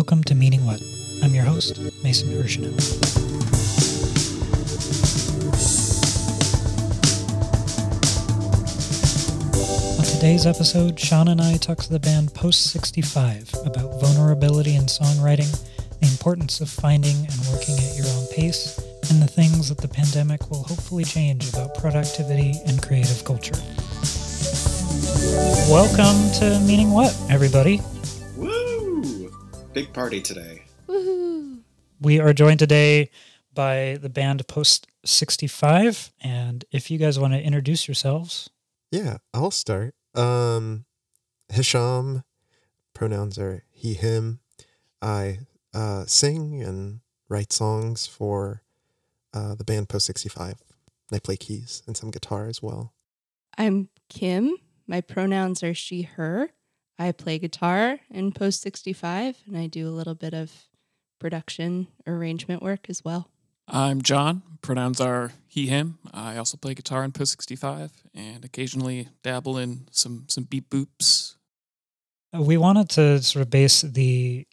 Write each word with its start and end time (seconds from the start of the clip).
Welcome 0.00 0.24
to 0.24 0.34
Meaning 0.34 0.64
What. 0.64 0.80
I'm 1.22 1.34
your 1.34 1.44
host, 1.44 1.78
Mason 2.02 2.30
Hirschenow. 2.30 2.72
On 9.98 10.04
today's 10.06 10.46
episode, 10.46 10.98
Sean 10.98 11.28
and 11.28 11.42
I 11.42 11.58
talk 11.58 11.76
to 11.80 11.90
the 11.90 12.00
band 12.00 12.32
Post 12.32 12.70
65 12.70 13.52
about 13.66 14.00
vulnerability 14.00 14.74
in 14.74 14.84
songwriting, 14.84 15.52
the 16.00 16.06
importance 16.06 16.62
of 16.62 16.70
finding 16.70 17.16
and 17.16 17.46
working 17.52 17.76
at 17.76 17.94
your 17.94 18.06
own 18.06 18.26
pace, 18.28 18.78
and 19.10 19.20
the 19.20 19.28
things 19.28 19.68
that 19.68 19.76
the 19.76 19.88
pandemic 19.88 20.50
will 20.50 20.62
hopefully 20.62 21.04
change 21.04 21.46
about 21.50 21.74
productivity 21.74 22.54
and 22.66 22.82
creative 22.82 23.22
culture. 23.22 23.60
Welcome 25.68 26.32
to 26.40 26.58
Meaning 26.66 26.90
What, 26.90 27.14
everybody. 27.28 27.82
Woo! 29.70 29.74
Big 29.74 29.92
party 29.92 30.20
today. 30.20 30.64
We 32.00 32.18
are 32.18 32.32
joined 32.32 32.58
today 32.58 33.10
by 33.54 33.98
the 34.00 34.08
band 34.08 34.46
Post 34.48 34.86
65. 35.04 36.12
And 36.20 36.64
if 36.72 36.90
you 36.90 36.98
guys 36.98 37.18
want 37.18 37.34
to 37.34 37.42
introduce 37.42 37.86
yourselves, 37.86 38.50
Yeah, 38.90 39.18
I'll 39.32 39.50
start. 39.52 39.94
Um, 40.14 40.86
Hisham, 41.52 42.24
pronouns 42.94 43.38
are 43.38 43.64
he, 43.70 43.94
him. 43.94 44.40
I 45.00 45.40
uh, 45.72 46.04
sing 46.06 46.62
and 46.62 47.00
write 47.28 47.52
songs 47.52 48.06
for 48.06 48.62
uh, 49.32 49.54
the 49.54 49.64
band 49.64 49.88
Post 49.88 50.06
65. 50.06 50.52
And 51.10 51.16
I 51.16 51.18
play 51.20 51.36
keys 51.36 51.82
and 51.86 51.96
some 51.96 52.10
guitar 52.10 52.46
as 52.48 52.60
well. 52.62 52.92
I'm 53.56 53.88
Kim. 54.08 54.56
My 54.88 55.00
pronouns 55.00 55.62
are 55.62 55.74
she, 55.74 56.02
her. 56.02 56.50
I 57.00 57.12
play 57.12 57.38
guitar 57.38 57.98
in 58.10 58.30
Post 58.30 58.60
65 58.60 59.38
and 59.46 59.56
I 59.56 59.68
do 59.68 59.88
a 59.88 59.90
little 59.90 60.14
bit 60.14 60.34
of 60.34 60.52
production 61.18 61.86
arrangement 62.06 62.62
work 62.62 62.90
as 62.90 63.02
well. 63.02 63.30
I'm 63.66 64.02
John. 64.02 64.42
Pronouns 64.60 65.00
are 65.00 65.32
he, 65.48 65.66
him. 65.66 65.96
I 66.12 66.36
also 66.36 66.58
play 66.58 66.74
guitar 66.74 67.02
in 67.02 67.12
Post 67.12 67.32
65 67.32 67.90
and 68.14 68.44
occasionally 68.44 69.08
dabble 69.22 69.56
in 69.56 69.88
some, 69.90 70.26
some 70.28 70.44
beat 70.44 70.68
boops. 70.68 71.36
Uh, 72.36 72.42
we 72.42 72.58
wanted 72.58 72.90
to 72.90 73.22
sort 73.22 73.44
of 73.44 73.48
base 73.48 73.80
the 73.80 74.46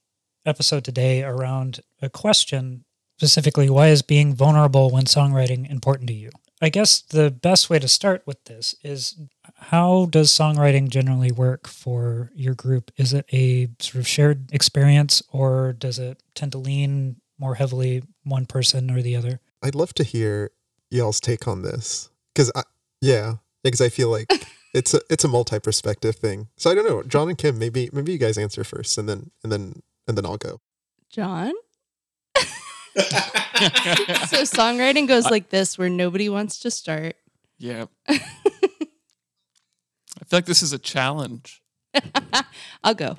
episode 0.45 0.85
today 0.85 1.23
around 1.23 1.81
a 2.01 2.09
question 2.09 2.85
specifically 3.17 3.69
why 3.69 3.87
is 3.87 4.01
being 4.01 4.33
vulnerable 4.33 4.89
when 4.89 5.03
songwriting 5.03 5.69
important 5.69 6.07
to 6.07 6.13
you? 6.13 6.29
I 6.61 6.69
guess 6.69 7.01
the 7.01 7.29
best 7.29 7.69
way 7.69 7.77
to 7.79 7.89
start 7.89 8.23
with 8.25 8.41
this 8.45 8.73
is 8.83 9.19
how 9.57 10.05
does 10.05 10.31
songwriting 10.31 10.89
generally 10.89 11.31
work 11.31 11.67
for 11.67 12.31
your 12.35 12.53
group? 12.53 12.91
Is 12.97 13.13
it 13.13 13.25
a 13.33 13.69
sort 13.79 13.95
of 14.01 14.07
shared 14.07 14.51
experience 14.53 15.21
or 15.31 15.73
does 15.73 15.99
it 15.99 16.21
tend 16.35 16.51
to 16.53 16.57
lean 16.57 17.17
more 17.39 17.55
heavily 17.55 18.03
one 18.23 18.45
person 18.45 18.91
or 18.91 19.01
the 19.01 19.15
other? 19.15 19.39
I'd 19.61 19.75
love 19.75 19.93
to 19.95 20.03
hear 20.03 20.51
y'all's 20.89 21.19
take 21.19 21.47
on 21.47 21.63
this 21.63 22.09
because, 22.33 22.51
I, 22.55 22.63
yeah, 23.01 23.35
because 23.63 23.81
I 23.81 23.89
feel 23.89 24.09
like 24.09 24.27
it's 24.73 24.93
a 24.93 25.01
it's 25.09 25.23
a 25.23 25.27
multi 25.27 25.59
perspective 25.59 26.15
thing. 26.15 26.47
So 26.57 26.69
I 26.69 26.75
don't 26.75 26.87
know, 26.87 27.03
John 27.03 27.29
and 27.29 27.37
Kim, 27.37 27.57
maybe 27.57 27.89
maybe 27.91 28.11
you 28.11 28.17
guys 28.17 28.37
answer 28.37 28.63
first, 28.63 28.97
and 28.97 29.09
then 29.09 29.31
and 29.43 29.51
then 29.51 29.81
and 30.07 30.17
then 30.17 30.25
I'll 30.25 30.37
go. 30.37 30.61
John? 31.09 31.53
So 34.27 34.43
songwriting 34.43 35.07
goes 35.07 35.25
like 35.25 35.49
this 35.49 35.79
where 35.79 35.89
nobody 35.89 36.29
wants 36.29 36.59
to 36.59 36.69
start. 36.69 37.15
Yeah. 37.57 37.85
I 40.27 40.29
feel 40.29 40.37
like 40.37 40.45
this 40.45 40.61
is 40.61 40.73
a 40.73 40.79
challenge. 40.79 41.61
I'll 42.83 42.93
go. 42.93 43.11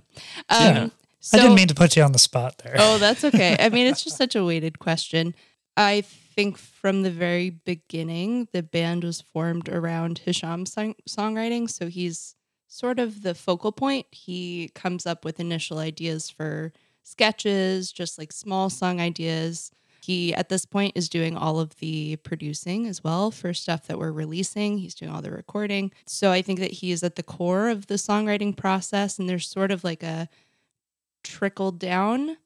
Um, 0.48 0.60
Yeah. 0.60 0.88
so, 1.20 1.38
I 1.38 1.40
didn't 1.42 1.56
mean 1.56 1.68
to 1.68 1.74
put 1.74 1.96
you 1.96 2.02
on 2.02 2.12
the 2.12 2.18
spot 2.18 2.58
there. 2.58 2.76
Oh, 2.78 2.98
that's 2.98 3.24
okay. 3.24 3.56
I 3.58 3.70
mean, 3.70 3.86
it's 3.86 4.04
just 4.04 4.16
such 4.18 4.36
a 4.36 4.44
weighted 4.44 4.78
question. 4.78 5.34
I 5.76 6.02
think 6.02 6.58
from 6.58 7.02
the 7.02 7.10
very 7.10 7.50
beginning, 7.50 8.48
the 8.52 8.62
band 8.62 9.04
was 9.04 9.20
formed 9.22 9.68
around 9.68 10.18
Hisham's 10.24 10.72
song- 10.72 10.96
songwriting. 11.08 11.70
So 11.70 11.86
he's 11.88 12.34
sort 12.66 12.98
of 12.98 13.22
the 13.22 13.34
focal 13.34 13.72
point. 13.72 14.06
He 14.10 14.70
comes 14.74 15.06
up 15.06 15.24
with 15.24 15.40
initial 15.40 15.78
ideas 15.78 16.28
for 16.28 16.72
sketches, 17.04 17.90
just 17.90 18.18
like 18.18 18.32
small 18.32 18.68
song 18.70 19.00
ideas. 19.00 19.70
He, 20.08 20.32
at 20.32 20.48
this 20.48 20.64
point, 20.64 20.94
is 20.96 21.10
doing 21.10 21.36
all 21.36 21.60
of 21.60 21.76
the 21.80 22.16
producing 22.16 22.86
as 22.86 23.04
well 23.04 23.30
for 23.30 23.52
stuff 23.52 23.86
that 23.88 23.98
we're 23.98 24.10
releasing. 24.10 24.78
He's 24.78 24.94
doing 24.94 25.12
all 25.12 25.20
the 25.20 25.30
recording. 25.30 25.92
So 26.06 26.32
I 26.32 26.40
think 26.40 26.60
that 26.60 26.70
he 26.70 26.92
is 26.92 27.02
at 27.02 27.16
the 27.16 27.22
core 27.22 27.68
of 27.68 27.88
the 27.88 27.96
songwriting 27.96 28.56
process. 28.56 29.18
And 29.18 29.28
there's 29.28 29.46
sort 29.46 29.70
of 29.70 29.84
like 29.84 30.02
a 30.02 30.30
trickle 31.22 31.72
down 31.72 32.38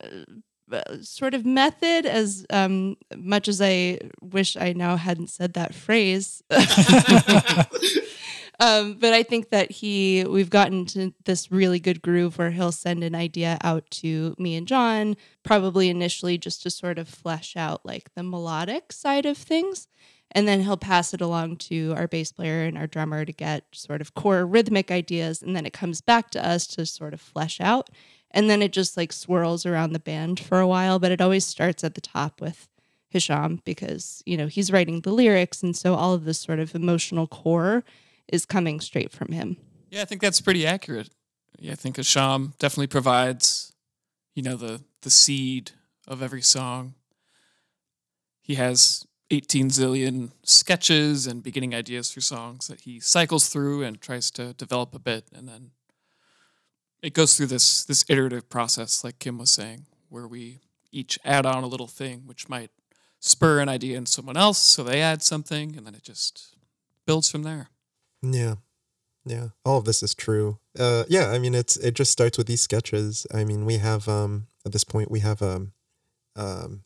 uh, 0.00 1.02
sort 1.02 1.34
of 1.34 1.44
method 1.44 2.06
as 2.06 2.46
um, 2.48 2.96
much 3.14 3.48
as 3.48 3.60
I 3.60 3.98
wish 4.22 4.56
I 4.56 4.72
now 4.72 4.96
hadn't 4.96 5.28
said 5.28 5.52
that 5.52 5.74
phrase. 5.74 6.42
um, 8.60 8.98
but 9.00 9.12
I 9.12 9.22
think 9.22 9.50
that 9.50 9.70
he, 9.70 10.24
we've 10.24 10.50
gotten 10.50 10.86
to 10.86 11.12
this 11.24 11.50
really 11.50 11.80
good 11.80 12.02
groove 12.02 12.38
where 12.38 12.50
he'll 12.50 12.72
send 12.72 13.02
an 13.02 13.14
idea 13.14 13.58
out 13.62 13.90
to 13.92 14.34
me 14.38 14.54
and 14.56 14.66
John, 14.66 15.16
probably 15.42 15.88
initially 15.88 16.38
just 16.38 16.62
to 16.62 16.70
sort 16.70 16.98
of 16.98 17.08
flesh 17.08 17.56
out 17.56 17.84
like 17.84 18.14
the 18.14 18.22
melodic 18.22 18.92
side 18.92 19.26
of 19.26 19.36
things. 19.36 19.88
And 20.30 20.48
then 20.48 20.62
he'll 20.62 20.76
pass 20.76 21.14
it 21.14 21.20
along 21.20 21.56
to 21.58 21.94
our 21.96 22.08
bass 22.08 22.32
player 22.32 22.64
and 22.64 22.76
our 22.76 22.88
drummer 22.88 23.24
to 23.24 23.32
get 23.32 23.66
sort 23.72 24.00
of 24.00 24.14
core 24.14 24.44
rhythmic 24.44 24.90
ideas. 24.90 25.42
And 25.42 25.54
then 25.54 25.66
it 25.66 25.72
comes 25.72 26.00
back 26.00 26.30
to 26.30 26.44
us 26.44 26.66
to 26.68 26.86
sort 26.86 27.14
of 27.14 27.20
flesh 27.20 27.60
out 27.60 27.90
and 28.34 28.50
then 28.50 28.60
it 28.60 28.72
just 28.72 28.96
like 28.96 29.12
swirls 29.12 29.64
around 29.64 29.92
the 29.92 29.98
band 29.98 30.40
for 30.40 30.60
a 30.60 30.66
while 30.66 30.98
but 30.98 31.12
it 31.12 31.22
always 31.22 31.46
starts 31.46 31.82
at 31.82 31.94
the 31.94 32.00
top 32.00 32.40
with 32.40 32.68
hisham 33.08 33.62
because 33.64 34.22
you 34.26 34.36
know 34.36 34.48
he's 34.48 34.72
writing 34.72 35.00
the 35.00 35.12
lyrics 35.12 35.62
and 35.62 35.76
so 35.76 35.94
all 35.94 36.12
of 36.12 36.24
this 36.24 36.40
sort 36.40 36.58
of 36.58 36.74
emotional 36.74 37.26
core 37.26 37.84
is 38.28 38.46
coming 38.46 38.80
straight 38.80 39.12
from 39.12 39.32
him 39.32 39.56
Yeah, 39.90 40.02
I 40.02 40.04
think 40.04 40.20
that's 40.20 40.40
pretty 40.40 40.66
accurate. 40.66 41.10
Yeah, 41.58 41.72
I 41.72 41.76
think 41.76 41.96
Hisham 41.96 42.54
definitely 42.58 42.88
provides, 42.88 43.72
you 44.34 44.42
know, 44.42 44.56
the 44.56 44.82
the 45.02 45.10
seed 45.10 45.70
of 46.08 46.22
every 46.22 46.42
song. 46.42 46.94
He 48.40 48.56
has 48.56 49.06
18 49.30 49.68
zillion 49.68 50.32
sketches 50.42 51.26
and 51.26 51.42
beginning 51.42 51.74
ideas 51.74 52.12
for 52.12 52.20
songs 52.20 52.68
that 52.68 52.82
he 52.82 53.00
cycles 53.00 53.48
through 53.48 53.82
and 53.82 54.00
tries 54.00 54.30
to 54.32 54.52
develop 54.54 54.94
a 54.94 54.98
bit 54.98 55.24
and 55.32 55.48
then 55.48 55.70
it 57.02 57.14
goes 57.14 57.36
through 57.36 57.46
this 57.46 57.84
this 57.84 58.04
iterative 58.08 58.48
process 58.48 59.02
like 59.02 59.18
Kim 59.18 59.38
was 59.38 59.50
saying 59.50 59.86
where 60.08 60.28
we 60.28 60.60
each 60.92 61.18
add 61.24 61.46
on 61.46 61.64
a 61.64 61.66
little 61.66 61.88
thing 61.88 62.22
which 62.26 62.48
might 62.48 62.70
spur 63.18 63.60
an 63.60 63.68
idea 63.68 63.96
in 63.96 64.06
someone 64.06 64.36
else 64.36 64.58
so 64.58 64.84
they 64.84 65.00
add 65.00 65.22
something 65.22 65.74
and 65.76 65.86
then 65.86 65.94
it 65.94 66.02
just 66.02 66.54
builds 67.06 67.30
from 67.30 67.42
there. 67.42 67.68
Yeah. 68.32 68.54
Yeah. 69.26 69.48
All 69.64 69.78
of 69.78 69.84
this 69.84 70.02
is 70.02 70.14
true. 70.14 70.58
Uh 70.78 71.04
yeah, 71.08 71.30
I 71.30 71.38
mean 71.38 71.54
it's 71.54 71.76
it 71.76 71.94
just 71.94 72.12
starts 72.12 72.36
with 72.38 72.46
these 72.46 72.60
sketches. 72.62 73.26
I 73.32 73.44
mean, 73.44 73.64
we 73.64 73.78
have 73.78 74.08
um 74.08 74.46
at 74.66 74.72
this 74.72 74.84
point 74.84 75.10
we 75.10 75.20
have 75.20 75.42
um 75.42 75.72
um 76.36 76.84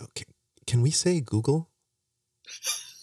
okay. 0.00 0.24
Can 0.66 0.80
we 0.82 0.90
say 0.90 1.20
Google? 1.20 1.70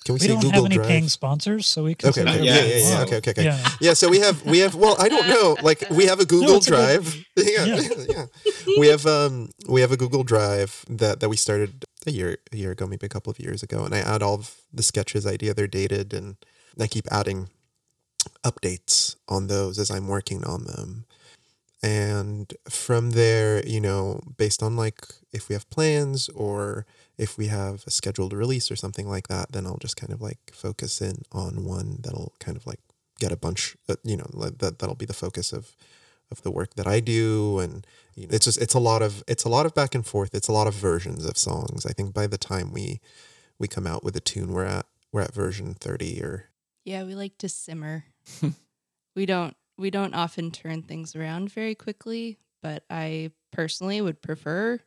Can 0.03 0.13
we, 0.13 0.15
we 0.15 0.19
say 0.19 0.27
don't 0.29 0.41
Google 0.41 0.51
have 0.63 0.65
any 0.65 0.75
Drive? 0.75 0.87
paying 0.87 1.09
sponsors, 1.09 1.67
so 1.67 1.83
we 1.83 1.93
can 1.93 2.09
Okay, 2.09 2.21
okay, 2.23 2.43
yeah, 2.43 2.63
yeah, 2.63 2.89
yeah, 2.89 3.01
okay, 3.03 3.17
okay, 3.17 3.31
okay. 3.31 3.43
Yeah. 3.43 3.69
Yeah, 3.79 3.93
so 3.93 4.09
we 4.09 4.19
have 4.19 4.43
we 4.45 4.57
have 4.59 4.73
well, 4.73 4.95
I 4.99 5.07
don't 5.09 5.27
know, 5.27 5.55
like 5.61 5.83
we 5.91 6.07
have 6.07 6.19
a 6.19 6.25
Google 6.33 6.55
it's 6.57 6.67
a 6.67 6.71
good- 6.71 6.75
Drive. 6.77 7.25
yeah, 7.37 7.65
Yeah. 7.65 7.81
yeah. 8.09 8.25
We 8.79 8.87
have 8.87 9.05
um 9.05 9.49
we 9.69 9.81
have 9.81 9.91
a 9.91 9.97
Google 9.97 10.23
Drive 10.23 10.83
that 10.89 11.19
that 11.19 11.29
we 11.29 11.37
started 11.37 11.85
a 12.07 12.11
year 12.11 12.37
a 12.51 12.57
year 12.57 12.71
ago, 12.71 12.87
maybe 12.87 13.05
a 13.05 13.09
couple 13.09 13.29
of 13.29 13.39
years 13.39 13.61
ago, 13.61 13.85
and 13.85 13.93
I 13.93 13.99
add 13.99 14.23
all 14.23 14.33
of 14.33 14.55
the 14.73 14.83
sketches 14.83 15.25
idea 15.27 15.53
they're 15.53 15.67
dated 15.67 16.13
and 16.13 16.35
I 16.79 16.87
keep 16.87 17.07
adding 17.11 17.49
updates 18.43 19.15
on 19.27 19.47
those 19.47 19.79
as 19.79 19.91
I'm 19.91 20.07
working 20.07 20.43
on 20.43 20.65
them. 20.65 21.05
And 21.83 22.53
from 22.69 23.11
there, 23.11 23.65
you 23.65 23.81
know, 23.81 24.21
based 24.37 24.61
on 24.61 24.75
like 24.75 25.01
if 25.33 25.49
we 25.49 25.53
have 25.53 25.69
plans 25.71 26.29
or 26.29 26.85
if 27.17 27.37
we 27.37 27.47
have 27.47 27.83
a 27.87 27.91
scheduled 27.91 28.33
release 28.33 28.69
or 28.69 28.75
something 28.75 29.07
like 29.07 29.27
that, 29.29 29.51
then 29.51 29.65
I'll 29.65 29.77
just 29.77 29.97
kind 29.97 30.13
of 30.13 30.21
like 30.21 30.51
focus 30.53 31.01
in 31.01 31.23
on 31.31 31.65
one 31.65 31.97
that'll 32.01 32.33
kind 32.39 32.55
of 32.55 32.67
like 32.67 32.79
get 33.19 33.31
a 33.31 33.37
bunch, 33.37 33.75
uh, 33.89 33.95
you 34.03 34.17
know, 34.17 34.27
that 34.59 34.79
that'll 34.79 34.95
be 34.95 35.05
the 35.05 35.13
focus 35.13 35.53
of 35.53 35.75
of 36.31 36.41
the 36.43 36.51
work 36.51 36.75
that 36.75 36.87
I 36.87 36.99
do, 37.01 37.59
and 37.59 37.85
you 38.15 38.25
know, 38.25 38.33
it's 38.33 38.45
just 38.45 38.61
it's 38.61 38.73
a 38.73 38.79
lot 38.79 39.01
of 39.01 39.23
it's 39.27 39.43
a 39.43 39.49
lot 39.49 39.65
of 39.65 39.75
back 39.75 39.93
and 39.93 40.05
forth. 40.05 40.33
It's 40.33 40.47
a 40.47 40.53
lot 40.53 40.67
of 40.67 40.73
versions 40.73 41.25
of 41.25 41.37
songs. 41.37 41.85
I 41.85 41.91
think 41.91 42.13
by 42.13 42.27
the 42.27 42.37
time 42.37 42.71
we 42.71 43.01
we 43.59 43.67
come 43.67 43.85
out 43.85 44.03
with 44.03 44.15
a 44.15 44.21
tune, 44.21 44.53
we're 44.53 44.65
at 44.65 44.85
we're 45.11 45.21
at 45.21 45.33
version 45.33 45.73
thirty 45.73 46.21
or 46.21 46.49
yeah 46.91 47.03
we 47.03 47.15
like 47.15 47.37
to 47.37 47.49
simmer 47.49 48.05
we 49.15 49.25
don't 49.25 49.55
we 49.77 49.89
don't 49.89 50.13
often 50.13 50.51
turn 50.51 50.81
things 50.81 51.15
around 51.15 51.51
very 51.51 51.75
quickly 51.75 52.37
but 52.61 52.83
i 52.89 53.31
personally 53.51 54.01
would 54.01 54.21
prefer 54.21 54.79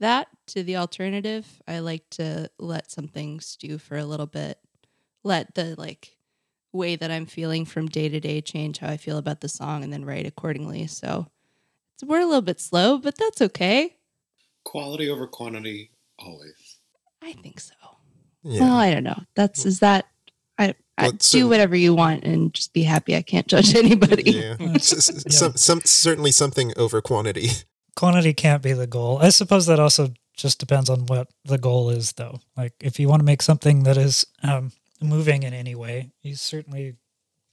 that 0.00 0.28
to 0.46 0.62
the 0.62 0.76
alternative 0.76 1.60
i 1.66 1.78
like 1.78 2.08
to 2.10 2.48
let 2.58 2.90
something 2.90 3.40
stew 3.40 3.78
for 3.78 3.96
a 3.96 4.04
little 4.04 4.26
bit 4.26 4.58
let 5.24 5.54
the 5.54 5.74
like 5.76 6.18
way 6.72 6.96
that 6.96 7.10
I'm 7.10 7.26
feeling 7.26 7.64
from 7.64 7.86
day 7.86 8.08
to 8.08 8.20
day 8.20 8.40
change 8.40 8.78
how 8.78 8.88
I 8.88 8.96
feel 8.96 9.18
about 9.18 9.40
the 9.40 9.48
song 9.48 9.82
and 9.82 9.92
then 9.92 10.04
write 10.04 10.26
accordingly. 10.26 10.86
So 10.86 11.26
we're 12.04 12.20
a 12.20 12.26
little 12.26 12.42
bit 12.42 12.60
slow, 12.60 12.98
but 12.98 13.16
that's 13.16 13.40
okay. 13.42 13.96
Quality 14.64 15.08
over 15.08 15.26
quantity, 15.26 15.90
always. 16.18 16.78
I 17.22 17.32
think 17.32 17.60
so. 17.60 17.74
Yeah. 18.42 18.60
Well, 18.60 18.76
I 18.76 18.92
don't 18.92 19.04
know. 19.04 19.20
That's 19.34 19.66
is 19.66 19.80
that 19.80 20.06
I, 20.98 21.06
I 21.06 21.10
do 21.12 21.48
whatever 21.48 21.76
you 21.76 21.94
want 21.94 22.24
and 22.24 22.52
just 22.52 22.72
be 22.72 22.82
happy. 22.82 23.14
I 23.16 23.22
can't 23.22 23.46
judge 23.46 23.74
anybody. 23.84 24.30
yeah. 24.30 24.56
S- 24.74 24.92
s- 25.10 25.36
Some, 25.36 25.54
some, 25.56 25.80
certainly 25.84 26.30
something 26.32 26.72
over 26.76 27.00
quantity. 27.00 27.48
Quantity 27.96 28.32
can't 28.34 28.62
be 28.62 28.72
the 28.72 28.86
goal. 28.86 29.18
I 29.20 29.30
suppose 29.30 29.66
that 29.66 29.80
also 29.80 30.10
just 30.36 30.58
depends 30.60 30.88
on 30.88 31.06
what 31.06 31.28
the 31.44 31.58
goal 31.58 31.90
is, 31.90 32.12
though. 32.12 32.40
Like, 32.56 32.72
if 32.80 33.00
you 33.00 33.08
want 33.08 33.20
to 33.20 33.24
make 33.24 33.42
something 33.42 33.82
that 33.84 33.96
is 33.96 34.24
um, 34.42 34.72
moving 35.00 35.42
in 35.42 35.52
any 35.54 35.74
way, 35.74 36.10
you 36.22 36.36
certainly 36.36 36.94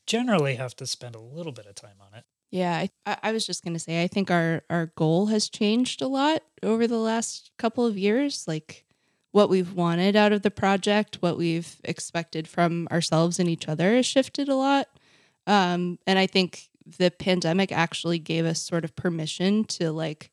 generally 0.06 0.56
have 0.56 0.76
to 0.76 0.86
spend 0.86 1.16
a 1.16 1.20
little 1.20 1.52
bit 1.52 1.66
of 1.66 1.76
time 1.76 1.96
on 2.00 2.18
it. 2.18 2.26
Yeah, 2.52 2.76
I, 2.76 2.90
I- 3.08 3.18
I 3.24 3.32
was 3.32 3.46
just 3.46 3.64
gonna 3.64 3.80
say 3.80 4.04
I 4.04 4.08
think 4.08 4.30
our 4.30 4.62
our 4.70 4.92
goal 4.96 5.26
has 5.28 5.50
changed 5.50 6.02
a 6.04 6.08
lot 6.08 6.44
over 6.62 6.86
the 6.88 7.00
last 7.00 7.50
couple 7.58 7.86
of 7.88 7.98
years. 7.98 8.46
Like 8.48 8.85
what 9.36 9.50
we've 9.50 9.74
wanted 9.74 10.16
out 10.16 10.32
of 10.32 10.44
the 10.44 10.50
project, 10.50 11.18
what 11.20 11.38
we've 11.38 11.76
expected 11.84 12.48
from 12.48 12.88
ourselves 12.90 13.38
and 13.38 13.50
each 13.50 13.68
other 13.68 13.94
has 13.94 14.06
shifted 14.06 14.48
a 14.48 14.56
lot. 14.56 14.88
Um, 15.46 16.00
and 16.08 16.18
I 16.18 16.26
think 16.26 16.70
the 16.98 17.12
pandemic 17.12 17.74
actually 17.74 18.18
gave 18.18 18.46
us 18.46 18.62
sort 18.62 18.86
of 18.86 18.96
permission 18.96 19.66
to 19.66 19.92
like 19.92 20.32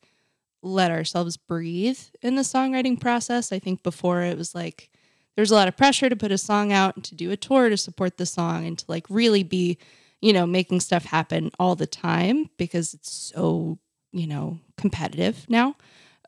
let 0.62 0.93
ourselves 0.93 1.37
breathe 1.37 1.99
in 2.22 2.37
the 2.37 2.43
songwriting 2.43 3.00
process. 3.00 3.50
I 3.50 3.58
think 3.58 3.82
before 3.82 4.22
it 4.22 4.38
was 4.38 4.54
like 4.54 4.88
there's 5.34 5.50
a 5.50 5.56
lot 5.56 5.66
of 5.66 5.76
pressure 5.76 6.08
to 6.08 6.14
put 6.14 6.31
a 6.31 6.38
song 6.38 6.72
out 6.72 6.94
and 6.94 7.05
to 7.06 7.16
do 7.16 7.32
a 7.32 7.37
tour 7.37 7.70
to 7.70 7.76
support 7.76 8.19
the 8.19 8.26
song 8.26 8.64
and 8.66 8.78
to 8.78 8.84
like 8.87 9.06
really 9.10 9.43
be 9.43 9.78
you 10.20 10.32
know, 10.32 10.46
making 10.46 10.78
stuff 10.78 11.05
happen 11.05 11.50
all 11.58 11.75
the 11.75 11.87
time 11.87 12.48
because 12.56 12.94
it's 12.94 13.10
so, 13.10 13.78
you 14.12 14.28
know, 14.28 14.60
competitive 14.76 15.44
now. 15.48 15.75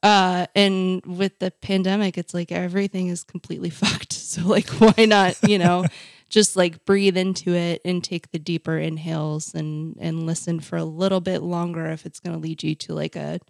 Uh, 0.04 0.46
and 0.54 1.04
with 1.06 1.38
the 1.38 1.50
pandemic, 1.50 2.18
it's 2.18 2.34
like 2.34 2.52
everything 2.52 3.08
is 3.08 3.24
completely 3.24 3.70
fucked. 3.82 4.12
So, 4.12 4.46
like, 4.46 4.68
why 4.68 5.06
not, 5.06 5.38
you 5.48 5.58
know, 5.58 5.86
just 6.28 6.56
like 6.56 6.84
breathe 6.84 7.16
into 7.16 7.54
it 7.54 7.80
and 7.84 8.04
take 8.04 8.30
the 8.30 8.38
deeper 8.38 8.76
inhales 8.76 9.54
and 9.54 9.96
and 9.98 10.26
listen 10.26 10.60
for 10.60 10.76
a 10.76 10.84
little 10.84 11.20
bit 11.20 11.42
longer 11.42 11.86
if 11.86 12.04
it's 12.04 12.20
going 12.20 12.34
to 12.34 12.40
lead 12.40 12.62
you 12.62 12.74
to 12.74 12.92
like 12.92 13.16
a 13.16 13.40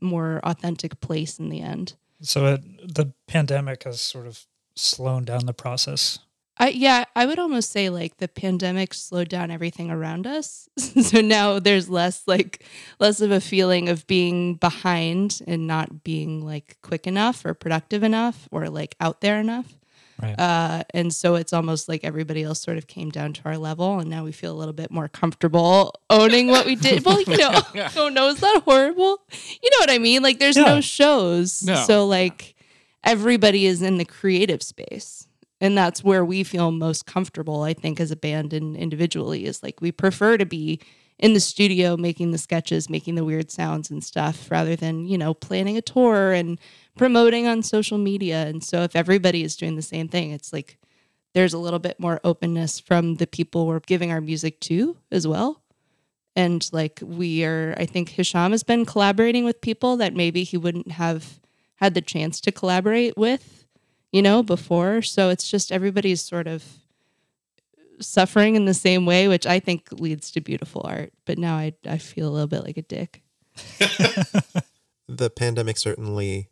more 0.00 0.40
authentic 0.42 1.00
place 1.00 1.38
in 1.38 1.50
the 1.50 1.60
end. 1.60 1.96
So, 2.22 2.46
it, 2.46 2.94
the 2.94 3.12
pandemic 3.28 3.84
has 3.84 4.00
sort 4.00 4.26
of 4.26 4.46
slowed 4.76 5.26
down 5.26 5.44
the 5.44 5.52
process. 5.52 6.18
I 6.60 6.68
yeah, 6.68 7.04
I 7.16 7.24
would 7.24 7.38
almost 7.38 7.72
say 7.72 7.88
like 7.88 8.18
the 8.18 8.28
pandemic 8.28 8.92
slowed 8.92 9.28
down 9.30 9.50
everything 9.50 9.90
around 9.90 10.26
us. 10.26 10.68
so 10.76 11.20
now 11.22 11.58
there's 11.58 11.88
less 11.88 12.22
like 12.26 12.62
less 13.00 13.20
of 13.22 13.30
a 13.30 13.40
feeling 13.40 13.88
of 13.88 14.06
being 14.06 14.56
behind 14.56 15.40
and 15.46 15.66
not 15.66 16.04
being 16.04 16.44
like 16.44 16.76
quick 16.82 17.06
enough 17.06 17.44
or 17.46 17.54
productive 17.54 18.02
enough 18.02 18.46
or 18.52 18.68
like 18.68 18.94
out 19.00 19.22
there 19.22 19.40
enough. 19.40 19.74
Right. 20.22 20.38
Uh, 20.38 20.82
and 20.92 21.14
so 21.14 21.36
it's 21.36 21.54
almost 21.54 21.88
like 21.88 22.04
everybody 22.04 22.42
else 22.42 22.60
sort 22.60 22.76
of 22.76 22.86
came 22.86 23.08
down 23.08 23.32
to 23.32 23.40
our 23.46 23.56
level, 23.56 24.00
and 24.00 24.10
now 24.10 24.22
we 24.22 24.32
feel 24.32 24.52
a 24.52 24.58
little 24.58 24.74
bit 24.74 24.90
more 24.90 25.08
comfortable 25.08 25.94
owning 26.10 26.48
what 26.48 26.66
we 26.66 26.76
did. 26.76 27.06
well, 27.06 27.22
you 27.22 27.38
know, 27.38 27.62
oh 27.96 28.10
no, 28.10 28.28
is 28.28 28.38
that 28.40 28.60
horrible? 28.66 29.22
You 29.62 29.70
know 29.70 29.78
what 29.80 29.90
I 29.90 29.96
mean? 29.96 30.22
Like, 30.22 30.38
there's 30.38 30.58
Yeah. 30.58 30.64
no 30.74 30.82
shows, 30.82 31.62
No. 31.62 31.74
so 31.86 32.06
like 32.06 32.54
everybody 33.02 33.64
is 33.64 33.80
in 33.80 33.96
the 33.96 34.04
creative 34.04 34.62
space, 34.62 35.26
and 35.60 35.76
that's 35.76 36.02
where 36.02 36.24
we 36.24 36.42
feel 36.42 36.70
most 36.70 37.06
comfortable. 37.06 37.62
I 37.62 37.74
think 37.74 38.00
as 38.00 38.10
a 38.10 38.16
band 38.16 38.52
and 38.52 38.76
individually 38.76 39.44
is 39.44 39.62
like 39.62 39.80
we 39.80 39.92
prefer 39.92 40.36
to 40.36 40.46
be 40.46 40.80
in 41.18 41.34
the 41.34 41.40
studio 41.40 41.96
making 41.96 42.30
the 42.30 42.38
sketches, 42.38 42.88
making 42.88 43.14
the 43.14 43.24
weird 43.24 43.50
sounds 43.50 43.90
and 43.90 44.02
stuff, 44.02 44.50
rather 44.50 44.74
than 44.74 45.04
you 45.04 45.18
know 45.18 45.34
planning 45.34 45.76
a 45.76 45.82
tour 45.82 46.32
and 46.32 46.58
promoting 46.96 47.46
on 47.46 47.62
social 47.62 47.98
media. 47.98 48.46
And 48.46 48.64
so 48.64 48.82
if 48.82 48.96
everybody 48.96 49.42
is 49.42 49.56
doing 49.56 49.76
the 49.76 49.82
same 49.82 50.08
thing, 50.08 50.30
it's 50.30 50.52
like 50.52 50.78
there's 51.34 51.52
a 51.52 51.58
little 51.58 51.78
bit 51.78 52.00
more 52.00 52.20
openness 52.24 52.80
from 52.80 53.16
the 53.16 53.26
people 53.26 53.66
we're 53.66 53.80
giving 53.80 54.10
our 54.10 54.20
music 54.20 54.60
to 54.60 54.96
as 55.10 55.26
well. 55.26 55.62
And 56.34 56.68
like 56.72 57.00
we 57.02 57.44
are, 57.44 57.74
I 57.76 57.86
think 57.86 58.10
Hisham 58.10 58.52
has 58.52 58.62
been 58.62 58.84
collaborating 58.84 59.44
with 59.44 59.60
people 59.60 59.96
that 59.98 60.14
maybe 60.14 60.42
he 60.42 60.56
wouldn't 60.56 60.92
have 60.92 61.40
had 61.76 61.94
the 61.94 62.00
chance 62.00 62.40
to 62.42 62.52
collaborate 62.52 63.16
with, 63.16 63.59
you 64.12 64.22
know, 64.22 64.42
before. 64.42 65.02
So 65.02 65.28
it's 65.28 65.50
just 65.50 65.72
everybody's 65.72 66.20
sort 66.20 66.46
of 66.46 66.64
suffering 68.00 68.56
in 68.56 68.64
the 68.64 68.74
same 68.74 69.06
way, 69.06 69.28
which 69.28 69.46
I 69.46 69.60
think 69.60 69.88
leads 69.92 70.30
to 70.32 70.40
beautiful 70.40 70.82
art. 70.84 71.12
But 71.24 71.38
now 71.38 71.56
I, 71.56 71.74
I 71.86 71.98
feel 71.98 72.28
a 72.28 72.30
little 72.30 72.48
bit 72.48 72.64
like 72.64 72.76
a 72.76 72.82
dick. 72.82 73.22
the 75.08 75.30
pandemic 75.30 75.76
certainly 75.76 76.48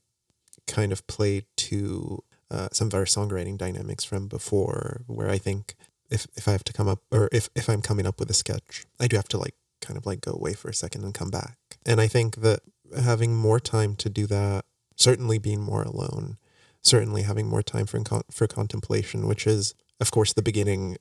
kind 0.67 0.93
of 0.93 1.07
played 1.07 1.47
to 1.57 2.23
uh, 2.51 2.69
some 2.73 2.89
of 2.89 2.95
our 2.95 3.05
songwriting 3.05 3.57
dynamics 3.57 4.05
from 4.05 4.29
before, 4.29 5.03
where 5.07 5.31
I 5.31 5.39
think 5.39 5.75
if 6.11 6.27
if 6.37 6.49
I 6.49 6.53
have 6.53 6.65
to 6.65 6.73
come 6.73 6.89
up 6.89 7.01
or 7.11 7.29
if 7.33 7.51
if 7.55 7.69
I'm 7.69 7.83
coming 7.83 8.07
up 8.07 8.19
with 8.19 8.31
a 8.31 8.35
sketch, 8.35 8.85
I 8.99 9.07
do 9.07 9.17
have 9.17 9.29
to 9.29 9.39
like 9.39 9.55
kind 9.81 9.97
of 9.97 10.07
like 10.07 10.21
go 10.21 10.33
away 10.33 10.55
for 10.55 10.69
a 10.69 10.75
second 10.75 11.05
and 11.05 11.15
come 11.15 11.31
back. 11.31 11.57
And 11.87 12.01
I 12.01 12.09
think 12.09 12.37
that 12.37 12.61
having 12.99 13.35
more 13.35 13.61
time 13.61 13.97
to 13.97 14.11
do 14.11 14.27
that, 14.27 14.65
certainly 14.97 15.39
being 15.39 15.61
more 15.61 15.83
alone, 15.83 16.39
certainly 16.83 17.23
having 17.23 17.47
more 17.47 17.63
time 17.63 17.87
for 17.87 18.01
for 18.31 18.47
contemplation, 18.47 19.27
which 19.27 19.47
is 19.47 19.75
of 20.01 20.11
course 20.11 20.33
the 20.33 20.43
beginning 20.43 20.97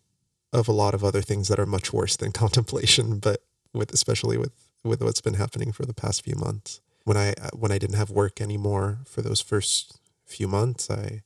of 0.53 0.67
a 0.67 0.73
lot 0.73 0.93
of 0.93 1.03
other 1.03 1.21
things 1.21 1.47
that 1.47 1.59
are 1.59 1.65
much 1.65 1.91
worse 1.93 2.15
than 2.15 2.31
contemplation, 2.43 3.19
but 3.19 3.41
with 3.73 3.93
especially 3.93 4.37
with 4.37 4.53
with 4.83 5.01
what's 5.01 5.21
been 5.21 5.35
happening 5.35 5.71
for 5.71 5.85
the 5.85 5.93
past 5.93 6.23
few 6.23 6.35
months. 6.35 6.81
When 7.03 7.17
I 7.17 7.33
when 7.53 7.71
I 7.71 7.77
didn't 7.77 7.97
have 7.97 8.09
work 8.09 8.41
anymore 8.41 8.99
for 9.05 9.21
those 9.21 9.41
first 9.41 9.99
few 10.25 10.47
months, 10.47 10.89
I 10.89 11.21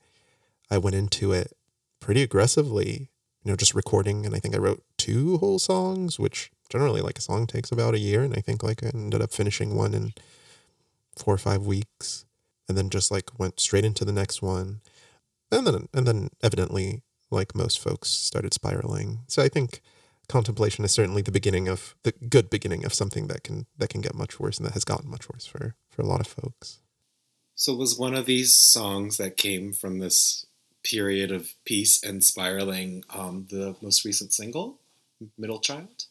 I 0.70 0.78
went 0.78 0.96
into 0.96 1.32
it 1.32 1.54
pretty 2.00 2.24
aggressively, 2.24 3.10
you 3.44 3.52
know, 3.52 3.56
just 3.56 3.76
recording 3.76 4.26
and 4.26 4.36
I 4.36 4.40
think 4.40 4.56
I 4.56 4.60
wrote 4.60 4.84
two 4.98 5.38
whole 5.38 5.60
songs, 5.60 6.20
which 6.20 6.52
generally 6.70 7.02
like 7.02 7.18
a 7.18 7.22
song 7.22 7.48
takes 7.48 7.72
about 7.72 7.94
a 7.94 8.00
year 8.00 8.24
and 8.24 8.34
I 8.34 8.42
think 8.42 8.64
like 8.64 8.84
I 8.84 8.88
ended 8.94 9.22
up 9.22 9.32
finishing 9.32 9.76
one 9.76 9.94
in 9.94 10.14
4 11.18 11.34
or 11.34 11.38
5 11.38 11.66
weeks 11.66 12.26
and 12.72 12.78
then 12.78 12.90
just 12.90 13.12
like 13.12 13.38
went 13.38 13.60
straight 13.60 13.84
into 13.84 14.06
the 14.06 14.14
next 14.14 14.42
one. 14.42 14.80
And 15.52 15.68
then 15.68 15.90
and 15.94 16.08
then 16.08 16.30
evidently 16.42 17.02
like 17.30 17.54
most 17.54 17.80
folks 17.80 18.08
started 18.08 18.54
spiraling. 18.54 19.20
So 19.28 19.44
I 19.44 19.50
think 19.50 19.82
contemplation 20.30 20.86
is 20.86 20.94
certainly 20.94 21.22
the 21.22 21.34
beginning 21.34 21.68
of 21.68 21.96
the 22.04 22.14
good 22.14 22.50
beginning 22.50 22.86
of 22.86 22.94
something 22.94 23.28
that 23.28 23.44
can 23.44 23.66
that 23.78 23.90
can 23.90 24.00
get 24.00 24.16
much 24.16 24.40
worse 24.40 24.58
and 24.58 24.66
that 24.66 24.74
has 24.74 24.86
gotten 24.86 25.10
much 25.10 25.28
worse 25.30 25.46
for 25.46 25.76
for 25.90 26.02
a 26.02 26.08
lot 26.08 26.22
of 26.22 26.28
folks. 26.28 26.80
So 27.56 27.76
was 27.76 28.00
one 28.00 28.16
of 28.16 28.26
these 28.26 28.56
songs 28.56 29.18
that 29.18 29.36
came 29.36 29.74
from 29.74 30.00
this 30.00 30.46
period 30.82 31.30
of 31.30 31.54
peace 31.66 32.02
and 32.02 32.24
spiraling 32.24 33.04
um, 33.10 33.48
the 33.50 33.76
most 33.82 34.06
recent 34.06 34.32
single, 34.32 34.80
Middle 35.38 35.60
Child? 35.60 36.06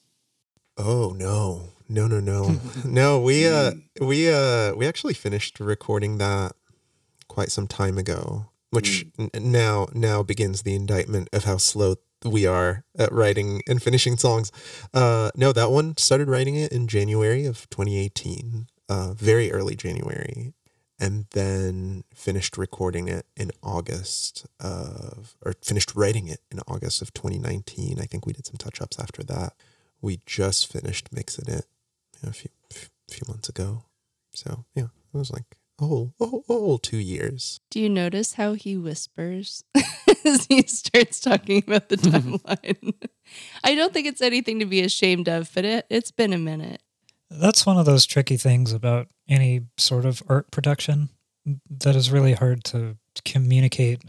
Oh 0.82 1.14
no. 1.16 1.70
No 1.88 2.06
no 2.06 2.20
no. 2.20 2.56
no, 2.84 3.20
we 3.20 3.46
uh 3.48 3.72
we 4.00 4.30
uh 4.32 4.74
we 4.74 4.86
actually 4.86 5.14
finished 5.14 5.60
recording 5.60 6.18
that 6.18 6.52
quite 7.28 7.50
some 7.50 7.66
time 7.66 7.98
ago, 7.98 8.46
which 8.70 9.06
n- 9.18 9.30
now 9.34 9.88
now 9.92 10.22
begins 10.22 10.62
the 10.62 10.74
indictment 10.74 11.28
of 11.32 11.44
how 11.44 11.56
slow 11.56 11.96
we 12.24 12.46
are 12.46 12.84
at 12.98 13.12
writing 13.12 13.62
and 13.68 13.82
finishing 13.82 14.16
songs. 14.16 14.52
Uh 14.94 15.30
no, 15.34 15.52
that 15.52 15.70
one 15.70 15.96
started 15.96 16.28
writing 16.28 16.54
it 16.54 16.72
in 16.72 16.86
January 16.86 17.44
of 17.44 17.68
2018. 17.70 18.68
Uh 18.88 19.12
very 19.14 19.52
early 19.52 19.74
January 19.74 20.54
and 20.98 21.26
then 21.32 22.04
finished 22.14 22.58
recording 22.58 23.08
it 23.08 23.24
in 23.34 23.50
August 23.62 24.46
of, 24.60 25.34
or 25.40 25.54
finished 25.62 25.94
writing 25.96 26.28
it 26.28 26.40
in 26.52 26.60
August 26.68 27.00
of 27.00 27.12
2019. 27.14 27.98
I 27.98 28.04
think 28.04 28.26
we 28.26 28.34
did 28.34 28.44
some 28.46 28.58
touch 28.58 28.82
ups 28.82 28.98
after 28.98 29.22
that. 29.24 29.54
We 30.02 30.20
just 30.26 30.70
finished 30.70 31.12
mixing 31.12 31.52
it 31.52 31.66
you 32.14 32.20
know, 32.24 32.30
a 32.30 32.32
few 32.32 32.50
few 33.08 33.22
months 33.28 33.48
ago. 33.48 33.84
So 34.34 34.64
yeah, 34.74 34.84
it 35.12 35.18
was 35.18 35.30
like 35.30 35.56
a 35.80 35.86
whole 35.86 36.14
a 36.20 36.26
whole, 36.26 36.44
a 36.48 36.52
whole 36.52 36.78
two 36.78 36.98
years. 36.98 37.60
Do 37.70 37.80
you 37.80 37.88
notice 37.88 38.34
how 38.34 38.54
he 38.54 38.76
whispers 38.76 39.64
as 40.24 40.46
he 40.46 40.62
starts 40.62 41.20
talking 41.20 41.62
about 41.66 41.88
the 41.88 41.96
timeline? 41.96 42.94
I 43.64 43.74
don't 43.74 43.92
think 43.92 44.06
it's 44.06 44.22
anything 44.22 44.60
to 44.60 44.66
be 44.66 44.80
ashamed 44.82 45.28
of, 45.28 45.50
but 45.54 45.64
it, 45.64 45.86
it's 45.90 46.10
been 46.10 46.32
a 46.32 46.38
minute. 46.38 46.82
That's 47.30 47.64
one 47.64 47.78
of 47.78 47.86
those 47.86 48.06
tricky 48.06 48.36
things 48.36 48.72
about 48.72 49.08
any 49.28 49.62
sort 49.76 50.04
of 50.04 50.22
art 50.28 50.50
production 50.50 51.10
that 51.68 51.94
is 51.94 52.10
really 52.10 52.34
hard 52.34 52.64
to 52.64 52.96
communicate 53.24 54.02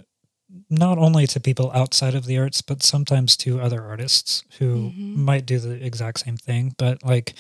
not 0.70 0.98
only 0.98 1.28
to 1.28 1.40
people 1.40 1.72
outside 1.74 2.16
of 2.16 2.26
the 2.26 2.38
arts 2.38 2.62
but 2.62 2.84
sometimes 2.84 3.38
to 3.38 3.60
other 3.62 3.84
artists 3.84 4.44
who 4.60 4.92
Mhm. 4.92 5.16
might 5.16 5.46
do 5.46 5.60
the 5.60 5.84
exact 5.86 6.20
same 6.22 6.38
thing 6.38 6.74
but 6.78 7.04
like 7.04 7.34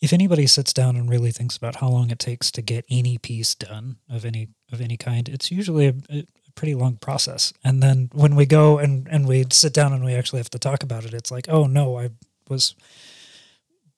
if 0.00 0.12
anybody 0.12 0.46
sits 0.46 0.72
down 0.72 0.96
and 0.96 1.08
really 1.08 1.30
thinks 1.32 1.56
about 1.56 1.76
how 1.76 1.88
long 1.88 2.10
it 2.10 2.18
takes 2.18 2.50
to 2.50 2.62
get 2.62 2.84
any 2.90 3.18
piece 3.18 3.54
done 3.54 3.96
of 4.10 4.24
any 4.24 4.48
of 4.72 4.80
any 4.80 4.96
kind 4.96 5.28
it's 5.28 5.50
usually 5.50 5.86
a, 5.86 5.94
a 6.10 6.26
pretty 6.54 6.74
long 6.74 6.96
process 6.96 7.52
and 7.64 7.82
then 7.82 8.08
when 8.12 8.34
we 8.36 8.46
go 8.46 8.78
and 8.78 9.08
and 9.10 9.26
we 9.26 9.44
sit 9.50 9.72
down 9.74 9.92
and 9.92 10.04
we 10.04 10.14
actually 10.14 10.38
have 10.38 10.50
to 10.50 10.58
talk 10.58 10.82
about 10.82 11.04
it 11.04 11.12
it's 11.14 11.30
like 11.30 11.48
oh 11.48 11.66
no 11.66 11.98
i 11.98 12.10
was 12.48 12.74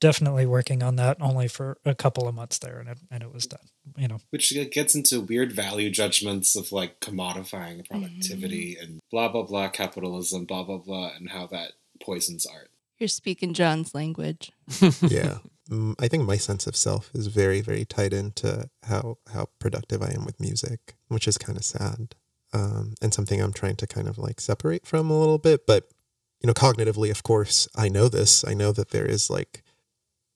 definitely 0.00 0.46
working 0.46 0.82
on 0.82 0.96
that 0.96 1.16
only 1.20 1.48
for 1.48 1.78
a 1.84 1.94
couple 1.94 2.28
of 2.28 2.34
months 2.34 2.58
there, 2.58 2.78
and 2.78 2.88
it, 2.88 2.98
and 3.10 3.22
it 3.22 3.32
was 3.32 3.46
done. 3.46 3.68
You 3.96 4.08
know, 4.08 4.18
which 4.30 4.52
gets 4.72 4.94
into 4.94 5.20
weird 5.20 5.52
value 5.52 5.90
judgments 5.90 6.56
of 6.56 6.72
like 6.72 7.00
commodifying 7.00 7.84
productivity 7.88 8.76
and 8.80 9.00
blah 9.10 9.28
blah 9.28 9.42
blah 9.42 9.68
capitalism, 9.68 10.44
blah 10.44 10.64
blah 10.64 10.78
blah, 10.78 11.12
and 11.16 11.30
how 11.30 11.46
that 11.48 11.72
poisons 12.00 12.46
art. 12.46 12.70
You're 12.98 13.08
speaking 13.08 13.52
John's 13.52 13.94
language. 13.94 14.52
yeah. 15.02 15.38
Mm, 15.70 15.94
I 15.98 16.08
think 16.08 16.24
my 16.24 16.36
sense 16.36 16.66
of 16.66 16.76
self 16.76 17.10
is 17.12 17.26
very, 17.26 17.60
very 17.60 17.84
tied 17.84 18.12
into 18.12 18.70
how 18.84 19.18
how 19.32 19.48
productive 19.58 20.02
I 20.02 20.12
am 20.12 20.24
with 20.24 20.40
music, 20.40 20.94
which 21.08 21.26
is 21.26 21.38
kind 21.38 21.58
of 21.58 21.64
sad, 21.64 22.14
um, 22.52 22.94
and 23.02 23.12
something 23.12 23.40
I'm 23.40 23.52
trying 23.52 23.76
to 23.76 23.86
kind 23.86 24.08
of 24.08 24.16
like 24.16 24.40
separate 24.40 24.86
from 24.86 25.10
a 25.10 25.18
little 25.18 25.38
bit. 25.38 25.66
But 25.66 25.88
you 26.40 26.46
know, 26.46 26.54
cognitively, 26.54 27.10
of 27.10 27.22
course, 27.22 27.68
I 27.74 27.88
know 27.88 28.08
this. 28.08 28.44
I 28.46 28.54
know 28.54 28.72
that 28.72 28.90
there 28.90 29.06
is 29.06 29.28
like, 29.30 29.64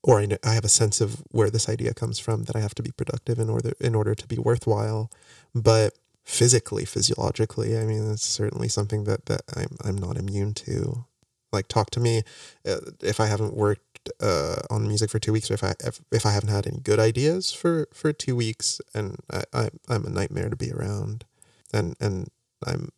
or 0.03 0.21
I 0.21 0.27
know, 0.27 0.39
I 0.45 0.55
have 0.55 0.65
a 0.65 0.69
sense 0.69 1.01
of 1.01 1.23
where 1.31 1.51
this 1.51 1.69
idea 1.69 1.95
comes 1.95 2.19
from 2.19 2.45
that 2.45 2.57
I 2.57 2.61
have 2.61 2.75
to 2.77 2.83
be 2.83 2.93
productive 2.93 3.39
in 3.39 3.51
order 3.51 3.73
in 3.81 3.95
order 3.95 4.15
to 4.15 4.27
be 4.27 4.39
worthwhile. 4.39 5.11
But 5.55 5.95
physically, 6.25 6.85
physiologically, 6.85 7.77
I 7.77 7.85
mean, 7.85 8.11
it's 8.11 8.25
certainly 8.27 8.69
something 8.69 9.05
that 9.05 9.27
that 9.27 9.43
I'm 9.57 9.77
I'm 9.85 9.97
not 9.99 10.17
immune 10.17 10.55
to. 10.55 11.05
Like, 11.53 11.67
talk 11.67 11.91
to 11.91 12.01
me 12.01 12.23
uh, 12.65 12.77
if 13.03 13.19
I 13.19 13.27
haven't 13.27 13.57
worked 13.57 14.09
uh, 14.21 14.61
on 14.71 14.87
music 14.87 15.11
for 15.11 15.19
two 15.19 15.33
weeks, 15.33 15.51
or 15.51 15.55
if 15.55 15.65
I 15.65 15.75
if, 15.85 16.01
if 16.13 16.25
I 16.25 16.31
haven't 16.31 16.51
had 16.51 16.67
any 16.67 16.79
good 16.79 17.01
ideas 17.01 17.53
for 17.53 17.89
for 17.93 18.13
two 18.13 18.37
weeks, 18.37 18.81
and 18.95 19.17
I, 19.33 19.43
I 19.53 19.71
I'm 19.89 20.07
a 20.07 20.11
nightmare 20.11 20.49
to 20.49 20.57
be 20.57 20.71
around, 20.73 21.25
and 21.73 21.97
and 22.01 22.29
I'm 22.65 22.91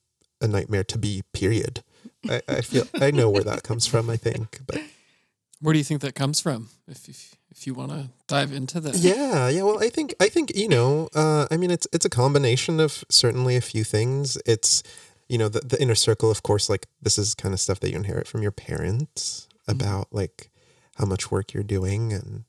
a 0.43 0.47
nightmare 0.47 0.85
to 0.85 0.99
be. 0.99 1.23
Period. 1.33 1.83
I, 2.29 2.43
I 2.47 2.61
feel 2.61 2.85
I 3.01 3.11
know 3.11 3.31
where 3.31 3.43
that 3.45 3.63
comes 3.63 3.87
from. 3.87 4.11
I 4.11 4.19
think, 4.19 4.61
but 4.67 4.83
Where 5.63 5.73
do 5.73 5.79
you 5.79 5.85
think 5.85 6.01
that 6.01 6.15
comes 6.15 6.41
from? 6.41 6.69
If 6.89 7.09
if, 7.09 7.37
if 7.51 7.67
you 7.67 7.75
want 7.75 7.93
to 7.93 8.09
dive 8.27 8.53
into 8.53 8.81
that, 8.81 8.97
yeah, 8.97 9.49
yeah. 9.49 9.63
Well, 9.63 9.83
I 9.83 9.89
think 9.89 10.15
I 10.21 10.29
think 10.29 10.55
you 10.57 10.69
know. 10.69 11.09
Uh, 11.15 11.47
I 11.51 11.57
mean, 11.57 11.71
it's 11.71 11.87
it's 11.93 12.05
a 12.05 12.11
combination 12.11 12.81
of 12.81 13.05
certainly 13.09 13.57
a 13.57 13.61
few 13.61 13.85
things. 13.85 14.37
It's 14.45 14.83
you 15.29 15.39
know 15.39 15.49
the 15.49 15.61
the 15.61 15.81
inner 15.81 15.95
circle, 15.95 16.31
of 16.33 16.43
course. 16.43 16.69
Like 16.69 16.89
this 17.01 17.17
is 17.17 17.35
kind 17.35 17.55
of 17.55 17.61
stuff 17.61 17.79
that 17.81 17.91
you 17.91 17.97
inherit 17.97 18.27
from 18.27 18.43
your 18.43 18.51
parents 18.51 19.47
about 19.69 20.09
like 20.11 20.51
how 20.97 21.07
much 21.07 21.31
work 21.31 21.55
you're 21.55 21.63
doing 21.63 22.13
and 22.13 22.45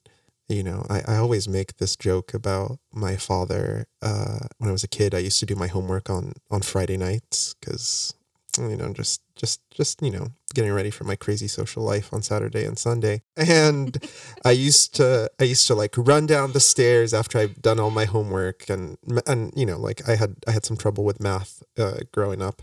you 0.50 0.64
know 0.64 0.86
I, 0.90 1.02
I 1.08 1.16
always 1.18 1.48
make 1.48 1.78
this 1.78 1.96
joke 1.96 2.34
about 2.34 2.80
my 2.92 3.16
father 3.16 3.86
uh, 4.02 4.40
when 4.58 4.70
i 4.70 4.74
was 4.74 4.84
a 4.84 4.88
kid 4.90 5.16
i 5.16 5.20
used 5.20 5.40
to 5.40 5.46
do 5.46 5.56
my 5.56 5.68
homework 5.68 6.10
on 6.10 6.34
on 6.52 6.62
friday 6.62 6.98
nights 6.98 7.56
because 7.60 8.14
you 8.60 8.76
know 8.76 8.92
just 8.94 9.22
just 9.36 9.62
just 9.72 10.02
you 10.02 10.12
know 10.12 10.28
getting 10.54 10.72
ready 10.72 10.90
for 10.90 11.04
my 11.04 11.16
crazy 11.16 11.48
social 11.48 11.84
life 11.84 12.14
on 12.14 12.22
saturday 12.22 12.66
and 12.66 12.78
sunday 12.78 13.22
and 13.36 14.06
i 14.46 14.52
used 14.52 14.94
to 14.96 15.30
i 15.40 15.44
used 15.44 15.68
to 15.68 15.76
like 15.76 15.94
run 15.98 16.26
down 16.26 16.52
the 16.52 16.60
stairs 16.60 17.14
after 17.14 17.38
i've 17.38 17.62
done 17.62 17.80
all 17.80 17.92
my 17.92 18.06
homework 18.06 18.70
and 18.70 18.98
and 19.26 19.52
you 19.56 19.66
know 19.66 19.78
like 19.78 20.08
i 20.08 20.16
had 20.16 20.36
i 20.48 20.52
had 20.52 20.66
some 20.66 20.78
trouble 20.78 21.04
with 21.04 21.20
math 21.20 21.64
uh, 21.78 21.98
growing 22.12 22.42
up 22.42 22.62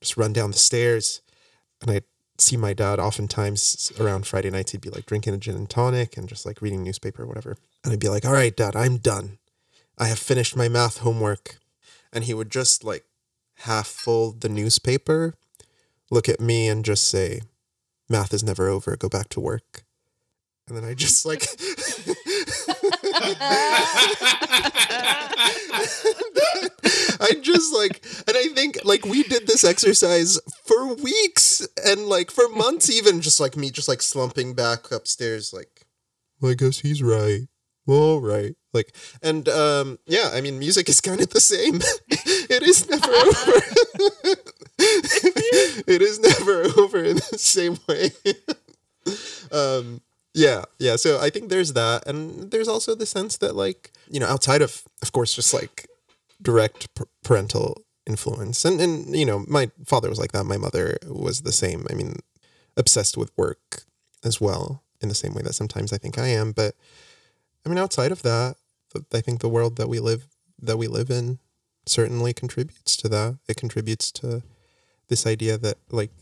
just 0.00 0.16
run 0.16 0.32
down 0.32 0.50
the 0.50 0.58
stairs 0.58 1.20
and 1.82 1.90
i 1.90 2.00
see 2.40 2.56
my 2.56 2.72
dad 2.72 2.98
oftentimes 2.98 3.92
around 4.00 4.26
Friday 4.26 4.50
nights. 4.50 4.72
He'd 4.72 4.80
be 4.80 4.90
like 4.90 5.06
drinking 5.06 5.34
a 5.34 5.38
gin 5.38 5.56
and 5.56 5.68
tonic 5.68 6.16
and 6.16 6.28
just 6.28 6.46
like 6.46 6.62
reading 6.62 6.82
newspaper 6.82 7.22
or 7.22 7.26
whatever. 7.26 7.56
And 7.84 7.92
I'd 7.92 8.00
be 8.00 8.08
like, 8.08 8.24
all 8.24 8.32
right, 8.32 8.56
dad, 8.56 8.74
I'm 8.76 8.98
done. 8.98 9.38
I 9.98 10.06
have 10.06 10.18
finished 10.18 10.56
my 10.56 10.68
math 10.68 10.98
homework. 10.98 11.58
And 12.12 12.24
he 12.24 12.34
would 12.34 12.50
just 12.50 12.84
like 12.84 13.04
half 13.60 13.86
fold 13.86 14.40
the 14.40 14.48
newspaper, 14.48 15.34
look 16.10 16.28
at 16.28 16.40
me 16.40 16.68
and 16.68 16.84
just 16.84 17.08
say, 17.08 17.42
math 18.08 18.34
is 18.34 18.42
never 18.42 18.68
over. 18.68 18.96
Go 18.96 19.08
back 19.08 19.28
to 19.30 19.40
work. 19.40 19.84
And 20.68 20.76
then 20.76 20.84
I 20.84 20.94
just 20.94 21.26
like. 21.26 21.42
I 27.22 27.34
just 27.42 27.74
like, 27.74 28.04
and 28.26 28.36
I 28.36 28.48
think 28.54 28.78
like 28.84 29.04
we 29.04 29.22
did 29.22 29.46
this 29.46 29.64
exercise 29.64 30.38
for 30.64 30.94
weeks 30.94 31.66
and 31.84 32.06
like 32.06 32.30
for 32.30 32.48
months, 32.48 32.90
even 32.90 33.20
just 33.20 33.40
like 33.40 33.56
me, 33.56 33.70
just 33.70 33.88
like 33.88 34.02
slumping 34.02 34.54
back 34.54 34.90
upstairs, 34.90 35.52
like, 35.52 35.86
well, 36.40 36.52
I 36.52 36.54
guess 36.54 36.80
he's 36.80 37.02
right. 37.02 37.42
All 37.86 38.20
right. 38.20 38.54
Like, 38.72 38.94
and 39.22 39.48
um, 39.48 39.98
yeah, 40.06 40.30
I 40.32 40.40
mean, 40.40 40.58
music 40.58 40.88
is 40.88 41.00
kind 41.00 41.20
of 41.20 41.30
the 41.30 41.40
same. 41.40 41.80
it 42.08 42.62
is 42.62 42.88
never 42.88 43.12
over. 43.12 44.36
it 45.86 46.02
is 46.02 46.20
never 46.20 46.62
over 46.80 47.02
in 47.02 47.16
the 47.16 47.38
same 47.38 47.78
way. 47.88 48.10
um, 49.52 50.00
yeah, 50.34 50.64
yeah. 50.78 50.96
So 50.96 51.20
I 51.20 51.30
think 51.30 51.48
there's 51.48 51.72
that, 51.72 52.06
and 52.06 52.50
there's 52.50 52.68
also 52.68 52.94
the 52.94 53.06
sense 53.06 53.36
that, 53.38 53.56
like, 53.56 53.90
you 54.08 54.20
know, 54.20 54.26
outside 54.26 54.62
of, 54.62 54.82
of 55.02 55.12
course, 55.12 55.34
just 55.34 55.52
like 55.52 55.88
direct 56.40 56.88
parental 57.24 57.82
influence, 58.06 58.64
and 58.64 58.80
and 58.80 59.14
you 59.16 59.26
know, 59.26 59.44
my 59.48 59.70
father 59.86 60.08
was 60.08 60.18
like 60.18 60.32
that. 60.32 60.44
My 60.44 60.56
mother 60.56 60.96
was 61.06 61.42
the 61.42 61.52
same. 61.52 61.86
I 61.90 61.94
mean, 61.94 62.16
obsessed 62.76 63.16
with 63.16 63.36
work 63.36 63.84
as 64.24 64.40
well, 64.40 64.82
in 65.00 65.08
the 65.08 65.14
same 65.14 65.34
way 65.34 65.42
that 65.42 65.54
sometimes 65.54 65.92
I 65.92 65.98
think 65.98 66.18
I 66.18 66.28
am. 66.28 66.52
But 66.52 66.74
I 67.64 67.68
mean, 67.68 67.78
outside 67.78 68.12
of 68.12 68.22
that, 68.22 68.56
I 69.12 69.20
think 69.20 69.40
the 69.40 69.48
world 69.48 69.76
that 69.76 69.88
we 69.88 69.98
live 69.98 70.26
that 70.62 70.76
we 70.76 70.86
live 70.86 71.10
in 71.10 71.38
certainly 71.86 72.32
contributes 72.32 72.96
to 72.98 73.08
that. 73.08 73.38
It 73.48 73.56
contributes 73.56 74.12
to 74.12 74.42
this 75.10 75.26
idea 75.26 75.58
that 75.58 75.76
like 75.90 76.12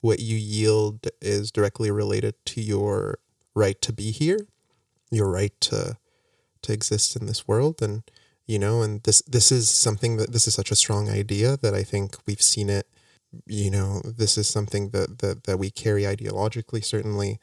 what 0.00 0.20
you 0.20 0.36
yield 0.36 1.08
is 1.20 1.50
directly 1.50 1.90
related 1.90 2.34
to 2.46 2.60
your 2.60 3.18
right 3.56 3.82
to 3.82 3.92
be 3.92 4.12
here, 4.12 4.46
your 5.10 5.28
right 5.28 5.60
to 5.62 5.96
to 6.62 6.72
exist 6.72 7.16
in 7.16 7.26
this 7.26 7.46
world 7.46 7.80
and 7.80 8.02
you 8.46 8.58
know 8.58 8.82
and 8.82 9.02
this 9.04 9.22
this 9.22 9.52
is 9.52 9.68
something 9.68 10.16
that 10.16 10.32
this 10.32 10.46
is 10.46 10.54
such 10.54 10.70
a 10.70 10.76
strong 10.76 11.08
idea 11.08 11.56
that 11.56 11.74
I 11.74 11.82
think 11.82 12.16
we've 12.26 12.42
seen 12.42 12.68
it 12.68 12.88
you 13.46 13.70
know 13.70 14.00
this 14.04 14.36
is 14.36 14.48
something 14.48 14.90
that 14.90 15.18
that, 15.20 15.44
that 15.44 15.58
we 15.58 15.70
carry 15.70 16.02
ideologically 16.02 16.84
certainly 16.84 17.38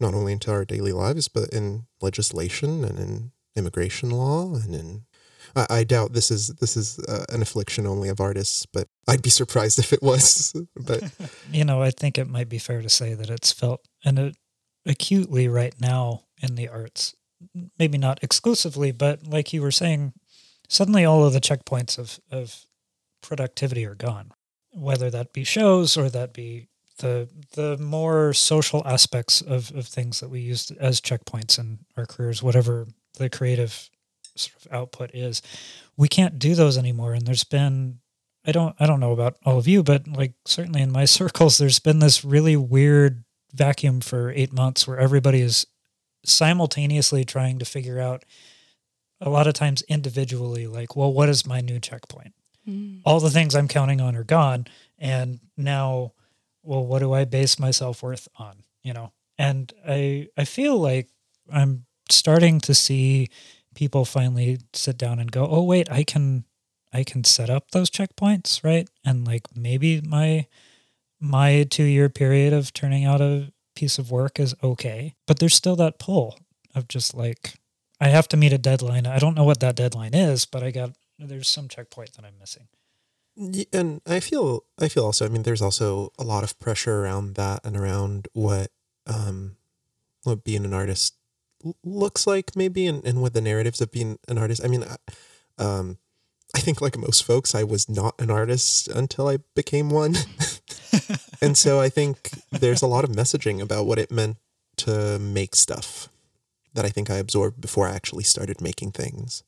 not 0.00 0.14
only 0.14 0.32
into 0.32 0.50
our 0.50 0.64
daily 0.64 0.92
lives 0.92 1.28
but 1.28 1.50
in 1.50 1.86
legislation 2.00 2.84
and 2.84 2.98
in 2.98 3.32
immigration 3.56 4.10
law 4.10 4.54
and 4.54 4.74
in 4.74 5.04
I, 5.56 5.66
I 5.70 5.84
doubt 5.84 6.12
this 6.12 6.30
is 6.30 6.48
this 6.60 6.76
is 6.76 6.98
uh, 7.00 7.24
an 7.30 7.42
affliction 7.42 7.86
only 7.86 8.08
of 8.08 8.20
artists, 8.20 8.66
but 8.66 8.88
I'd 9.08 9.22
be 9.22 9.30
surprised 9.30 9.78
if 9.80 9.92
it 9.92 10.02
was. 10.02 10.54
but 10.76 11.02
you 11.50 11.64
know, 11.64 11.82
I 11.82 11.90
think 11.90 12.18
it 12.18 12.28
might 12.28 12.48
be 12.48 12.58
fair 12.58 12.82
to 12.82 12.88
say 12.88 13.14
that 13.14 13.30
it's 13.30 13.52
felt 13.52 13.80
and 14.04 14.18
it 14.18 14.36
acutely 14.84 15.48
right 15.48 15.74
now 15.80 16.22
in 16.40 16.54
the 16.54 16.68
arts. 16.68 17.14
Maybe 17.78 17.98
not 17.98 18.22
exclusively, 18.22 18.92
but 18.92 19.26
like 19.26 19.52
you 19.52 19.60
were 19.60 19.72
saying, 19.72 20.12
suddenly 20.68 21.04
all 21.04 21.24
of 21.24 21.32
the 21.32 21.40
checkpoints 21.40 21.98
of, 21.98 22.18
of 22.30 22.66
productivity 23.20 23.84
are 23.84 23.94
gone. 23.94 24.32
Whether 24.72 25.10
that 25.10 25.32
be 25.32 25.44
shows 25.44 25.96
or 25.96 26.08
that 26.10 26.32
be 26.32 26.68
the 26.98 27.28
the 27.52 27.76
more 27.78 28.32
social 28.32 28.82
aspects 28.86 29.42
of, 29.42 29.70
of 29.74 29.86
things 29.86 30.20
that 30.20 30.30
we 30.30 30.40
use 30.40 30.70
as 30.72 31.00
checkpoints 31.00 31.58
in 31.58 31.80
our 31.96 32.06
careers, 32.06 32.42
whatever 32.42 32.86
the 33.18 33.28
creative 33.28 33.90
sort 34.36 34.66
of 34.66 34.72
output 34.72 35.10
is, 35.14 35.42
we 35.96 36.08
can't 36.08 36.38
do 36.38 36.54
those 36.54 36.78
anymore. 36.78 37.14
And 37.14 37.26
there's 37.26 37.44
been 37.44 37.98
I 38.46 38.52
don't 38.52 38.76
I 38.78 38.86
don't 38.86 39.00
know 39.00 39.12
about 39.12 39.36
all 39.44 39.58
of 39.58 39.66
you, 39.66 39.82
but 39.82 40.06
like 40.06 40.34
certainly 40.44 40.82
in 40.82 40.92
my 40.92 41.04
circles, 41.20 41.58
there's 41.58 41.78
been 41.78 41.98
this 41.98 42.24
really 42.24 42.56
weird 42.56 43.24
vacuum 43.52 44.00
for 44.00 44.30
eight 44.30 44.52
months 44.52 44.86
where 44.86 44.98
everybody 44.98 45.40
is 45.40 45.66
simultaneously 46.24 47.24
trying 47.24 47.58
to 47.58 47.64
figure 47.64 48.00
out 48.00 48.24
a 49.20 49.30
lot 49.30 49.46
of 49.46 49.54
times 49.54 49.82
individually 49.82 50.66
like 50.66 50.96
well 50.96 51.12
what 51.12 51.28
is 51.28 51.46
my 51.46 51.60
new 51.60 51.78
checkpoint 51.78 52.34
mm. 52.68 53.00
all 53.04 53.20
the 53.20 53.30
things 53.30 53.54
i'm 53.54 53.68
counting 53.68 54.00
on 54.00 54.16
are 54.16 54.24
gone 54.24 54.66
and 54.98 55.40
now 55.56 56.12
well 56.62 56.84
what 56.84 56.98
do 56.98 57.12
i 57.12 57.24
base 57.24 57.58
my 57.58 57.70
self-worth 57.70 58.28
on 58.36 58.56
you 58.82 58.92
know 58.92 59.12
and 59.38 59.72
i 59.88 60.26
i 60.36 60.44
feel 60.44 60.76
like 60.76 61.08
i'm 61.50 61.86
starting 62.10 62.60
to 62.60 62.74
see 62.74 63.28
people 63.76 64.04
finally 64.04 64.58
sit 64.72 64.98
down 64.98 65.20
and 65.20 65.30
go 65.30 65.46
oh 65.48 65.62
wait 65.62 65.90
i 65.92 66.02
can 66.02 66.44
i 66.92 67.04
can 67.04 67.22
set 67.22 67.48
up 67.48 67.70
those 67.70 67.90
checkpoints 67.90 68.64
right 68.64 68.88
and 69.04 69.26
like 69.26 69.42
maybe 69.54 70.00
my 70.00 70.46
my 71.20 71.66
two 71.70 71.84
year 71.84 72.08
period 72.08 72.52
of 72.52 72.72
turning 72.72 73.04
out 73.04 73.20
a 73.20 73.52
piece 73.74 73.98
of 73.98 74.10
work 74.10 74.40
is 74.40 74.54
okay. 74.62 75.14
But 75.26 75.38
there's 75.38 75.54
still 75.54 75.76
that 75.76 75.98
pull 75.98 76.38
of 76.74 76.88
just 76.88 77.14
like, 77.14 77.54
I 78.00 78.08
have 78.08 78.28
to 78.28 78.36
meet 78.36 78.52
a 78.52 78.58
deadline. 78.58 79.06
I 79.06 79.18
don't 79.18 79.34
know 79.34 79.44
what 79.44 79.60
that 79.60 79.76
deadline 79.76 80.14
is, 80.14 80.44
but 80.44 80.62
I 80.62 80.70
got, 80.70 80.90
there's 81.18 81.48
some 81.48 81.68
checkpoint 81.68 82.14
that 82.14 82.24
I'm 82.24 82.38
missing. 82.38 82.68
And 83.72 84.00
I 84.06 84.20
feel, 84.20 84.64
I 84.78 84.88
feel 84.88 85.04
also, 85.04 85.26
I 85.26 85.28
mean, 85.28 85.42
there's 85.42 85.62
also 85.62 86.12
a 86.18 86.24
lot 86.24 86.42
of 86.42 86.58
pressure 86.58 87.02
around 87.02 87.34
that 87.34 87.60
and 87.64 87.76
around 87.76 88.28
what, 88.32 88.70
um, 89.06 89.56
what 90.24 90.42
being 90.42 90.64
an 90.64 90.74
artist 90.74 91.14
looks 91.84 92.26
like 92.26 92.56
maybe 92.56 92.86
and, 92.86 93.04
and 93.04 93.22
what 93.22 93.34
the 93.34 93.40
narratives 93.40 93.80
of 93.80 93.92
being 93.92 94.18
an 94.28 94.38
artist. 94.38 94.62
I 94.64 94.68
mean, 94.68 94.84
um, 95.58 95.98
I 96.54 96.60
think 96.60 96.80
like 96.80 96.96
most 96.96 97.24
folks, 97.24 97.54
I 97.54 97.64
was 97.64 97.88
not 97.88 98.14
an 98.18 98.30
artist 98.30 98.88
until 98.88 99.28
I 99.28 99.38
became 99.54 99.90
one. 99.90 100.16
and 101.40 101.56
so 101.56 101.80
I 101.80 101.88
think 101.88 102.30
there's 102.50 102.82
a 102.82 102.86
lot 102.86 103.04
of 103.04 103.10
messaging 103.10 103.60
about 103.60 103.86
what 103.86 103.98
it 103.98 104.10
meant 104.10 104.36
to 104.78 105.18
make 105.18 105.54
stuff 105.56 106.08
that 106.74 106.84
I 106.84 106.90
think 106.90 107.10
I 107.10 107.16
absorbed 107.16 107.60
before 107.60 107.88
I 107.88 107.94
actually 107.94 108.24
started 108.24 108.60
making 108.60 108.92
things. 108.92 109.42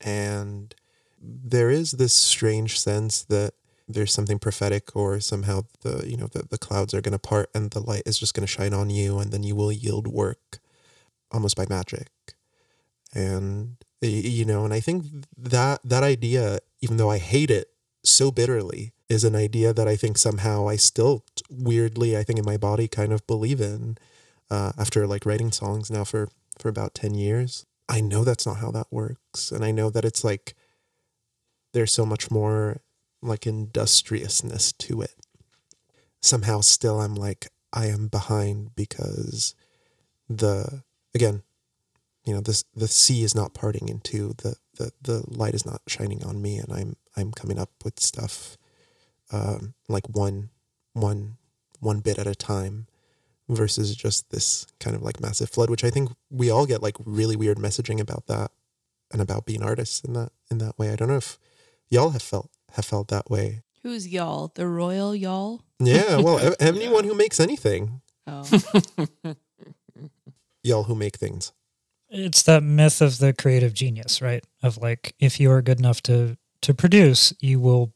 And 0.00 0.74
there 1.20 1.70
is 1.70 1.92
this 1.92 2.12
strange 2.12 2.78
sense 2.78 3.22
that 3.24 3.54
there's 3.88 4.12
something 4.12 4.38
prophetic 4.38 4.94
or 4.96 5.20
somehow 5.20 5.62
the 5.82 6.04
you 6.08 6.16
know 6.16 6.26
the, 6.26 6.42
the 6.50 6.58
clouds 6.58 6.92
are 6.92 7.00
going 7.00 7.12
to 7.12 7.18
part 7.18 7.50
and 7.54 7.70
the 7.70 7.80
light 7.80 8.02
is 8.04 8.18
just 8.18 8.34
going 8.34 8.46
to 8.46 8.52
shine 8.52 8.74
on 8.74 8.90
you 8.90 9.18
and 9.18 9.30
then 9.30 9.42
you 9.42 9.54
will 9.54 9.70
yield 9.70 10.08
work 10.08 10.58
almost 11.32 11.56
by 11.56 11.66
magic. 11.68 12.08
And 13.14 13.76
you 14.02 14.44
know 14.44 14.64
and 14.64 14.74
i 14.74 14.78
think 14.80 15.04
that 15.36 15.80
that 15.82 16.02
idea 16.02 16.58
even 16.82 16.96
though 16.96 17.10
i 17.10 17.18
hate 17.18 17.50
it 17.50 17.70
so 18.04 18.30
bitterly 18.30 18.92
is 19.08 19.24
an 19.24 19.34
idea 19.34 19.72
that 19.72 19.88
i 19.88 19.96
think 19.96 20.18
somehow 20.18 20.68
i 20.68 20.76
still 20.76 21.24
weirdly 21.50 22.16
i 22.16 22.22
think 22.22 22.38
in 22.38 22.44
my 22.44 22.58
body 22.58 22.86
kind 22.86 23.12
of 23.12 23.26
believe 23.26 23.60
in 23.60 23.96
uh, 24.50 24.72
after 24.78 25.06
like 25.06 25.26
writing 25.26 25.50
songs 25.50 25.90
now 25.90 26.04
for 26.04 26.28
for 26.58 26.68
about 26.68 26.94
10 26.94 27.14
years. 27.14 27.66
I 27.88 28.00
know 28.00 28.24
that's 28.24 28.46
not 28.46 28.58
how 28.58 28.70
that 28.72 28.86
works. 28.90 29.50
And 29.52 29.64
i 29.64 29.70
know 29.70 29.90
that 29.90 30.04
it's 30.04 30.24
like 30.24 30.54
there's 31.72 31.92
so 31.92 32.06
much 32.06 32.30
more 32.30 32.80
like 33.22 33.46
industriousness 33.46 34.72
to 34.72 35.02
it. 35.02 35.14
Somehow 36.22 36.60
still 36.60 37.00
I'm 37.00 37.14
like 37.14 37.48
I 37.72 37.86
am 37.86 38.08
behind 38.08 38.74
because 38.76 39.54
the 40.28 40.84
again, 41.16 41.42
you 42.24 42.34
know, 42.34 42.40
this 42.40 42.64
the 42.74 42.86
sea 42.86 43.24
is 43.24 43.34
not 43.34 43.54
parting 43.54 43.88
into 43.88 44.34
the 44.38 44.54
the 44.76 44.92
the 45.02 45.24
light 45.26 45.54
is 45.54 45.66
not 45.66 45.80
shining 45.88 46.22
on 46.22 46.40
me 46.40 46.58
and 46.58 46.72
I'm 46.72 46.96
I'm 47.16 47.32
coming 47.32 47.58
up 47.58 47.70
with 47.84 47.98
stuff 47.98 48.56
um 49.32 49.74
like 49.88 50.06
one 50.08 50.50
one 50.92 51.38
one 51.80 52.00
bit 52.00 52.18
at 52.18 52.26
a 52.26 52.34
time 52.34 52.86
versus 53.48 53.96
just 53.96 54.30
this 54.30 54.66
kind 54.78 54.94
of 54.94 55.02
like 55.02 55.20
massive 55.20 55.50
flood 55.50 55.70
which 55.70 55.84
I 55.84 55.90
think 55.90 56.10
we 56.30 56.50
all 56.50 56.66
get 56.66 56.82
like 56.82 56.96
really 57.04 57.36
weird 57.36 57.58
messaging 57.58 58.00
about 58.00 58.26
that 58.26 58.50
and 59.12 59.22
about 59.22 59.46
being 59.46 59.62
artists 59.62 60.00
in 60.00 60.12
that 60.14 60.32
in 60.50 60.58
that 60.58 60.78
way. 60.78 60.90
I 60.92 60.96
don't 60.96 61.08
know 61.08 61.16
if 61.16 61.38
y'all 61.88 62.10
have 62.10 62.22
felt 62.22 62.50
have 62.72 62.84
felt 62.84 63.08
that 63.08 63.30
way. 63.30 63.62
Who's 63.82 64.08
y'all? 64.08 64.50
The 64.54 64.66
royal 64.66 65.14
y'all? 65.14 65.62
Yeah, 65.78 66.16
well, 66.16 66.54
anyone 66.60 67.04
who 67.04 67.14
makes 67.14 67.38
anything. 67.38 68.00
Oh. 68.26 68.44
y'all 70.66 70.84
who 70.84 70.94
make 70.94 71.16
things. 71.16 71.52
It's 72.08 72.42
that 72.44 72.62
myth 72.62 73.00
of 73.00 73.18
the 73.18 73.32
creative 73.32 73.74
genius, 73.74 74.22
right? 74.22 74.44
Of 74.62 74.78
like 74.78 75.14
if 75.18 75.40
you 75.40 75.50
are 75.50 75.62
good 75.62 75.78
enough 75.78 76.02
to 76.02 76.36
to 76.62 76.74
produce, 76.74 77.32
you 77.40 77.60
will 77.60 77.92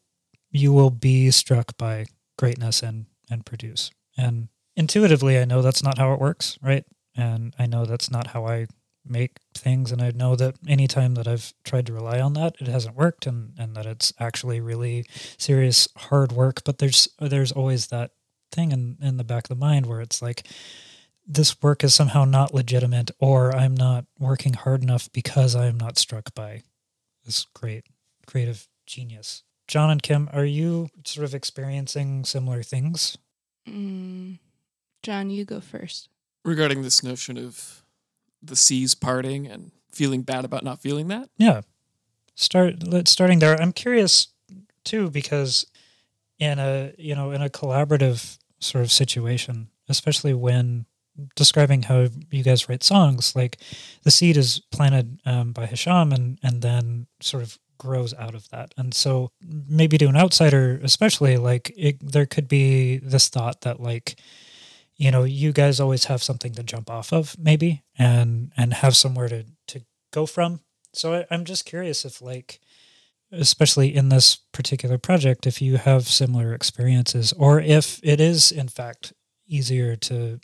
you 0.51 0.73
will 0.73 0.91
be 0.91 1.31
struck 1.31 1.77
by 1.77 2.07
greatness 2.39 2.83
and 2.83 3.07
and 3.31 3.47
produce. 3.47 3.91
And 4.17 4.49
intuitively 4.77 5.39
I 5.39 5.45
know 5.45 5.63
that's 5.63 5.83
not 5.83 5.99
how 5.99 6.13
it 6.13 6.21
works, 6.21 6.59
right? 6.63 6.85
And 7.17 7.55
I 7.59 7.67
know 7.67 7.85
that's 7.85 8.11
not 8.11 8.29
how 8.29 8.47
I 8.47 8.67
make 9.07 9.39
things 9.55 9.91
and 9.91 10.03
i 10.03 10.11
know 10.11 10.37
that 10.37 10.55
anytime 10.69 11.15
that 11.15 11.27
i've 11.27 11.55
tried 11.65 11.87
to 11.87 11.93
rely 11.93 12.21
on 12.21 12.35
that 12.35 12.55
it 12.61 12.69
hasn't 12.69 12.97
worked 12.97 13.27
and 13.27 13.53
and 13.59 13.75
that 13.75 13.87
it's 13.87 14.13
actually 14.21 14.61
really 14.61 15.05
serious 15.39 15.89
hard 15.97 16.33
work 16.33 16.63
but 16.65 16.79
there's 16.79 17.09
there's 17.19 17.53
always 17.53 17.89
that 17.89 18.11
thing 18.53 18.73
in 18.73 18.97
in 19.01 19.17
the 19.17 19.25
back 19.25 19.45
of 19.45 19.49
the 19.49 19.55
mind 19.55 19.87
where 19.87 20.01
it's 20.01 20.21
like 20.21 20.47
this 21.33 21.61
work 21.63 21.85
is 21.85 21.95
somehow 21.95 22.25
not 22.25 22.55
legitimate 22.55 23.11
or 23.19 23.55
i'm 23.55 23.75
not 23.75 24.05
working 24.19 24.55
hard 24.55 24.83
enough 24.83 25.09
because 25.13 25.55
i'm 25.55 25.79
not 25.79 25.99
struck 25.99 26.35
by 26.35 26.63
this 27.25 27.47
great 27.55 27.85
creative 28.27 28.69
genius 28.87 29.43
john 29.69 29.91
and 29.91 30.03
kim 30.03 30.29
are 30.33 30.45
you 30.45 30.89
sort 31.05 31.25
of 31.25 31.35
experiencing 31.35 32.25
similar 32.25 32.63
things 32.63 33.17
mm, 33.69 34.39
john 35.03 35.31
you 35.31 35.45
go 35.45 35.61
first 35.61 36.09
regarding 36.45 36.83
this 36.83 37.03
notion 37.03 37.37
of 37.37 37.83
the 38.43 38.57
seas 38.57 38.95
parting 38.95 39.47
and 39.47 39.71
feeling 39.91 40.23
bad 40.23 40.45
about 40.45 40.65
not 40.65 40.81
feeling 40.81 41.09
that. 41.09 41.29
Yeah. 41.37 41.63
Start 42.35 42.77
starting 43.07 43.39
there. 43.39 43.61
I'm 43.61 43.73
curious 43.73 44.29
too 44.85 45.11
because 45.11 45.67
in 46.39 46.59
a 46.59 46.93
you 46.97 47.15
know 47.15 47.33
in 47.33 47.43
a 47.43 47.51
collaborative 47.51 48.39
sort 48.61 48.83
of 48.83 48.91
situation, 48.91 49.69
especially 49.89 50.33
when 50.33 50.87
describing 51.37 51.83
how 51.83 52.09
you 52.31 52.43
guys 52.43 52.69
write 52.69 52.83
songs, 52.83 53.35
like 53.37 53.59
the 54.03 54.11
seed 54.11 54.37
is 54.37 54.61
planted 54.71 55.21
um, 55.25 55.53
by 55.53 55.67
Hisham 55.67 56.13
and 56.13 56.39
and 56.43 56.63
then 56.63 57.07
sort 57.21 57.43
of 57.43 57.59
grows 57.79 58.13
out 58.15 58.35
of 58.35 58.49
that. 58.51 58.75
And 58.77 58.93
so 58.93 59.31
maybe 59.43 59.97
to 59.99 60.07
an 60.07 60.17
outsider, 60.17 60.79
especially 60.83 61.39
like 61.39 61.73
it, 61.77 61.97
there 62.01 62.27
could 62.27 62.47
be 62.47 62.99
this 62.99 63.29
thought 63.29 63.63
that 63.63 63.81
like 63.81 64.17
you 65.01 65.11
know 65.11 65.25
you 65.25 65.51
guys 65.51 65.81
always 65.81 66.05
have 66.05 66.23
something 66.23 66.53
to 66.53 66.63
jump 66.63 66.91
off 66.91 67.13
of 67.13 67.35
maybe 67.39 67.83
and 67.99 68.53
and 68.57 68.75
have 68.75 68.95
somewhere 68.95 69.29
to 69.29 69.45
to 69.67 69.81
go 70.13 70.27
from 70.27 70.61
so 70.93 71.15
I, 71.15 71.27
i'm 71.31 71.45
just 71.47 71.65
curious 71.65 72.05
if 72.05 72.21
like 72.21 72.61
especially 73.33 73.95
in 73.95 74.11
this 74.11 74.37
particular 74.53 74.99
project 74.99 75.47
if 75.47 75.63
you 75.63 75.79
have 75.79 76.07
similar 76.07 76.53
experiences 76.53 77.33
or 77.33 77.61
if 77.61 77.99
it 78.03 78.21
is 78.21 78.53
in 78.53 78.69
fact 78.69 79.15
easier 79.49 79.97
to 79.97 80.39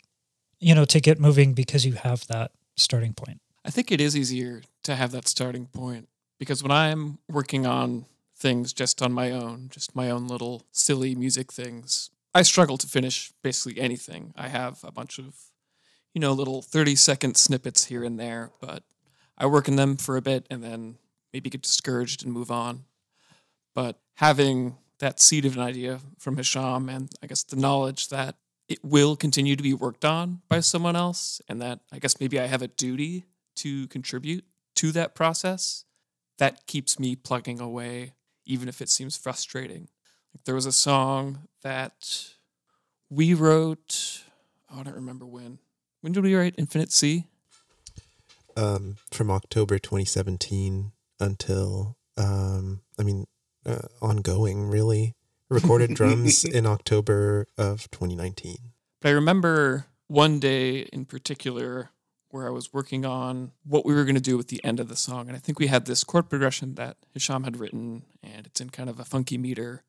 you 0.59 0.75
know 0.75 0.85
to 0.85 0.99
get 0.99 1.19
moving 1.19 1.53
because 1.53 1.85
you 1.85 1.93
have 1.93 2.27
that 2.27 2.51
starting 2.75 3.13
point 3.13 3.41
i 3.65 3.69
think 3.69 3.91
it 3.91 4.01
is 4.01 4.15
easier 4.15 4.61
to 4.83 4.95
have 4.95 5.11
that 5.11 5.27
starting 5.27 5.65
point 5.67 6.07
because 6.39 6.61
when 6.61 6.71
i'm 6.71 7.19
working 7.29 7.65
on 7.65 8.05
things 8.35 8.73
just 8.73 9.01
on 9.01 9.11
my 9.11 9.31
own 9.31 9.67
just 9.69 9.95
my 9.95 10.09
own 10.09 10.27
little 10.27 10.63
silly 10.71 11.15
music 11.15 11.51
things 11.51 12.11
I 12.37 12.43
struggle 12.43 12.77
to 12.77 12.85
finish 12.85 13.31
basically 13.41 13.81
anything. 13.81 14.31
I 14.37 14.49
have 14.49 14.83
a 14.83 14.91
bunch 14.91 15.17
of, 15.17 15.33
you 16.13 16.21
know, 16.21 16.33
little 16.33 16.61
30 16.61 16.95
second 16.95 17.35
snippets 17.35 17.85
here 17.85 18.03
and 18.03 18.19
there, 18.19 18.51
but 18.61 18.83
I 19.39 19.47
work 19.47 19.67
in 19.67 19.75
them 19.75 19.97
for 19.97 20.17
a 20.17 20.21
bit 20.21 20.45
and 20.51 20.63
then 20.63 20.99
maybe 21.33 21.49
get 21.49 21.63
discouraged 21.63 22.23
and 22.23 22.31
move 22.31 22.51
on. 22.51 22.83
But 23.73 23.97
having 24.17 24.77
that 24.99 25.19
seed 25.19 25.45
of 25.45 25.57
an 25.57 25.63
idea 25.63 25.99
from 26.19 26.37
Hisham 26.37 26.89
and 26.89 27.09
I 27.23 27.25
guess 27.25 27.41
the 27.41 27.55
knowledge 27.55 28.09
that 28.09 28.35
it 28.67 28.83
will 28.83 29.15
continue 29.15 29.55
to 29.55 29.63
be 29.63 29.73
worked 29.73 30.03
on 30.03 30.41
by 30.49 30.59
someone 30.59 30.95
else 30.95 31.41
and 31.47 31.61
that 31.61 31.79
I 31.91 31.99
guess 31.99 32.19
maybe 32.19 32.39
I 32.39 32.47
have 32.47 32.61
a 32.61 32.67
duty 32.67 33.25
to 33.57 33.87
contribute 33.87 34.45
to 34.75 34.91
that 34.91 35.15
process, 35.15 35.85
that 36.37 36.67
keeps 36.67 36.99
me 36.99 37.15
plugging 37.15 37.59
away, 37.59 38.13
even 38.45 38.69
if 38.69 38.81
it 38.81 38.89
seems 38.89 39.17
frustrating. 39.17 39.89
There 40.45 40.55
was 40.55 40.67
a 40.67 40.71
song 40.71 41.47
that 41.63 42.29
we 43.09 43.33
wrote. 43.33 44.23
Oh, 44.71 44.79
I 44.79 44.83
don't 44.83 44.95
remember 44.95 45.25
when. 45.25 45.59
When 46.01 46.13
did 46.13 46.23
we 46.23 46.35
write 46.35 46.55
Infinite 46.57 46.91
Sea? 46.91 47.25
Um, 48.55 48.97
from 49.11 49.31
October 49.31 49.79
2017 49.79 50.91
until, 51.19 51.97
um, 52.17 52.81
I 52.99 53.03
mean, 53.03 53.25
uh, 53.65 53.87
ongoing, 54.01 54.67
really. 54.67 55.15
Recorded 55.49 55.93
drums 55.95 56.43
in 56.43 56.65
October 56.65 57.47
of 57.57 57.89
2019. 57.91 58.57
But 59.01 59.09
I 59.09 59.11
remember 59.11 59.85
one 60.07 60.39
day 60.39 60.79
in 60.79 61.05
particular 61.05 61.89
where 62.29 62.47
I 62.47 62.49
was 62.49 62.73
working 62.73 63.05
on 63.05 63.51
what 63.63 63.85
we 63.85 63.93
were 63.93 64.03
going 64.03 64.15
to 64.15 64.21
do 64.21 64.35
with 64.35 64.49
the 64.49 64.63
end 64.63 64.79
of 64.79 64.89
the 64.89 64.97
song. 64.97 65.27
And 65.27 65.35
I 65.37 65.39
think 65.39 65.59
we 65.59 65.67
had 65.67 65.85
this 65.85 66.03
chord 66.03 66.29
progression 66.29 66.75
that 66.75 66.97
Hisham 67.13 67.45
had 67.45 67.57
written, 67.57 68.03
and 68.21 68.45
it's 68.45 68.59
in 68.59 68.69
kind 68.69 68.89
of 68.89 68.99
a 68.99 69.05
funky 69.05 69.37
meter 69.37 69.83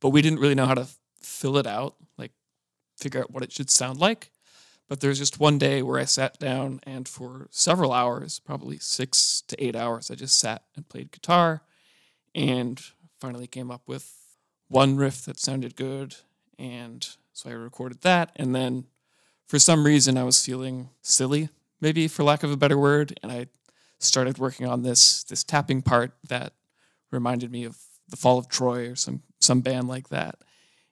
but 0.00 0.10
we 0.10 0.22
didn't 0.22 0.40
really 0.40 0.54
know 0.54 0.66
how 0.66 0.74
to 0.74 0.86
fill 1.20 1.56
it 1.56 1.66
out, 1.66 1.96
like 2.16 2.32
figure 2.96 3.20
out 3.20 3.30
what 3.30 3.42
it 3.42 3.52
should 3.52 3.70
sound 3.70 3.98
like. 3.98 4.30
But 4.88 5.00
there's 5.00 5.18
just 5.18 5.38
one 5.38 5.58
day 5.58 5.82
where 5.82 6.00
I 6.00 6.04
sat 6.04 6.38
down 6.38 6.80
and 6.84 7.06
for 7.06 7.48
several 7.50 7.92
hours, 7.92 8.38
probably 8.38 8.78
six 8.78 9.42
to 9.48 9.62
eight 9.62 9.76
hours, 9.76 10.10
I 10.10 10.14
just 10.14 10.38
sat 10.38 10.62
and 10.76 10.88
played 10.88 11.12
guitar 11.12 11.62
and 12.34 12.80
finally 13.20 13.46
came 13.46 13.70
up 13.70 13.82
with 13.86 14.17
one 14.68 14.96
riff 14.96 15.24
that 15.24 15.40
sounded 15.40 15.76
good. 15.76 16.16
And 16.58 17.06
so 17.32 17.50
I 17.50 17.52
recorded 17.52 18.02
that. 18.02 18.32
And 18.36 18.54
then 18.54 18.84
for 19.46 19.58
some 19.58 19.84
reason, 19.84 20.16
I 20.16 20.24
was 20.24 20.44
feeling 20.44 20.90
silly, 21.02 21.48
maybe 21.80 22.08
for 22.08 22.22
lack 22.22 22.42
of 22.42 22.50
a 22.50 22.56
better 22.56 22.78
word. 22.78 23.18
And 23.22 23.32
I 23.32 23.46
started 23.98 24.38
working 24.38 24.66
on 24.66 24.82
this 24.82 25.24
this 25.24 25.42
tapping 25.42 25.82
part 25.82 26.12
that 26.28 26.52
reminded 27.10 27.50
me 27.50 27.64
of 27.64 27.78
the 28.08 28.16
fall 28.16 28.38
of 28.38 28.48
Troy 28.48 28.90
or 28.90 28.96
some 28.96 29.22
some 29.40 29.60
band 29.60 29.88
like 29.88 30.08
that. 30.08 30.36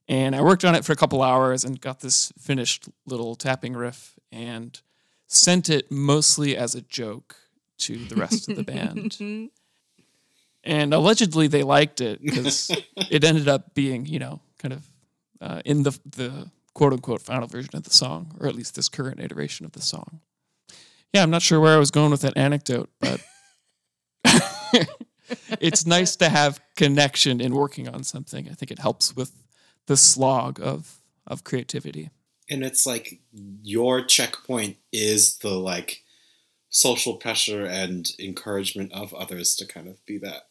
And 0.09 0.37
I 0.37 0.43
worked 0.43 0.65
on 0.65 0.75
it 0.75 0.85
for 0.85 0.93
a 0.93 0.97
couple 0.97 1.23
hours 1.23 1.65
and 1.65 1.81
got 1.81 2.01
this 2.01 2.33
finished 2.39 2.89
little 3.07 3.35
tapping 3.35 3.75
riff 3.75 4.15
and 4.31 4.81
sent 5.27 5.69
it 5.69 5.91
mostly 5.91 6.57
as 6.57 6.75
a 6.75 6.81
joke 6.83 7.37
to 7.79 7.97
the 7.97 8.15
rest 8.15 8.49
of 8.49 8.57
the 8.57 8.62
band. 8.62 9.19
And 10.67 10.93
allegedly 10.93 11.47
they 11.47 11.63
liked 11.63 12.01
it 12.01 12.21
because 12.23 12.71
it 13.11 13.25
ended 13.25 13.49
up 13.49 13.75
being, 13.75 14.05
you 14.05 14.19
know, 14.19 14.41
kind 14.59 14.75
of 14.75 14.87
uh, 15.41 15.63
in 15.65 15.85
the 15.85 15.99
the 16.05 16.51
quote 16.75 16.93
unquote 16.93 17.23
final 17.23 17.47
version 17.47 17.75
of 17.75 17.85
the 17.85 17.91
song, 17.91 18.37
or 18.41 18.49
at 18.49 18.55
least 18.55 18.75
this 18.75 18.89
current 18.89 19.21
iteration 19.21 19.65
of 19.65 19.73
the 19.73 19.81
song. 19.81 20.21
Yeah, 21.15 21.23
I'm 21.23 21.31
not 21.31 21.43
sure 21.43 21.61
where 21.61 21.75
I 21.75 21.79
was 21.79 21.91
going 21.91 22.11
with 22.11 22.21
that 22.23 22.37
anecdote, 22.37 22.91
but 23.01 23.21
it's 25.61 25.87
nice 25.87 26.17
to 26.17 26.29
have 26.29 26.61
connection 26.75 27.41
in 27.41 27.55
working 27.55 27.89
on 27.89 28.03
something. 28.03 28.49
I 28.49 28.53
think 28.53 28.71
it 28.71 28.81
helps 28.81 29.15
with 29.17 29.33
the 29.87 29.97
slog 29.97 30.61
of 30.61 30.99
of 31.27 31.45
creativity. 31.45 32.11
and 32.49 32.63
it's 32.63 32.87
like 32.87 33.21
your 33.63 34.05
checkpoint 34.05 34.77
is 34.93 35.39
the 35.39 35.51
like 35.51 36.05
social 36.69 37.15
pressure 37.15 37.65
and 37.65 38.11
encouragement 38.19 38.93
of 38.93 39.15
others 39.15 39.57
to 39.57 39.67
kind 39.67 39.89
of 39.89 40.05
be 40.07 40.19
that 40.19 40.49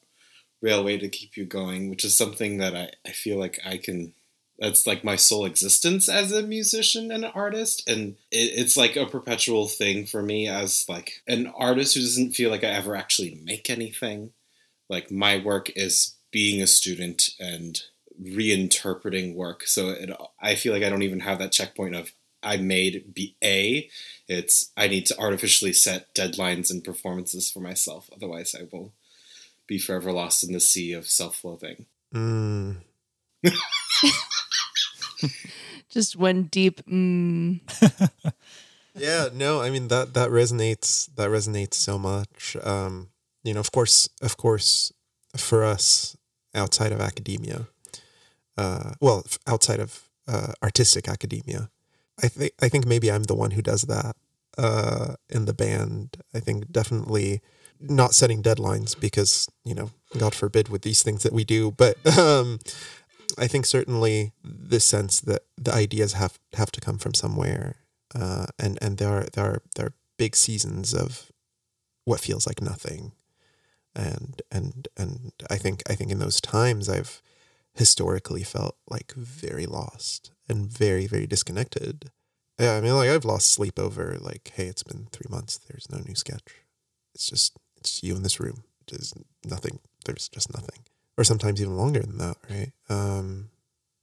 railway 0.62 0.98
to 0.98 1.10
keep 1.10 1.38
you 1.38 1.46
going, 1.46 1.90
which 1.90 2.06
is 2.06 2.18
something 2.18 2.58
that 2.58 2.76
I, 2.76 2.92
I 3.06 3.12
feel 3.12 3.38
like 3.38 3.60
I 3.66 3.78
can 3.78 4.14
that's 4.60 4.88
like 4.88 5.04
my 5.04 5.16
sole 5.16 5.46
existence 5.46 6.08
as 6.08 6.32
a 6.32 6.42
musician 6.42 7.12
and 7.12 7.26
an 7.26 7.32
artist. 7.36 7.88
And 7.88 8.16
it, 8.32 8.52
it's 8.56 8.78
like 8.78 8.96
a 8.96 9.06
perpetual 9.06 9.68
thing 9.68 10.06
for 10.06 10.22
me 10.22 10.48
as 10.48 10.86
like 10.88 11.22
an 11.28 11.48
artist 11.48 11.96
who 11.96 12.02
doesn't 12.02 12.32
feel 12.32 12.50
like 12.50 12.64
i 12.64 12.68
ever 12.68 12.96
actually 12.96 13.42
make 13.44 13.70
anything. 13.70 14.32
Like 14.90 15.12
my 15.12 15.38
work 15.38 15.72
is 15.76 16.16
being 16.32 16.62
a 16.62 16.68
student 16.68 17.30
and 17.40 17.82
reinterpreting 18.22 19.36
work. 19.36 19.64
So 19.64 19.90
it, 19.90 20.10
i 20.42 20.56
feel 20.56 20.74
like 20.74 20.84
i 20.84 20.90
don't 20.90 21.04
even 21.04 21.22
have 21.22 21.40
that 21.40 21.52
checkpoint 21.52 21.96
of 21.96 22.14
i 22.42 22.56
made 22.56 23.14
b 23.14 23.36
a. 23.44 23.90
It's 24.30 24.72
i 24.78 24.88
need 24.88 25.06
to 25.08 25.20
artificially 25.20 25.74
set 25.74 26.16
deadlines 26.16 26.72
and 26.72 26.84
performances 26.84 27.52
for 27.52 27.60
myself. 27.60 28.10
Otherwise 28.16 28.56
i 28.58 28.68
will 28.72 28.94
be 29.68 29.78
forever 29.78 30.12
lost 30.12 30.44
in 30.44 30.54
the 30.54 30.60
sea 30.60 30.94
of 30.94 31.08
self-loathing 31.08 31.86
Mm. 32.14 32.78
Just 35.90 36.16
one 36.16 36.44
deep 36.44 36.82
mm. 36.86 37.60
yeah 38.96 39.28
no 39.34 39.62
i 39.62 39.70
mean 39.70 39.90
that 39.90 40.14
that 40.14 40.30
resonates 40.30 41.14
that 41.16 41.30
resonates 41.30 41.74
so 41.74 42.00
much 42.00 42.56
um 42.64 43.10
you 43.44 43.54
know 43.54 43.60
of 43.60 43.72
course 43.72 44.08
of 44.22 44.38
course 44.38 44.92
for 45.36 45.64
us 45.64 46.16
outside 46.54 46.92
of 46.92 47.02
academia 47.02 47.68
uh 48.58 48.94
well 49.02 49.26
outside 49.48 49.80
of 49.80 50.10
uh 50.28 50.54
artistic 50.64 51.10
academia 51.10 51.70
i 52.24 52.28
think 52.28 52.54
i 52.62 52.70
think 52.70 52.86
maybe 52.86 53.12
i'm 53.12 53.24
the 53.24 53.36
one 53.36 53.52
who 53.52 53.62
does 53.62 53.84
that 53.84 54.16
uh 54.58 55.16
in 55.30 55.46
the 55.46 55.54
band 55.54 56.18
i 56.34 56.40
think 56.40 56.72
definitely 56.72 57.42
not 57.80 58.16
setting 58.16 58.42
deadlines 58.42 59.00
because 59.00 59.48
you 59.64 59.76
know 59.76 59.92
god 60.18 60.34
forbid 60.34 60.70
with 60.70 60.82
these 60.82 61.04
things 61.04 61.24
that 61.24 61.34
we 61.34 61.44
do 61.44 61.72
but 61.72 61.96
um 62.18 62.60
i 63.38 63.48
think 63.48 63.66
certainly 63.66 64.32
the 64.44 64.80
sense 64.80 65.20
that 65.22 65.44
the 65.58 65.74
ideas 65.74 66.14
have 66.14 66.40
have 66.54 66.72
to 66.72 66.82
come 66.82 66.98
from 66.98 67.14
somewhere 67.14 67.76
uh, 68.14 68.46
and 68.60 68.78
and 68.82 68.98
there 68.98 69.10
are 69.10 69.26
there 69.34 69.46
are 69.46 69.62
there 69.76 69.88
are 69.88 69.94
big 70.18 70.36
seasons 70.36 70.94
of 70.94 71.32
what 72.06 72.20
feels 72.20 72.46
like 72.46 72.62
nothing, 72.62 73.14
and 73.96 74.42
and 74.52 74.88
and 74.96 75.34
I 75.50 75.58
think 75.58 75.84
I 75.90 75.96
think 75.96 76.12
in 76.12 76.20
those 76.20 76.40
times 76.40 76.88
I've 76.88 77.22
historically 77.74 78.44
felt 78.44 78.78
like 78.90 79.14
very 79.14 79.66
lost 79.66 80.32
and 80.48 80.68
very 80.68 81.08
very 81.08 81.28
disconnected. 81.28 82.12
Yeah, 82.60 82.76
I 82.76 82.82
mean 82.82 82.96
like 82.96 83.10
I've 83.10 83.26
lost 83.26 83.52
sleep 83.52 83.80
over 83.80 84.18
like 84.20 84.52
hey 84.56 84.68
it's 84.68 84.84
been 84.84 85.08
three 85.12 85.30
months 85.30 85.58
there's 85.58 85.88
no 85.92 86.00
new 86.00 86.16
sketch, 86.16 86.64
it's 87.14 87.30
just 87.30 87.58
it's 87.86 88.04
you 88.04 88.16
in 88.16 88.24
this 88.24 88.40
room. 88.40 88.64
There's 88.88 89.14
nothing. 89.46 89.80
There's 90.06 90.28
just 90.28 90.52
nothing. 90.54 90.80
Or 91.18 91.24
sometimes 91.24 91.62
even 91.62 91.78
longer 91.78 92.02
than 92.02 92.18
that 92.18 92.38
right? 92.50 92.72
Um 92.90 93.50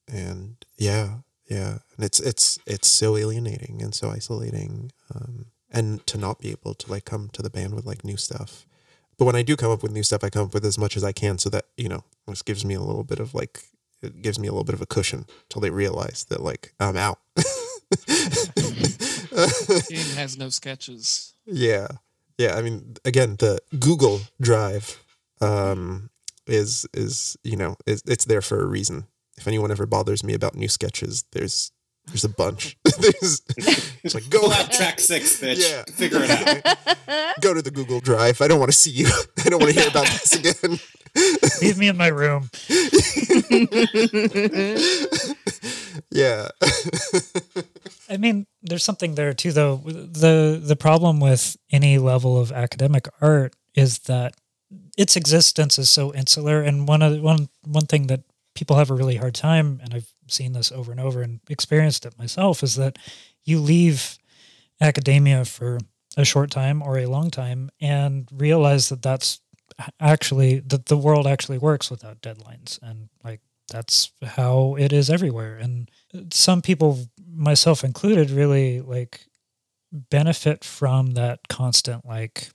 and 0.08 0.56
yeah 0.76 1.18
yeah. 1.50 1.78
And 1.96 2.04
it's 2.04 2.20
it's 2.20 2.58
it's 2.66 2.88
so 2.88 3.16
alienating 3.16 3.80
and 3.82 3.94
so 3.94 4.10
isolating 4.10 4.92
um 5.14 5.46
and 5.70 6.06
to 6.06 6.16
not 6.18 6.38
be 6.38 6.50
able 6.50 6.74
to 6.74 6.90
like 6.90 7.04
come 7.04 7.28
to 7.32 7.42
the 7.42 7.50
band 7.50 7.74
with 7.74 7.84
like 7.86 8.04
new 8.04 8.16
stuff. 8.16 8.66
But 9.18 9.26
when 9.26 9.36
i 9.36 9.42
do 9.42 9.56
come 9.56 9.70
up 9.70 9.82
with 9.82 9.92
new 9.92 10.02
stuff 10.02 10.24
i 10.24 10.30
come 10.30 10.46
up 10.46 10.54
with 10.54 10.64
as 10.64 10.78
much 10.78 10.96
as 10.96 11.04
i 11.04 11.12
can 11.12 11.38
so 11.38 11.50
that 11.50 11.66
you 11.76 11.88
know 11.88 12.02
this 12.26 12.42
gives 12.42 12.64
me 12.64 12.74
a 12.74 12.80
little 12.80 13.04
bit 13.04 13.20
of 13.20 13.34
like 13.34 13.60
it 14.00 14.22
gives 14.22 14.38
me 14.38 14.48
a 14.48 14.52
little 14.52 14.64
bit 14.64 14.74
of 14.74 14.80
a 14.80 14.86
cushion 14.86 15.26
till 15.48 15.60
they 15.60 15.70
realize 15.70 16.24
that 16.30 16.40
like 16.42 16.72
i'm 16.80 16.96
out. 16.96 17.18
Ian 19.90 20.16
has 20.16 20.36
no 20.38 20.48
sketches. 20.48 21.34
yeah 21.46 21.88
yeah 22.42 22.58
i 22.58 22.62
mean 22.62 22.94
again 23.04 23.36
the 23.38 23.60
google 23.78 24.20
drive 24.40 24.98
um 25.40 26.10
is 26.46 26.86
is 26.94 27.36
you 27.44 27.56
know 27.56 27.76
is 27.86 28.02
it's 28.06 28.24
there 28.24 28.42
for 28.42 28.62
a 28.62 28.66
reason. 28.66 29.06
If 29.38 29.46
anyone 29.46 29.70
ever 29.70 29.86
bothers 29.86 30.22
me 30.22 30.34
about 30.34 30.54
new 30.54 30.68
sketches 30.68 31.24
there's 31.32 31.72
there's 32.06 32.24
a 32.24 32.28
bunch. 32.28 32.76
There's 32.98 33.42
it's 34.02 34.14
like 34.14 34.28
go 34.28 34.40
pull 34.40 34.52
out 34.52 34.72
track 34.72 34.98
six 34.98 35.40
bitch. 35.40 35.60
Yeah. 35.60 35.84
figure 35.94 36.18
it 36.20 36.30
out. 36.30 37.36
Go 37.40 37.54
to 37.54 37.62
the 37.62 37.70
google 37.70 38.00
drive. 38.00 38.42
I 38.42 38.48
don't 38.48 38.58
want 38.58 38.72
to 38.72 38.76
see 38.76 38.90
you. 38.90 39.08
I 39.44 39.48
don't 39.48 39.60
want 39.60 39.72
to 39.72 39.80
hear 39.80 39.88
about 39.88 40.06
this 40.06 40.32
again. 40.34 40.80
Leave 41.62 41.78
me 41.78 41.86
in 41.88 41.96
my 41.96 42.08
room. 42.08 42.50
yeah 46.10 46.48
I 48.12 48.18
mean, 48.18 48.46
there's 48.62 48.84
something 48.84 49.14
there 49.14 49.32
too, 49.32 49.52
though. 49.52 49.76
the 49.76 50.60
The 50.62 50.76
problem 50.76 51.18
with 51.18 51.56
any 51.70 51.96
level 51.98 52.38
of 52.38 52.52
academic 52.52 53.08
art 53.20 53.56
is 53.74 54.00
that 54.00 54.34
its 54.98 55.16
existence 55.16 55.78
is 55.78 55.90
so 55.90 56.12
insular, 56.12 56.60
and 56.60 56.86
one 56.86 57.00
of 57.00 57.20
one 57.22 57.48
one 57.64 57.86
thing 57.86 58.08
that 58.08 58.20
people 58.54 58.76
have 58.76 58.90
a 58.90 58.94
really 58.94 59.16
hard 59.16 59.34
time, 59.34 59.80
and 59.82 59.94
I've 59.94 60.10
seen 60.28 60.52
this 60.52 60.70
over 60.70 60.92
and 60.92 61.00
over 61.00 61.22
and 61.22 61.40
experienced 61.48 62.04
it 62.04 62.18
myself, 62.18 62.62
is 62.62 62.76
that 62.76 62.98
you 63.44 63.58
leave 63.60 64.18
academia 64.80 65.44
for 65.46 65.78
a 66.16 66.24
short 66.24 66.50
time 66.50 66.82
or 66.82 66.98
a 66.98 67.06
long 67.06 67.30
time 67.30 67.70
and 67.80 68.28
realize 68.30 68.90
that 68.90 69.00
that's 69.00 69.40
actually 69.98 70.60
that 70.60 70.86
the 70.86 70.96
world 70.96 71.26
actually 71.26 71.58
works 71.58 71.90
without 71.90 72.20
deadlines. 72.20 72.78
And 72.82 73.08
like 73.24 73.40
that's 73.70 74.12
how 74.22 74.76
it 74.78 74.92
is 74.92 75.08
everywhere. 75.08 75.56
And 75.56 75.90
some 76.30 76.60
people 76.60 77.06
myself 77.34 77.84
included 77.84 78.30
really 78.30 78.80
like 78.80 79.26
benefit 79.92 80.64
from 80.64 81.12
that 81.12 81.40
constant 81.48 82.04
like 82.06 82.48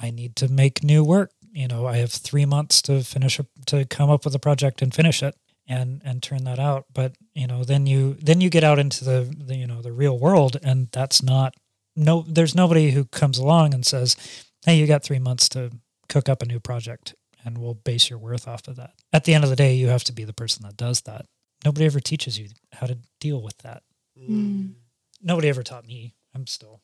i 0.00 0.10
need 0.10 0.36
to 0.36 0.48
make 0.48 0.84
new 0.84 1.02
work 1.02 1.30
you 1.52 1.66
know 1.66 1.86
i 1.86 1.96
have 1.96 2.12
3 2.12 2.44
months 2.46 2.82
to 2.82 3.02
finish 3.02 3.38
a, 3.38 3.46
to 3.66 3.84
come 3.86 4.10
up 4.10 4.24
with 4.24 4.34
a 4.34 4.38
project 4.38 4.82
and 4.82 4.94
finish 4.94 5.22
it 5.22 5.34
and 5.66 6.02
and 6.04 6.22
turn 6.22 6.44
that 6.44 6.58
out 6.58 6.86
but 6.92 7.14
you 7.34 7.46
know 7.46 7.64
then 7.64 7.86
you 7.86 8.14
then 8.20 8.40
you 8.40 8.50
get 8.50 8.64
out 8.64 8.78
into 8.78 9.04
the, 9.04 9.34
the 9.38 9.56
you 9.56 9.66
know 9.66 9.80
the 9.82 9.92
real 9.92 10.18
world 10.18 10.56
and 10.62 10.88
that's 10.92 11.22
not 11.22 11.54
no 11.96 12.24
there's 12.28 12.54
nobody 12.54 12.90
who 12.90 13.04
comes 13.04 13.38
along 13.38 13.72
and 13.72 13.86
says 13.86 14.16
hey 14.64 14.76
you 14.76 14.86
got 14.86 15.02
3 15.02 15.18
months 15.18 15.48
to 15.48 15.70
cook 16.08 16.28
up 16.28 16.42
a 16.42 16.46
new 16.46 16.60
project 16.60 17.14
and 17.44 17.58
we'll 17.58 17.74
base 17.74 18.10
your 18.10 18.18
worth 18.18 18.46
off 18.48 18.66
of 18.68 18.76
that. 18.76 18.92
At 19.12 19.24
the 19.24 19.34
end 19.34 19.44
of 19.44 19.50
the 19.50 19.56
day, 19.56 19.74
you 19.74 19.88
have 19.88 20.04
to 20.04 20.12
be 20.12 20.24
the 20.24 20.32
person 20.32 20.64
that 20.66 20.76
does 20.76 21.02
that. 21.02 21.26
Nobody 21.64 21.86
ever 21.86 22.00
teaches 22.00 22.38
you 22.38 22.48
how 22.72 22.86
to 22.86 22.98
deal 23.20 23.42
with 23.42 23.58
that. 23.58 23.82
Mm. 24.18 24.74
Nobody 25.22 25.48
ever 25.48 25.62
taught 25.62 25.86
me. 25.86 26.14
I'm 26.34 26.46
still 26.46 26.80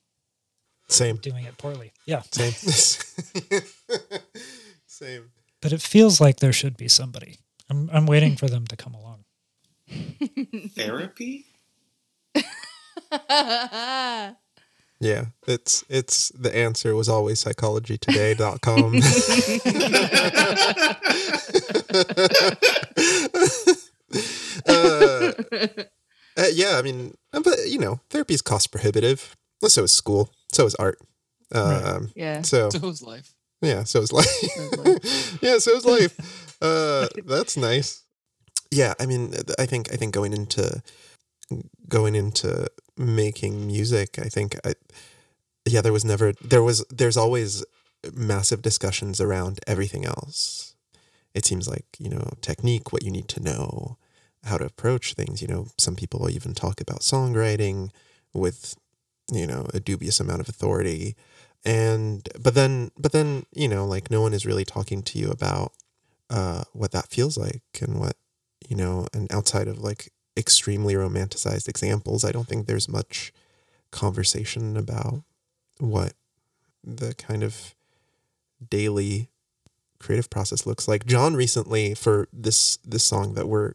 same 0.89 1.17
doing 1.17 1.45
it 1.45 1.57
poorly. 1.59 1.93
Yeah. 2.07 2.23
same 2.31 2.53
same 4.87 5.31
But 5.61 5.73
it 5.73 5.83
feels 5.83 6.21
like 6.21 6.39
there 6.39 6.53
should 6.53 6.77
be 6.77 6.89
somebody. 6.89 7.39
I'm, 7.71 7.89
I'm 7.93 8.07
waiting 8.07 8.37
for 8.37 8.49
them 8.49 8.67
to 8.67 8.77
come 8.77 8.95
along. 8.95 9.25
therapy 10.75 11.45
yeah 14.99 15.27
it's 15.47 15.85
it's 15.91 16.31
the 16.31 16.55
answer 16.55 16.95
was 16.95 17.09
always 17.09 17.45
psychologytoday.com 17.45 18.95
uh, 24.67 25.33
uh, 26.37 26.47
yeah, 26.53 26.77
I 26.79 26.83
mean, 26.83 27.15
uh, 27.33 27.41
but 27.41 27.59
you 27.67 27.79
know, 27.79 28.01
therapy 28.11 28.35
is 28.35 28.43
cost 28.43 28.71
prohibitive. 28.71 29.35
Well, 29.61 29.71
So 29.71 29.85
is 29.85 29.93
school. 29.93 30.31
So 30.53 30.67
is 30.67 30.75
art. 30.77 30.99
Um, 31.53 32.11
yeah. 32.15 32.43
So 32.43 32.71
So 32.71 32.89
is 32.89 33.03
life. 33.03 33.35
yeah, 33.63 33.85
so 33.85 34.01
is 34.03 34.13
life. 34.13 35.39
yeah, 35.43 35.59
so 35.59 35.77
is 35.77 35.85
life. 35.85 36.17
Uh, 36.63 37.09
that's 37.27 37.59
nice. 37.59 38.05
Yeah, 38.71 38.95
I 38.99 39.05
mean, 39.05 39.35
I 39.59 39.67
think 39.67 39.93
I 39.93 39.97
think 39.97 40.15
going 40.15 40.33
into 40.33 40.83
going 41.89 42.15
into 42.15 42.69
making 42.97 43.67
music, 43.67 44.19
I 44.19 44.29
think 44.31 44.57
I 44.65 44.73
yeah, 45.67 45.83
there 45.83 45.93
was 45.93 46.05
never 46.07 46.33
there 46.41 46.63
was 46.63 46.85
there's 46.89 47.19
always 47.19 47.65
massive 48.15 48.63
discussions 48.63 49.21
around 49.21 49.61
everything 49.67 50.07
else. 50.07 50.75
It 51.35 51.45
seems 51.45 51.69
like, 51.69 51.85
you 51.99 52.09
know, 52.09 52.31
technique, 52.41 52.93
what 52.93 53.03
you 53.03 53.11
need 53.11 53.29
to 53.29 53.41
know, 53.41 53.99
how 54.45 54.59
to 54.59 54.65
approach 54.65 55.15
things, 55.15 55.41
you 55.43 55.49
know, 55.49 55.69
some 55.79 55.97
people 55.97 56.29
even 56.31 56.55
talk 56.55 56.81
about 56.81 57.01
songwriting 57.01 57.91
with, 58.33 58.77
you 59.33 59.47
know, 59.47 59.67
a 59.73 59.81
dubious 59.81 60.21
amount 60.21 60.41
of 60.41 60.49
authority. 60.49 61.17
And 61.65 62.29
but 62.39 62.55
then 62.55 62.91
but 62.99 63.13
then, 63.13 63.47
you 63.53 63.69
know, 63.69 63.87
like 63.87 64.11
no 64.11 64.21
one 64.21 64.35
is 64.35 64.47
really 64.47 64.65
talking 64.65 65.03
to 65.03 65.19
you 65.19 65.31
about 65.31 65.73
uh 66.31 66.65
what 66.73 66.93
that 66.93 67.09
feels 67.09 67.39
like 67.39 67.63
and 67.81 67.99
what, 67.99 68.17
you 68.69 68.77
know, 68.77 69.07
and 69.15 69.33
outside 69.33 69.69
of 69.69 69.79
like 69.79 70.11
extremely 70.37 70.95
romanticized 70.95 71.69
examples, 71.69 72.25
I 72.25 72.33
don't 72.33 72.47
think 72.47 72.67
there's 72.67 72.89
much 72.89 73.33
conversation 73.91 74.77
about 74.77 75.23
what 75.79 76.13
the 76.83 77.15
kind 77.15 77.43
of 77.43 77.75
daily 78.69 79.31
creative 79.99 80.29
process 80.29 80.67
looks 80.67 80.87
like. 80.87 81.07
John 81.07 81.35
recently 81.35 81.95
for 81.95 82.29
this 82.33 82.77
this 82.79 83.05
song 83.05 83.35
that 83.35 83.49
we're 83.49 83.73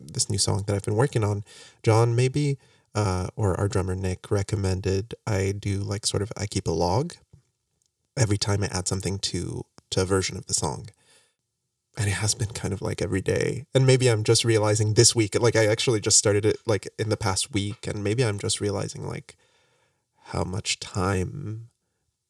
this 0.00 0.30
new 0.30 0.38
song 0.38 0.64
that 0.66 0.74
I've 0.76 0.84
been 0.84 0.96
working 0.96 1.24
on, 1.24 1.44
John 1.82 2.14
maybe 2.14 2.58
uh, 2.94 3.28
or 3.36 3.58
our 3.60 3.68
drummer 3.68 3.94
Nick 3.94 4.30
recommended 4.30 5.14
I 5.26 5.52
do 5.56 5.78
like 5.78 6.06
sort 6.06 6.22
of 6.22 6.32
I 6.36 6.46
keep 6.46 6.66
a 6.66 6.72
log 6.72 7.14
every 8.16 8.38
time 8.38 8.62
I 8.62 8.68
add 8.68 8.88
something 8.88 9.18
to 9.18 9.64
to 9.90 10.02
a 10.02 10.06
version 10.06 10.36
of 10.36 10.46
the 10.46 10.54
song. 10.54 10.88
And 11.98 12.08
it 12.08 12.14
has 12.14 12.34
been 12.34 12.48
kind 12.48 12.74
of 12.74 12.82
like 12.82 13.00
every 13.00 13.22
day. 13.22 13.64
And 13.74 13.86
maybe 13.86 14.08
I'm 14.08 14.22
just 14.22 14.44
realizing 14.44 14.94
this 14.94 15.14
week, 15.14 15.38
like 15.40 15.56
I 15.56 15.66
actually 15.66 16.00
just 16.00 16.18
started 16.18 16.44
it 16.44 16.58
like 16.66 16.88
in 16.98 17.08
the 17.08 17.16
past 17.16 17.52
week, 17.52 17.86
and 17.86 18.04
maybe 18.04 18.24
I'm 18.24 18.38
just 18.38 18.60
realizing 18.60 19.06
like 19.06 19.36
how 20.26 20.44
much 20.44 20.78
time 20.78 21.68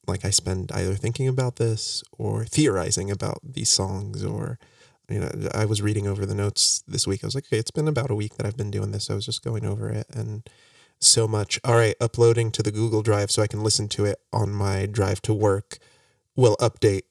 like 0.07 0.25
I 0.25 0.31
spend 0.31 0.71
either 0.73 0.95
thinking 0.95 1.27
about 1.27 1.57
this 1.57 2.05
or 2.17 2.45
theorizing 2.45 3.11
about 3.11 3.41
these 3.43 3.71
songs 3.71 4.25
or 4.25 4.59
you 5.09 5.21
know 5.21 5.31
I 5.55 5.65
was 5.65 5.83
reading 5.83 6.07
over 6.07 6.27
the 6.27 6.35
notes 6.35 6.83
this 6.87 7.07
week. 7.07 7.23
I 7.23 7.27
was 7.27 7.35
like, 7.35 7.47
okay, 7.47 7.59
it's 7.59 7.71
been 7.71 7.89
about 7.89 8.11
a 8.11 8.15
week 8.15 8.37
that 8.37 8.47
I've 8.47 8.57
been 8.57 8.71
doing 8.71 8.93
this. 8.93 9.11
I 9.11 9.15
was 9.15 9.27
just 9.27 9.45
going 9.45 9.65
over 9.65 9.89
it 9.89 10.07
and 10.13 10.49
so 11.01 11.29
much. 11.29 11.61
All 11.65 11.77
right, 11.77 11.95
uploading 12.01 12.51
to 12.53 12.63
the 12.63 12.73
Google 12.73 13.03
Drive 13.03 13.31
so 13.31 13.43
I 13.43 13.47
can 13.47 13.63
listen 13.63 13.89
to 13.89 14.05
it 14.05 14.21
on 14.33 14.51
my 14.53 14.87
drive 14.87 15.23
to 15.23 15.35
work 15.35 15.79
will 16.35 16.57
update 16.57 17.03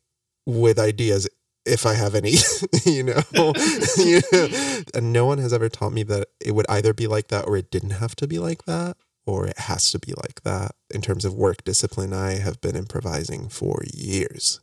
with 0.45 0.79
ideas 0.79 1.27
if 1.65 1.85
I 1.85 1.95
have 1.95 2.15
any, 2.15 2.35
you 2.85 3.03
know. 3.03 3.21
you 3.97 4.21
know? 4.31 4.47
And 4.93 5.11
no 5.11 5.25
one 5.25 5.39
has 5.39 5.53
ever 5.53 5.69
taught 5.69 5.93
me 5.93 6.03
that 6.03 6.27
it 6.39 6.51
would 6.51 6.65
either 6.69 6.93
be 6.93 7.07
like 7.07 7.27
that 7.29 7.47
or 7.47 7.57
it 7.57 7.71
didn't 7.71 7.91
have 7.91 8.15
to 8.17 8.27
be 8.27 8.39
like 8.39 8.65
that 8.65 8.97
or 9.25 9.47
it 9.47 9.57
has 9.57 9.91
to 9.91 9.99
be 9.99 10.13
like 10.13 10.43
that. 10.43 10.73
In 10.91 11.01
terms 11.01 11.25
of 11.25 11.33
work 11.33 11.63
discipline, 11.63 12.13
I 12.13 12.35
have 12.35 12.61
been 12.61 12.75
improvising 12.75 13.49
for 13.49 13.81
years. 13.91 14.59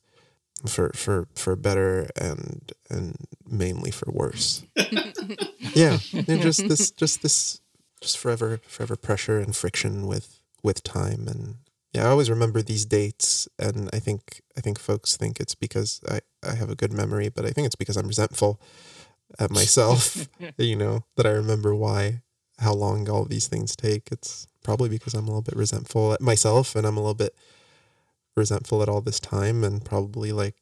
For 0.67 0.91
for 0.95 1.29
for 1.35 1.57
better 1.57 2.09
and 2.17 2.73
and 2.89 3.17
mainly 3.47 3.91
for 3.91 4.11
worse. 4.13 4.65
yeah. 5.75 5.99
And 6.13 6.41
just 6.41 6.69
this 6.69 6.91
just 6.91 7.23
this 7.23 7.61
just 8.01 8.19
forever 8.19 8.61
forever 8.67 8.97
pressure 8.97 9.39
and 9.39 9.55
friction 9.57 10.07
with 10.07 10.41
with 10.63 10.83
time 10.83 11.27
and 11.27 11.57
yeah, 11.93 12.07
I 12.07 12.11
always 12.11 12.31
remember 12.31 12.63
these 12.63 12.87
dates 12.87 13.49
and 13.59 13.91
I 13.93 13.99
think 13.99 14.41
I 14.57 14.61
think 14.61 14.79
folks 14.79 15.17
think 15.17 15.41
it's 15.41 15.55
because 15.55 16.01
I, 16.09 16.21
I 16.43 16.55
have 16.55 16.71
a 16.71 16.75
good 16.75 16.93
memory, 16.93 17.29
but 17.29 17.45
I 17.45 17.51
think 17.51 17.67
it's 17.67 17.77
because 17.77 17.97
I'm 17.97 18.09
resentful 18.09 18.61
at 19.39 19.51
myself, 19.51 20.29
you 20.57 20.77
know, 20.77 21.05
that 21.17 21.27
I 21.27 21.31
remember 21.31 21.75
why 21.75 22.23
how 22.59 22.73
long 22.73 23.09
all 23.11 23.25
these 23.25 23.47
things 23.47 23.77
take. 23.77 24.09
It's 24.11 24.47
probably 24.65 24.89
because 24.89 25.15
I'm 25.15 25.25
a 25.25 25.29
little 25.29 25.43
bit 25.43 25.57
resentful 25.57 26.13
at 26.13 26.21
myself 26.21 26.75
and 26.75 26.87
I'm 26.87 26.97
a 26.97 27.01
little 27.01 27.15
bit 27.15 27.35
resentful 28.37 28.83
at 28.83 28.89
all 28.89 29.01
this 29.01 29.21
time 29.21 29.65
and 29.65 29.85
probably 29.85 30.33
like 30.33 30.55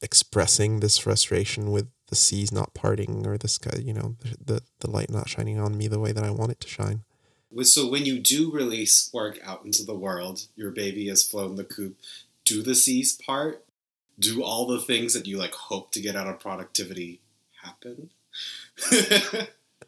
expressing 0.00 0.80
this 0.80 0.98
frustration 0.98 1.70
with 1.70 1.88
the 2.08 2.16
seas 2.16 2.50
not 2.52 2.74
parting 2.74 3.26
or 3.26 3.36
the 3.36 3.48
sky, 3.48 3.78
you 3.82 3.92
know, 3.92 4.16
the, 4.44 4.62
the 4.80 4.90
light 4.90 5.10
not 5.10 5.28
shining 5.28 5.58
on 5.58 5.76
me 5.76 5.88
the 5.88 5.98
way 5.98 6.12
that 6.12 6.24
I 6.24 6.30
want 6.30 6.52
it 6.52 6.60
to 6.60 6.68
shine. 6.68 7.02
So 7.62 7.88
when 7.88 8.04
you 8.04 8.18
do 8.18 8.50
release 8.50 9.10
work 9.12 9.38
out 9.44 9.64
into 9.64 9.84
the 9.84 9.94
world, 9.94 10.46
your 10.54 10.70
baby 10.70 11.08
has 11.08 11.22
flown 11.22 11.56
the 11.56 11.64
coop. 11.64 11.96
Do 12.44 12.62
the 12.62 12.74
seas 12.74 13.12
part? 13.12 13.64
Do 14.18 14.42
all 14.42 14.66
the 14.66 14.80
things 14.80 15.14
that 15.14 15.26
you 15.26 15.38
like 15.38 15.54
hope 15.54 15.92
to 15.92 16.00
get 16.00 16.16
out 16.16 16.26
of 16.26 16.40
productivity 16.40 17.20
happen? 17.62 18.10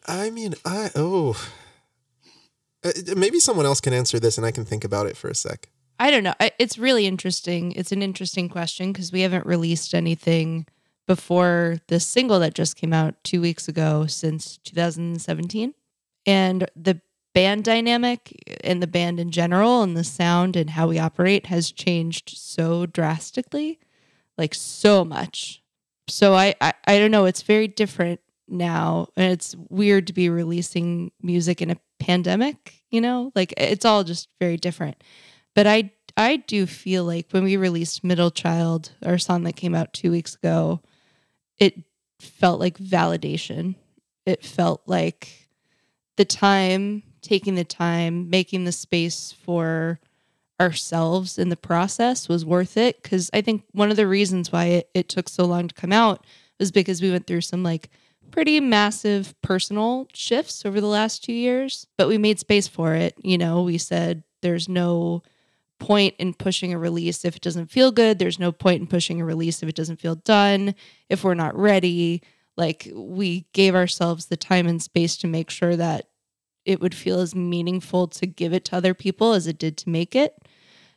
I 0.07 0.29
mean, 0.29 0.55
I 0.65 0.89
oh, 0.95 1.37
uh, 2.83 2.91
maybe 3.15 3.39
someone 3.39 3.65
else 3.65 3.81
can 3.81 3.93
answer 3.93 4.19
this, 4.19 4.37
and 4.37 4.45
I 4.45 4.51
can 4.51 4.65
think 4.65 4.83
about 4.83 5.05
it 5.05 5.17
for 5.17 5.29
a 5.29 5.35
sec. 5.35 5.69
I 6.01 6.09
don't 6.09 6.23
know. 6.23 6.33
It's 6.57 6.79
really 6.79 7.05
interesting. 7.05 7.73
It's 7.73 7.91
an 7.91 8.01
interesting 8.01 8.49
question 8.49 8.91
because 8.91 9.11
we 9.11 9.21
haven't 9.21 9.45
released 9.45 9.93
anything 9.93 10.65
before 11.05 11.77
this 11.89 12.07
single 12.07 12.39
that 12.39 12.55
just 12.55 12.75
came 12.75 12.91
out 12.91 13.23
two 13.23 13.39
weeks 13.39 13.67
ago 13.67 14.07
since 14.07 14.57
2017. 14.63 15.75
And 16.25 16.67
the 16.75 17.01
band 17.35 17.65
dynamic 17.65 18.59
and 18.63 18.81
the 18.81 18.87
band 18.87 19.19
in 19.19 19.29
general 19.29 19.83
and 19.83 19.95
the 19.95 20.03
sound 20.03 20.55
and 20.55 20.71
how 20.71 20.87
we 20.87 20.97
operate 20.97 21.45
has 21.45 21.71
changed 21.71 22.31
so 22.35 22.87
drastically, 22.87 23.79
like 24.39 24.55
so 24.55 25.05
much. 25.05 25.61
So 26.07 26.33
I, 26.33 26.55
I, 26.59 26.73
I 26.87 26.97
don't 26.97 27.11
know. 27.11 27.25
It's 27.25 27.43
very 27.43 27.67
different 27.67 28.21
now. 28.47 29.09
And 29.15 29.31
it's 29.31 29.55
weird 29.69 30.07
to 30.07 30.13
be 30.13 30.31
releasing 30.31 31.11
music 31.21 31.61
in 31.61 31.69
a 31.69 31.77
pandemic, 31.99 32.81
you 32.89 33.01
know? 33.01 33.31
Like 33.35 33.53
it's 33.55 33.85
all 33.85 34.03
just 34.03 34.29
very 34.39 34.57
different. 34.57 35.03
But 35.55 35.67
I 35.67 35.91
I 36.17 36.37
do 36.37 36.65
feel 36.65 37.03
like 37.03 37.27
when 37.31 37.43
we 37.43 37.57
released 37.57 38.03
Middle 38.03 38.31
Child, 38.31 38.91
our 39.03 39.17
song 39.17 39.43
that 39.43 39.55
came 39.55 39.73
out 39.75 39.93
two 39.93 40.11
weeks 40.11 40.35
ago, 40.35 40.81
it 41.57 41.83
felt 42.19 42.59
like 42.59 42.77
validation. 42.77 43.75
It 44.25 44.45
felt 44.45 44.81
like 44.85 45.49
the 46.17 46.25
time, 46.25 47.03
taking 47.21 47.55
the 47.55 47.63
time, 47.63 48.29
making 48.29 48.65
the 48.65 48.71
space 48.71 49.31
for 49.31 49.99
ourselves 50.59 51.39
in 51.39 51.49
the 51.49 51.57
process 51.57 52.29
was 52.29 52.45
worth 52.45 52.77
it. 52.77 53.01
Cause 53.01 53.31
I 53.33 53.41
think 53.41 53.63
one 53.71 53.89
of 53.89 53.97
the 53.97 54.07
reasons 54.07 54.51
why 54.51 54.65
it, 54.65 54.89
it 54.93 55.09
took 55.09 55.27
so 55.27 55.45
long 55.45 55.67
to 55.67 55.73
come 55.73 55.91
out 55.91 56.23
was 56.59 56.71
because 56.71 57.01
we 57.01 57.09
went 57.09 57.25
through 57.25 57.41
some 57.41 57.63
like 57.63 57.89
pretty 58.29 58.59
massive 58.59 59.33
personal 59.41 60.07
shifts 60.13 60.63
over 60.65 60.79
the 60.79 60.87
last 60.87 61.23
two 61.23 61.33
years, 61.33 61.87
but 61.97 62.07
we 62.07 62.17
made 62.19 62.39
space 62.39 62.67
for 62.67 62.93
it. 62.93 63.15
You 63.23 63.37
know, 63.39 63.63
we 63.63 63.79
said 63.79 64.23
there's 64.41 64.69
no 64.69 65.23
point 65.81 66.13
in 66.19 66.33
pushing 66.33 66.71
a 66.71 66.77
release 66.77 67.25
if 67.25 67.35
it 67.35 67.41
doesn't 67.41 67.71
feel 67.71 67.91
good. 67.91 68.19
There's 68.19 68.39
no 68.39 68.51
point 68.51 68.81
in 68.81 68.87
pushing 68.87 69.19
a 69.19 69.25
release 69.25 69.61
if 69.61 69.67
it 69.67 69.75
doesn't 69.75 69.99
feel 69.99 70.15
done, 70.15 70.75
if 71.09 71.23
we're 71.23 71.33
not 71.33 71.57
ready. 71.57 72.21
Like 72.55 72.87
we 72.93 73.47
gave 73.51 73.73
ourselves 73.73 74.27
the 74.27 74.37
time 74.37 74.67
and 74.67 74.81
space 74.81 75.17
to 75.17 75.27
make 75.27 75.49
sure 75.49 75.75
that 75.75 76.07
it 76.65 76.79
would 76.79 76.93
feel 76.93 77.19
as 77.19 77.33
meaningful 77.33 78.07
to 78.07 78.27
give 78.27 78.53
it 78.53 78.63
to 78.65 78.75
other 78.75 78.93
people 78.93 79.33
as 79.33 79.47
it 79.47 79.57
did 79.57 79.75
to 79.79 79.89
make 79.89 80.15
it. 80.15 80.35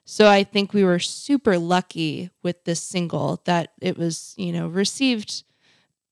So 0.05 0.29
I 0.29 0.45
think 0.45 0.75
we 0.75 0.85
were 0.85 0.99
super 0.99 1.59
lucky 1.59 2.31
with 2.43 2.65
this 2.65 2.83
single 2.83 3.41
that 3.47 3.73
it 3.81 3.97
was, 3.97 4.35
you 4.37 4.53
know, 4.53 4.69
received 4.69 5.45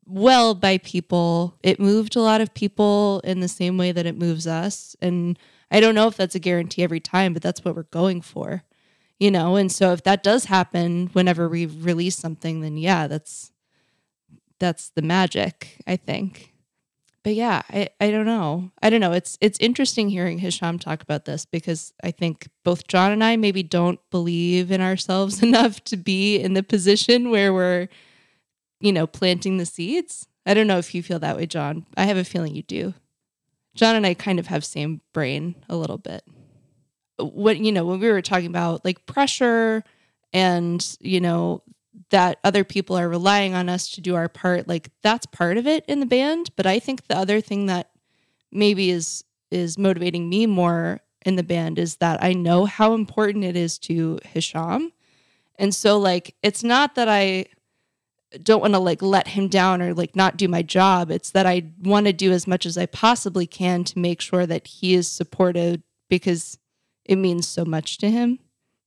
well 0.06 0.54
by 0.54 0.78
people. 0.78 1.58
It 1.62 1.78
moved 1.78 2.16
a 2.16 2.22
lot 2.22 2.40
of 2.40 2.54
people 2.54 3.20
in 3.22 3.40
the 3.40 3.48
same 3.48 3.76
way 3.76 3.92
that 3.92 4.06
it 4.06 4.16
moves 4.16 4.46
us. 4.46 4.96
And 5.02 5.38
I 5.72 5.80
don't 5.80 5.94
know 5.94 6.06
if 6.08 6.16
that's 6.16 6.34
a 6.34 6.40
guarantee 6.40 6.82
every 6.82 7.00
time, 7.00 7.32
but 7.32 7.42
that's 7.42 7.64
what 7.64 7.74
we're 7.74 7.84
going 7.84 8.20
for. 8.22 8.64
You 9.18 9.30
know, 9.30 9.56
and 9.56 9.70
so 9.70 9.92
if 9.92 10.02
that 10.04 10.22
does 10.22 10.46
happen 10.46 11.10
whenever 11.12 11.48
we 11.48 11.66
release 11.66 12.16
something, 12.16 12.60
then 12.60 12.76
yeah, 12.76 13.06
that's 13.06 13.52
that's 14.58 14.90
the 14.90 15.02
magic, 15.02 15.80
I 15.86 15.96
think. 15.96 16.52
But 17.24 17.34
yeah, 17.36 17.62
I, 17.70 17.88
I 18.00 18.10
don't 18.10 18.26
know. 18.26 18.72
I 18.82 18.90
don't 18.90 19.00
know. 19.00 19.12
It's 19.12 19.38
it's 19.40 19.58
interesting 19.60 20.08
hearing 20.10 20.38
Hisham 20.38 20.78
talk 20.78 21.02
about 21.02 21.24
this 21.24 21.44
because 21.44 21.92
I 22.02 22.10
think 22.10 22.48
both 22.64 22.88
John 22.88 23.12
and 23.12 23.22
I 23.22 23.36
maybe 23.36 23.62
don't 23.62 24.00
believe 24.10 24.72
in 24.72 24.80
ourselves 24.80 25.42
enough 25.44 25.82
to 25.84 25.96
be 25.96 26.38
in 26.38 26.54
the 26.54 26.64
position 26.64 27.30
where 27.30 27.52
we're 27.54 27.88
you 28.82 28.92
know, 28.92 29.06
planting 29.06 29.56
the 29.56 29.64
seeds. 29.64 30.26
I 30.44 30.54
don't 30.54 30.66
know 30.66 30.78
if 30.78 30.94
you 30.94 31.02
feel 31.02 31.20
that 31.20 31.36
way, 31.36 31.46
John. 31.46 31.86
I 31.96 32.04
have 32.04 32.16
a 32.16 32.24
feeling 32.24 32.54
you 32.54 32.62
do. 32.62 32.94
John 33.74 33.96
and 33.96 34.06
I 34.06 34.14
kind 34.14 34.38
of 34.38 34.46
have 34.48 34.64
same 34.64 35.00
brain 35.12 35.54
a 35.68 35.76
little 35.76 35.98
bit. 35.98 36.24
What 37.18 37.58
you 37.58 37.72
know, 37.72 37.84
when 37.84 38.00
we 38.00 38.10
were 38.10 38.22
talking 38.22 38.46
about 38.46 38.84
like 38.84 39.06
pressure 39.06 39.84
and, 40.32 40.96
you 41.00 41.20
know, 41.20 41.62
that 42.10 42.38
other 42.44 42.64
people 42.64 42.96
are 42.96 43.08
relying 43.08 43.54
on 43.54 43.68
us 43.68 43.88
to 43.90 44.00
do 44.00 44.14
our 44.14 44.28
part, 44.28 44.68
like 44.68 44.90
that's 45.02 45.26
part 45.26 45.56
of 45.56 45.66
it 45.66 45.84
in 45.86 46.00
the 46.00 46.06
band, 46.06 46.50
but 46.56 46.66
I 46.66 46.78
think 46.78 47.06
the 47.06 47.16
other 47.16 47.40
thing 47.40 47.66
that 47.66 47.90
maybe 48.50 48.90
is 48.90 49.24
is 49.50 49.78
motivating 49.78 50.28
me 50.28 50.46
more 50.46 51.00
in 51.24 51.36
the 51.36 51.42
band 51.42 51.78
is 51.78 51.96
that 51.96 52.22
I 52.22 52.32
know 52.32 52.64
how 52.64 52.94
important 52.94 53.44
it 53.44 53.56
is 53.56 53.78
to 53.80 54.18
Hisham. 54.24 54.92
And 55.56 55.74
so 55.74 55.98
like 55.98 56.34
it's 56.42 56.64
not 56.64 56.94
that 56.94 57.08
I 57.08 57.46
don't 58.42 58.60
want 58.60 58.74
to 58.74 58.78
like 58.78 59.02
let 59.02 59.28
him 59.28 59.48
down 59.48 59.82
or 59.82 59.94
like 59.94 60.16
not 60.16 60.36
do 60.36 60.48
my 60.48 60.62
job. 60.62 61.10
It's 61.10 61.30
that 61.30 61.46
I 61.46 61.70
want 61.82 62.06
to 62.06 62.12
do 62.12 62.32
as 62.32 62.46
much 62.46 62.66
as 62.66 62.78
I 62.78 62.86
possibly 62.86 63.46
can 63.46 63.84
to 63.84 63.98
make 63.98 64.20
sure 64.20 64.46
that 64.46 64.66
he 64.66 64.94
is 64.94 65.08
supported 65.08 65.82
because 66.08 66.58
it 67.04 67.16
means 67.16 67.46
so 67.46 67.64
much 67.64 67.98
to 67.98 68.10
him. 68.10 68.38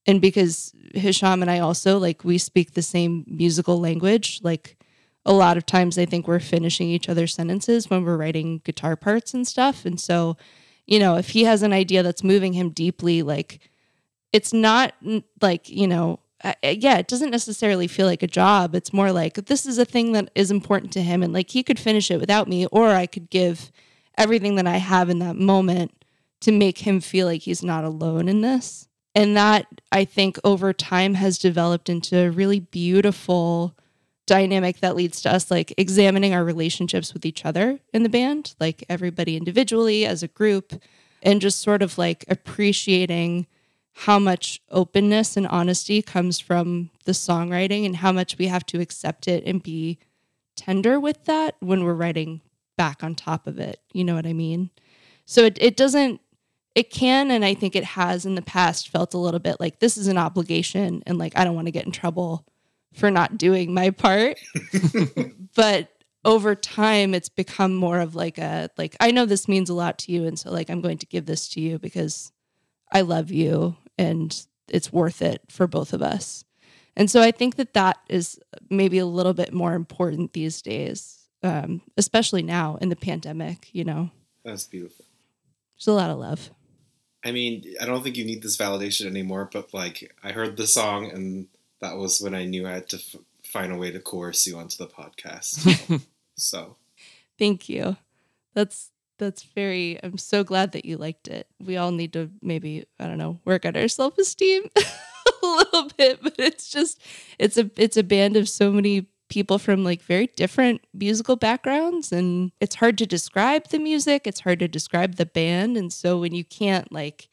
And 0.07 0.21
because 0.21 0.73
Hisham 0.93 1.41
and 1.41 1.51
I 1.51 1.59
also 1.59 1.97
like 1.97 2.23
we 2.23 2.37
speak 2.37 2.73
the 2.73 2.81
same 2.81 3.25
musical 3.27 3.79
language. 3.79 4.39
Like 4.43 4.77
a 5.25 5.33
lot 5.33 5.57
of 5.57 5.65
times 5.65 5.97
I 5.97 6.05
think 6.05 6.27
we're 6.27 6.39
finishing 6.39 6.87
each 6.87 7.09
other's 7.09 7.33
sentences 7.33 7.89
when 7.89 8.03
we're 8.03 8.17
writing 8.17 8.61
guitar 8.63 8.95
parts 8.95 9.33
and 9.33 9.47
stuff. 9.47 9.85
And 9.85 9.99
so, 9.99 10.37
you 10.85 10.99
know, 10.99 11.15
if 11.15 11.29
he 11.29 11.45
has 11.45 11.63
an 11.63 11.73
idea 11.73 12.03
that's 12.03 12.23
moving 12.23 12.53
him 12.53 12.69
deeply, 12.69 13.23
like 13.23 13.59
it's 14.31 14.53
not 14.53 14.93
like, 15.41 15.67
you 15.69 15.87
know, 15.87 16.19
uh, 16.45 16.53
yeah, 16.63 16.97
it 16.97 17.07
doesn't 17.07 17.31
necessarily 17.31 17.87
feel 17.87 18.05
like 18.05 18.21
a 18.21 18.27
job. 18.27 18.75
It's 18.75 18.93
more 18.93 19.11
like 19.11 19.33
this 19.33 19.65
is 19.65 19.79
a 19.79 19.85
thing 19.85 20.11
that 20.11 20.29
is 20.35 20.51
important 20.51 20.93
to 20.93 21.01
him. 21.01 21.23
And 21.23 21.33
like 21.33 21.49
he 21.49 21.63
could 21.63 21.79
finish 21.79 22.11
it 22.11 22.19
without 22.19 22.47
me, 22.47 22.67
or 22.67 22.89
I 22.89 23.07
could 23.07 23.29
give 23.29 23.71
everything 24.17 24.55
that 24.55 24.67
I 24.67 24.77
have 24.77 25.09
in 25.09 25.19
that 25.19 25.35
moment 25.35 25.91
to 26.41 26.51
make 26.51 26.79
him 26.79 27.01
feel 27.01 27.25
like 27.25 27.41
he's 27.41 27.63
not 27.63 27.83
alone 27.83 28.29
in 28.29 28.41
this. 28.41 28.87
And 29.15 29.35
that 29.35 29.65
I 29.91 30.05
think 30.05 30.37
over 30.43 30.71
time 30.71 31.15
has 31.15 31.39
developed 31.39 31.89
into 31.89 32.17
a 32.17 32.29
really 32.29 32.59
beautiful 32.59 33.75
dynamic 34.27 34.79
that 34.79 34.95
leads 34.95 35.21
to 35.21 35.33
us 35.33 35.49
like 35.49 35.73
examining 35.77 36.33
our 36.33 36.43
relationships 36.43 37.13
with 37.13 37.25
each 37.25 37.45
other 37.45 37.79
in 37.93 38.03
the 38.03 38.09
band, 38.09 38.55
like 38.59 38.83
everybody 38.89 39.37
individually 39.37 40.05
as 40.05 40.21
a 40.21 40.27
group 40.27 40.73
and 41.23 41.41
just 41.41 41.59
sort 41.59 41.81
of 41.81 41.97
like 41.97 42.25
appreciating 42.27 43.47
how 43.99 44.19
much 44.19 44.61
openness 44.69 45.37
and 45.37 45.47
honesty 45.47 46.01
comes 46.01 46.37
from 46.37 46.89
the 47.05 47.13
songwriting 47.13 47.85
and 47.85 47.95
how 47.97 48.11
much 48.11 48.37
we 48.37 48.47
have 48.47 48.65
to 48.65 48.81
accept 48.81 49.25
it 49.25 49.41
and 49.45 49.63
be 49.63 49.97
tender 50.57 50.99
with 50.99 51.23
that 51.25 51.55
when 51.61 51.81
we're 51.83 51.93
writing 51.93 52.41
back 52.77 53.03
on 53.03 53.15
top 53.15 53.47
of 53.47 53.57
it. 53.57 53.79
You 53.93 54.03
know 54.03 54.13
what 54.15 54.25
I 54.25 54.33
mean? 54.33 54.69
So 55.25 55.45
it, 55.45 55.57
it 55.61 55.77
doesn't, 55.77 56.19
it 56.75 56.89
can, 56.89 57.31
and 57.31 57.45
I 57.45 57.53
think 57.53 57.73
it 57.73 57.85
has 57.85 58.25
in 58.25 58.35
the 58.35 58.41
past 58.41 58.89
felt 58.89 59.13
a 59.13 59.17
little 59.17 59.39
bit 59.39 59.61
like 59.61 59.79
this 59.79 59.95
is 59.95 60.07
an 60.07 60.17
obligation 60.17 61.01
and 61.07 61.17
like 61.17 61.37
I 61.37 61.45
don't 61.45 61.55
want 61.55 61.67
to 61.67 61.71
get 61.71 61.85
in 61.85 61.93
trouble 61.93 62.45
for 62.93 63.09
not 63.09 63.37
doing 63.37 63.73
my 63.73 63.91
part. 63.91 64.37
but 65.55 65.89
over 66.25 66.53
time, 66.53 67.13
it's 67.13 67.29
become 67.29 67.73
more 67.73 67.99
of 67.99 68.13
like 68.13 68.39
a, 68.39 68.69
like, 68.77 68.97
I 68.99 69.11
know 69.11 69.25
this 69.25 69.47
means 69.47 69.69
a 69.69 69.73
lot 69.73 69.99
to 69.99 70.11
you. 70.11 70.25
And 70.25 70.37
so, 70.37 70.51
like, 70.51 70.69
I'm 70.69 70.81
going 70.81 70.97
to 70.97 71.05
give 71.05 71.25
this 71.25 71.47
to 71.49 71.61
you 71.61 71.79
because 71.79 72.31
I 72.91 73.01
love 73.01 73.31
you 73.31 73.77
and 73.97 74.45
it's 74.67 74.91
worth 74.91 75.21
it 75.21 75.41
for 75.49 75.67
both 75.67 75.93
of 75.93 76.01
us. 76.01 76.43
And 76.95 77.11
so 77.11 77.21
I 77.21 77.31
think 77.31 77.55
that 77.55 77.73
that 77.73 77.97
is 78.09 78.39
maybe 78.69 78.99
a 78.99 79.05
little 79.05 79.33
bit 79.33 79.53
more 79.53 79.73
important 79.73 80.33
these 80.33 80.61
days, 80.61 81.27
um, 81.43 81.81
especially 81.97 82.41
now 82.41 82.77
in 82.77 82.89
the 82.89 82.95
pandemic, 82.95 83.69
you 83.73 83.83
know. 83.83 84.11
That's 84.43 84.65
beautiful. 84.65 85.05
There's 85.75 85.87
a 85.87 85.93
lot 85.93 86.09
of 86.09 86.17
love. 86.17 86.49
I 87.23 87.31
mean, 87.31 87.63
I 87.81 87.85
don't 87.85 88.03
think 88.03 88.17
you 88.17 88.25
need 88.25 88.43
this 88.43 88.55
validation 88.55 89.07
anymore, 89.07 89.49
but 89.51 89.73
like, 89.73 90.15
I 90.23 90.31
heard 90.31 90.55
the 90.55 90.67
song, 90.67 91.11
and 91.11 91.47
that 91.81 91.97
was 91.97 92.21
when 92.21 92.35
I 92.35 92.45
knew 92.45 92.67
I 92.67 92.73
had 92.73 92.89
to 92.89 92.97
f- 92.97 93.21
find 93.43 93.73
a 93.73 93.77
way 93.77 93.91
to 93.91 93.99
coerce 93.99 94.45
you 94.47 94.57
onto 94.57 94.77
the 94.77 94.87
podcast. 94.87 96.01
so, 96.37 96.77
Thank 97.37 97.67
you. 97.67 97.97
That's 98.53 98.91
that's 99.17 99.43
very 99.43 99.99
I'm 100.03 100.17
so 100.17 100.43
glad 100.43 100.71
that 100.73 100.85
you 100.85 100.97
liked 100.97 101.27
it. 101.27 101.47
We 101.59 101.77
all 101.77 101.91
need 101.91 102.13
to 102.13 102.29
maybe, 102.41 102.85
I 102.99 103.07
don't 103.07 103.17
know, 103.17 103.39
work 103.45 103.65
on 103.65 103.75
our 103.75 103.87
self-esteem 103.87 104.69
a 104.77 105.45
little 105.45 105.89
bit, 105.97 106.21
but 106.21 106.35
it's 106.37 106.69
just 106.69 107.01
it's 107.39 107.57
a 107.57 107.69
it's 107.77 107.97
a 107.97 108.03
band 108.03 108.37
of 108.37 108.49
so 108.49 108.71
many 108.71 109.07
people 109.27 109.57
from 109.57 109.83
like 109.83 110.01
very 110.03 110.27
different 110.27 110.81
musical 110.93 111.35
backgrounds 111.35 112.11
and 112.11 112.51
it's 112.59 112.75
hard 112.75 112.97
to 112.99 113.05
describe 113.05 113.67
the 113.69 113.79
music, 113.79 114.27
it's 114.27 114.41
hard 114.41 114.59
to 114.59 114.67
describe 114.67 115.15
the 115.15 115.25
band 115.25 115.77
and 115.77 115.91
so 115.91 116.19
when 116.19 116.33
you 116.33 116.43
can't 116.43 116.91
like 116.91 117.29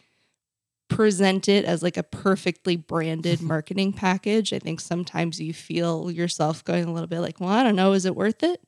present 0.88 1.48
it 1.48 1.64
as 1.64 1.82
like 1.82 1.96
a 1.96 2.02
perfectly 2.02 2.76
branded 2.76 3.40
marketing 3.42 3.92
package, 3.92 4.52
I 4.52 4.58
think 4.58 4.80
sometimes 4.80 5.40
you 5.40 5.52
feel 5.52 6.10
yourself 6.10 6.64
going 6.64 6.84
a 6.84 6.92
little 6.92 7.06
bit 7.06 7.20
like, 7.20 7.40
well, 7.40 7.50
I 7.50 7.62
don't 7.62 7.76
know, 7.76 7.92
is 7.92 8.04
it 8.04 8.16
worth 8.16 8.42
it? 8.42 8.60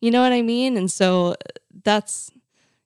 You 0.00 0.10
know 0.10 0.20
what 0.20 0.32
I 0.32 0.42
mean? 0.42 0.76
And 0.76 0.90
so 0.90 1.28
uh, 1.32 1.34
that's 1.84 2.30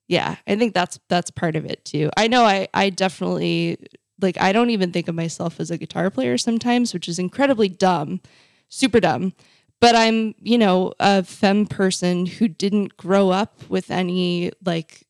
yeah, 0.09 0.37
I 0.47 0.55
think 0.55 0.73
that's 0.73 0.99
that's 1.07 1.29
part 1.29 1.55
of 1.55 1.65
it 1.65 1.85
too. 1.85 2.09
I 2.17 2.27
know 2.27 2.43
I 2.43 2.67
I 2.73 2.89
definitely 2.89 3.77
like 4.19 4.41
I 4.41 4.51
don't 4.51 4.71
even 4.71 4.91
think 4.91 5.07
of 5.07 5.13
myself 5.13 5.59
as 5.59 5.69
a 5.69 5.77
guitar 5.77 6.09
player 6.09 6.35
sometimes, 6.37 6.93
which 6.93 7.07
is 7.07 7.19
incredibly 7.19 7.69
dumb, 7.69 8.19
super 8.67 8.99
dumb. 8.99 9.33
But 9.79 9.95
I'm, 9.95 10.33
you 10.41 10.57
know, 10.57 10.93
a 10.99 11.23
femme 11.23 11.67
person 11.67 12.25
who 12.25 12.47
didn't 12.47 12.97
grow 12.97 13.29
up 13.29 13.61
with 13.69 13.91
any 13.91 14.51
like 14.65 15.05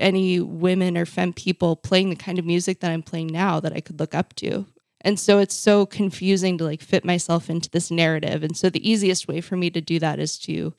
any 0.00 0.40
women 0.40 0.96
or 0.96 1.04
femme 1.04 1.34
people 1.34 1.76
playing 1.76 2.08
the 2.08 2.16
kind 2.16 2.38
of 2.38 2.46
music 2.46 2.80
that 2.80 2.90
I'm 2.90 3.02
playing 3.02 3.26
now 3.28 3.60
that 3.60 3.74
I 3.74 3.80
could 3.80 4.00
look 4.00 4.14
up 4.14 4.34
to. 4.36 4.64
And 5.02 5.20
so 5.20 5.38
it's 5.38 5.54
so 5.54 5.84
confusing 5.84 6.56
to 6.56 6.64
like 6.64 6.80
fit 6.80 7.04
myself 7.04 7.50
into 7.50 7.68
this 7.68 7.90
narrative. 7.90 8.42
And 8.42 8.56
so 8.56 8.70
the 8.70 8.88
easiest 8.88 9.28
way 9.28 9.42
for 9.42 9.56
me 9.56 9.68
to 9.70 9.80
do 9.82 9.98
that 9.98 10.18
is 10.18 10.38
to 10.40 10.72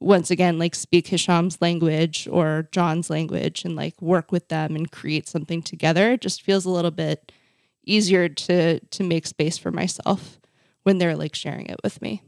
once 0.00 0.30
again 0.30 0.58
like 0.58 0.74
speak 0.74 1.08
Hisham's 1.08 1.60
language 1.60 2.28
or 2.30 2.68
John's 2.72 3.10
language 3.10 3.64
and 3.64 3.74
like 3.74 4.00
work 4.00 4.30
with 4.30 4.48
them 4.48 4.76
and 4.76 4.90
create 4.90 5.28
something 5.28 5.62
together. 5.62 6.12
It 6.12 6.20
just 6.20 6.42
feels 6.42 6.64
a 6.64 6.70
little 6.70 6.90
bit 6.90 7.32
easier 7.84 8.28
to 8.28 8.80
to 8.80 9.02
make 9.02 9.26
space 9.26 9.58
for 9.58 9.70
myself 9.70 10.38
when 10.82 10.98
they're 10.98 11.16
like 11.16 11.34
sharing 11.34 11.66
it 11.66 11.80
with 11.82 12.00
me. 12.00 12.22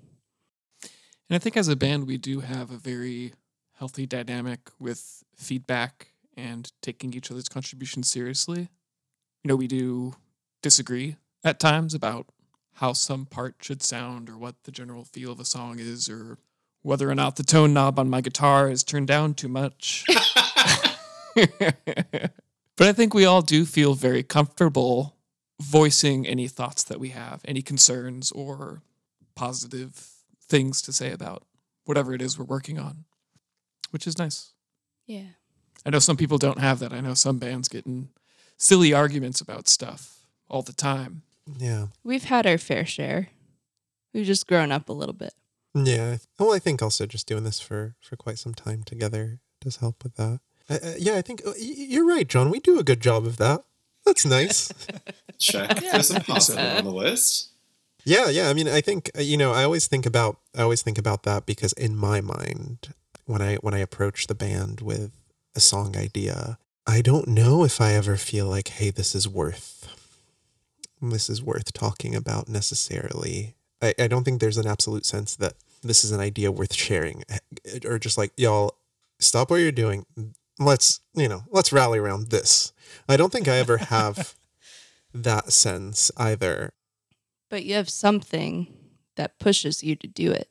And 1.28 1.36
I 1.36 1.38
think 1.38 1.56
as 1.56 1.68
a 1.68 1.76
band, 1.76 2.06
we 2.06 2.18
do 2.18 2.40
have 2.40 2.70
a 2.70 2.76
very 2.76 3.34
healthy 3.78 4.04
dynamic 4.04 4.70
with 4.80 5.22
feedback 5.36 6.08
and 6.36 6.70
taking 6.82 7.14
each 7.14 7.30
other's 7.30 7.48
contributions 7.48 8.10
seriously. 8.10 8.68
You 9.44 9.48
know, 9.48 9.56
we 9.56 9.68
do 9.68 10.14
disagree 10.60 11.16
at 11.44 11.60
times 11.60 11.94
about 11.94 12.26
how 12.74 12.92
some 12.92 13.26
part 13.26 13.56
should 13.60 13.82
sound 13.82 14.28
or 14.28 14.36
what 14.36 14.56
the 14.64 14.72
general 14.72 15.04
feel 15.04 15.32
of 15.32 15.40
a 15.40 15.44
song 15.44 15.78
is 15.78 16.08
or 16.08 16.38
whether 16.82 17.10
or 17.10 17.14
not 17.14 17.36
the 17.36 17.42
tone 17.42 17.72
knob 17.72 17.98
on 17.98 18.08
my 18.08 18.20
guitar 18.20 18.70
is 18.70 18.82
turned 18.82 19.06
down 19.06 19.34
too 19.34 19.48
much. 19.48 20.04
but 21.34 22.88
I 22.88 22.92
think 22.92 23.14
we 23.14 23.24
all 23.24 23.42
do 23.42 23.64
feel 23.64 23.94
very 23.94 24.22
comfortable 24.22 25.16
voicing 25.60 26.26
any 26.26 26.48
thoughts 26.48 26.82
that 26.84 26.98
we 26.98 27.10
have, 27.10 27.42
any 27.44 27.62
concerns 27.62 28.32
or 28.32 28.82
positive 29.34 30.10
things 30.42 30.82
to 30.82 30.92
say 30.92 31.12
about 31.12 31.44
whatever 31.84 32.14
it 32.14 32.22
is 32.22 32.38
we're 32.38 32.44
working 32.44 32.78
on, 32.78 33.04
which 33.90 34.06
is 34.06 34.18
nice. 34.18 34.52
Yeah. 35.06 35.34
I 35.84 35.90
know 35.90 35.98
some 35.98 36.16
people 36.16 36.38
don't 36.38 36.58
have 36.58 36.78
that. 36.80 36.92
I 36.92 37.00
know 37.00 37.14
some 37.14 37.38
bands 37.38 37.68
get 37.68 37.86
in 37.86 38.08
silly 38.56 38.92
arguments 38.92 39.40
about 39.40 39.68
stuff 39.68 40.26
all 40.48 40.62
the 40.62 40.72
time. 40.72 41.22
Yeah. 41.58 41.86
We've 42.04 42.24
had 42.24 42.46
our 42.46 42.58
fair 42.58 42.84
share. 42.84 43.28
We've 44.12 44.26
just 44.26 44.46
grown 44.46 44.72
up 44.72 44.88
a 44.88 44.92
little 44.92 45.14
bit. 45.14 45.34
Yeah. 45.74 46.16
Well, 46.38 46.52
I 46.52 46.58
think 46.58 46.82
also 46.82 47.06
just 47.06 47.26
doing 47.26 47.44
this 47.44 47.60
for 47.60 47.94
for 48.00 48.16
quite 48.16 48.38
some 48.38 48.54
time 48.54 48.82
together 48.82 49.40
does 49.60 49.76
help 49.76 50.02
with 50.02 50.16
that. 50.16 50.40
Uh, 50.68 50.78
uh, 50.82 50.94
yeah, 50.98 51.16
I 51.16 51.22
think 51.22 51.42
uh, 51.46 51.52
you're 51.58 52.06
right, 52.06 52.28
John. 52.28 52.50
We 52.50 52.60
do 52.60 52.78
a 52.78 52.84
good 52.84 53.00
job 53.00 53.26
of 53.26 53.36
that. 53.36 53.62
That's 54.04 54.24
nice. 54.24 54.72
check. 55.38 55.80
There's 55.80 56.10
impossible 56.10 56.60
on 56.62 56.84
the 56.84 56.90
list. 56.90 57.50
yeah, 58.04 58.28
yeah. 58.28 58.48
I 58.48 58.54
mean, 58.54 58.68
I 58.68 58.80
think 58.80 59.10
uh, 59.16 59.20
you 59.20 59.36
know, 59.36 59.52
I 59.52 59.64
always 59.64 59.86
think 59.86 60.06
about 60.06 60.38
I 60.56 60.62
always 60.62 60.82
think 60.82 60.98
about 60.98 61.22
that 61.24 61.46
because 61.46 61.72
in 61.74 61.96
my 61.96 62.20
mind, 62.20 62.94
when 63.26 63.42
I 63.42 63.56
when 63.56 63.74
I 63.74 63.78
approach 63.78 64.26
the 64.26 64.34
band 64.34 64.80
with 64.80 65.12
a 65.54 65.60
song 65.60 65.96
idea, 65.96 66.58
I 66.86 67.02
don't 67.02 67.28
know 67.28 67.64
if 67.64 67.80
I 67.80 67.92
ever 67.92 68.16
feel 68.16 68.46
like, 68.46 68.68
hey, 68.68 68.90
this 68.90 69.14
is 69.14 69.28
worth 69.28 69.88
this 71.02 71.30
is 71.30 71.42
worth 71.42 71.72
talking 71.72 72.14
about 72.14 72.48
necessarily. 72.48 73.54
I, 73.82 73.94
I 73.98 74.06
don't 74.06 74.24
think 74.24 74.40
there's 74.40 74.56
an 74.58 74.66
absolute 74.66 75.06
sense 75.06 75.36
that 75.36 75.54
this 75.82 76.04
is 76.04 76.12
an 76.12 76.20
idea 76.20 76.52
worth 76.52 76.74
sharing 76.74 77.24
eh, 77.28 77.78
or 77.84 77.98
just 77.98 78.18
like 78.18 78.32
y'all 78.36 78.76
stop 79.18 79.50
what 79.50 79.56
you're 79.56 79.72
doing. 79.72 80.06
Let's 80.58 81.00
you 81.14 81.28
know 81.28 81.44
let's 81.50 81.72
rally 81.72 81.98
around 81.98 82.30
this. 82.30 82.72
I 83.08 83.16
don't 83.16 83.32
think 83.32 83.48
i 83.48 83.56
ever 83.56 83.78
have 83.78 84.34
that 85.14 85.52
sense 85.52 86.10
either. 86.16 86.72
But 87.48 87.64
you 87.64 87.74
have 87.74 87.90
something 87.90 88.68
that 89.16 89.38
pushes 89.38 89.82
you 89.82 89.96
to 89.96 90.06
do 90.06 90.30
it. 90.30 90.48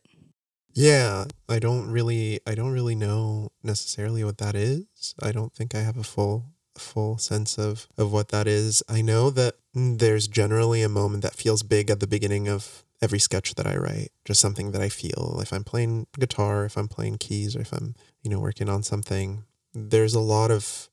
yeah 0.73 1.25
i 1.47 1.57
don't 1.57 1.89
really 1.89 2.39
i 2.45 2.53
don't 2.53 2.71
really 2.71 2.93
know 2.93 3.49
necessarily 3.63 4.23
what 4.23 4.37
that 4.39 4.55
is. 4.55 5.13
I 5.21 5.31
don't 5.31 5.53
think 5.53 5.75
i 5.75 5.81
have 5.81 5.97
a 5.97 6.03
full 6.03 6.45
full 6.77 7.17
sense 7.17 7.57
of 7.57 7.87
of 7.97 8.11
what 8.11 8.29
that 8.29 8.47
is. 8.47 8.83
I 8.89 9.01
know 9.01 9.29
that 9.31 9.55
mm, 9.75 9.99
there's 9.99 10.27
generally 10.27 10.81
a 10.81 10.89
moment 10.89 11.23
that 11.23 11.35
feels 11.35 11.63
big 11.63 11.89
at 11.89 11.99
the 11.99 12.07
beginning 12.07 12.47
of 12.47 12.83
every 13.01 13.19
sketch 13.19 13.55
that 13.55 13.65
i 13.67 13.75
write 13.75 14.09
just 14.25 14.41
something 14.41 14.71
that 14.71 14.81
i 14.81 14.89
feel. 14.89 15.39
If 15.41 15.51
i'm 15.53 15.63
playing 15.63 16.07
guitar 16.19 16.65
if 16.65 16.77
i'm 16.77 16.87
playing 16.87 17.17
keys 17.17 17.55
or 17.55 17.61
if 17.61 17.71
i'm 17.73 17.95
you 18.23 18.29
know 18.29 18.39
working 18.39 18.69
on 18.69 18.83
something 18.83 19.43
there's 19.73 20.13
a 20.15 20.19
lot 20.19 20.51
of 20.51 20.89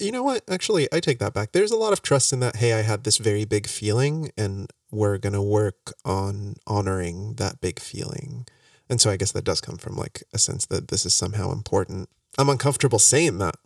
you 0.00 0.12
know 0.12 0.22
what? 0.22 0.42
Actually 0.50 0.88
i 0.92 1.00
take 1.00 1.18
that 1.20 1.32
back. 1.32 1.52
There's 1.52 1.70
a 1.70 1.76
lot 1.76 1.92
of 1.92 2.02
trust 2.02 2.32
in 2.32 2.40
that 2.40 2.56
hey 2.56 2.72
i 2.74 2.82
had 2.82 3.04
this 3.04 3.18
very 3.18 3.44
big 3.44 3.66
feeling 3.66 4.30
and 4.36 4.70
we're 4.90 5.18
going 5.18 5.32
to 5.32 5.42
work 5.42 5.92
on 6.04 6.54
honoring 6.66 7.34
that 7.34 7.60
big 7.60 7.80
feeling. 7.80 8.46
And 8.88 9.00
so 9.00 9.10
i 9.10 9.16
guess 9.16 9.32
that 9.32 9.44
does 9.44 9.60
come 9.60 9.76
from 9.76 9.96
like 9.96 10.22
a 10.32 10.38
sense 10.38 10.66
that 10.66 10.88
this 10.88 11.06
is 11.06 11.14
somehow 11.14 11.50
important. 11.52 12.08
I'm 12.38 12.48
uncomfortable 12.50 12.98
saying 12.98 13.38
that. 13.38 13.56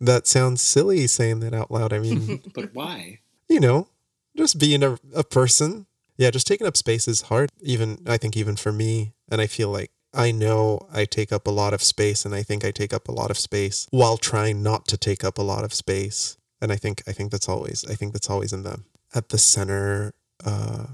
That 0.00 0.26
sounds 0.26 0.60
silly 0.60 1.06
saying 1.06 1.40
that 1.40 1.54
out 1.54 1.70
loud 1.70 1.92
i 1.92 1.98
mean 1.98 2.42
But 2.54 2.74
why? 2.74 3.20
you 3.48 3.58
know 3.60 3.88
just 4.36 4.58
being 4.60 4.84
a, 4.84 4.96
a 5.14 5.24
person 5.24 5.86
yeah 6.18 6.30
just 6.30 6.46
taking 6.46 6.66
up 6.66 6.76
space 6.76 7.08
is 7.08 7.22
hard 7.22 7.48
even 7.60 7.98
i 8.06 8.16
think 8.16 8.36
even 8.36 8.56
for 8.56 8.72
me. 8.72 9.14
And 9.30 9.40
i 9.40 9.46
feel 9.46 9.70
like 9.70 9.90
i 10.12 10.30
know 10.30 10.86
i 10.92 11.04
take 11.04 11.32
up 11.32 11.46
a 11.46 11.50
lot 11.50 11.72
of 11.72 11.82
space 11.82 12.24
and 12.24 12.34
i 12.34 12.42
think 12.42 12.64
i 12.64 12.70
take 12.70 12.92
up 12.92 13.08
a 13.08 13.12
lot 13.12 13.30
of 13.30 13.38
space 13.38 13.86
while 13.90 14.18
trying 14.18 14.62
not 14.62 14.86
to 14.88 14.96
take 14.96 15.24
up 15.24 15.38
a 15.38 15.42
lot 15.42 15.64
of 15.64 15.72
space. 15.72 16.36
And 16.60 16.72
i 16.72 16.76
think 16.76 17.02
i 17.06 17.12
think 17.12 17.30
that's 17.30 17.48
always 17.48 17.84
i 17.88 17.94
think 17.94 18.12
that's 18.12 18.28
always 18.28 18.52
in 18.52 18.62
the 18.64 18.80
at 19.14 19.30
the 19.30 19.38
center 19.38 20.12
uh 20.44 20.86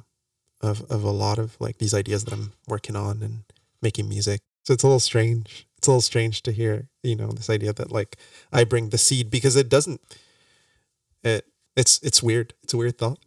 of 0.60 0.82
of 0.90 1.02
a 1.02 1.10
lot 1.10 1.38
of 1.38 1.56
like 1.58 1.78
these 1.78 1.94
ideas 1.94 2.24
that 2.24 2.34
i'm 2.34 2.52
working 2.68 2.96
on 2.96 3.22
and 3.22 3.44
making 3.82 4.08
music. 4.08 4.40
So 4.64 4.72
it's 4.72 4.82
a 4.82 4.86
little 4.86 5.00
strange 5.00 5.66
it's 5.78 5.88
a 5.88 5.90
little 5.90 6.00
strange 6.00 6.42
to 6.42 6.52
hear 6.52 6.88
you 7.02 7.16
know 7.16 7.28
this 7.28 7.50
idea 7.50 7.72
that 7.72 7.92
like 7.92 8.16
i 8.52 8.64
bring 8.64 8.90
the 8.90 8.98
seed 8.98 9.30
because 9.30 9.56
it 9.56 9.68
doesn't 9.68 10.00
it 11.22 11.46
it's 11.76 11.98
it's 12.02 12.22
weird. 12.22 12.54
It's 12.62 12.74
a 12.74 12.76
weird 12.76 12.98
thought 12.98 13.18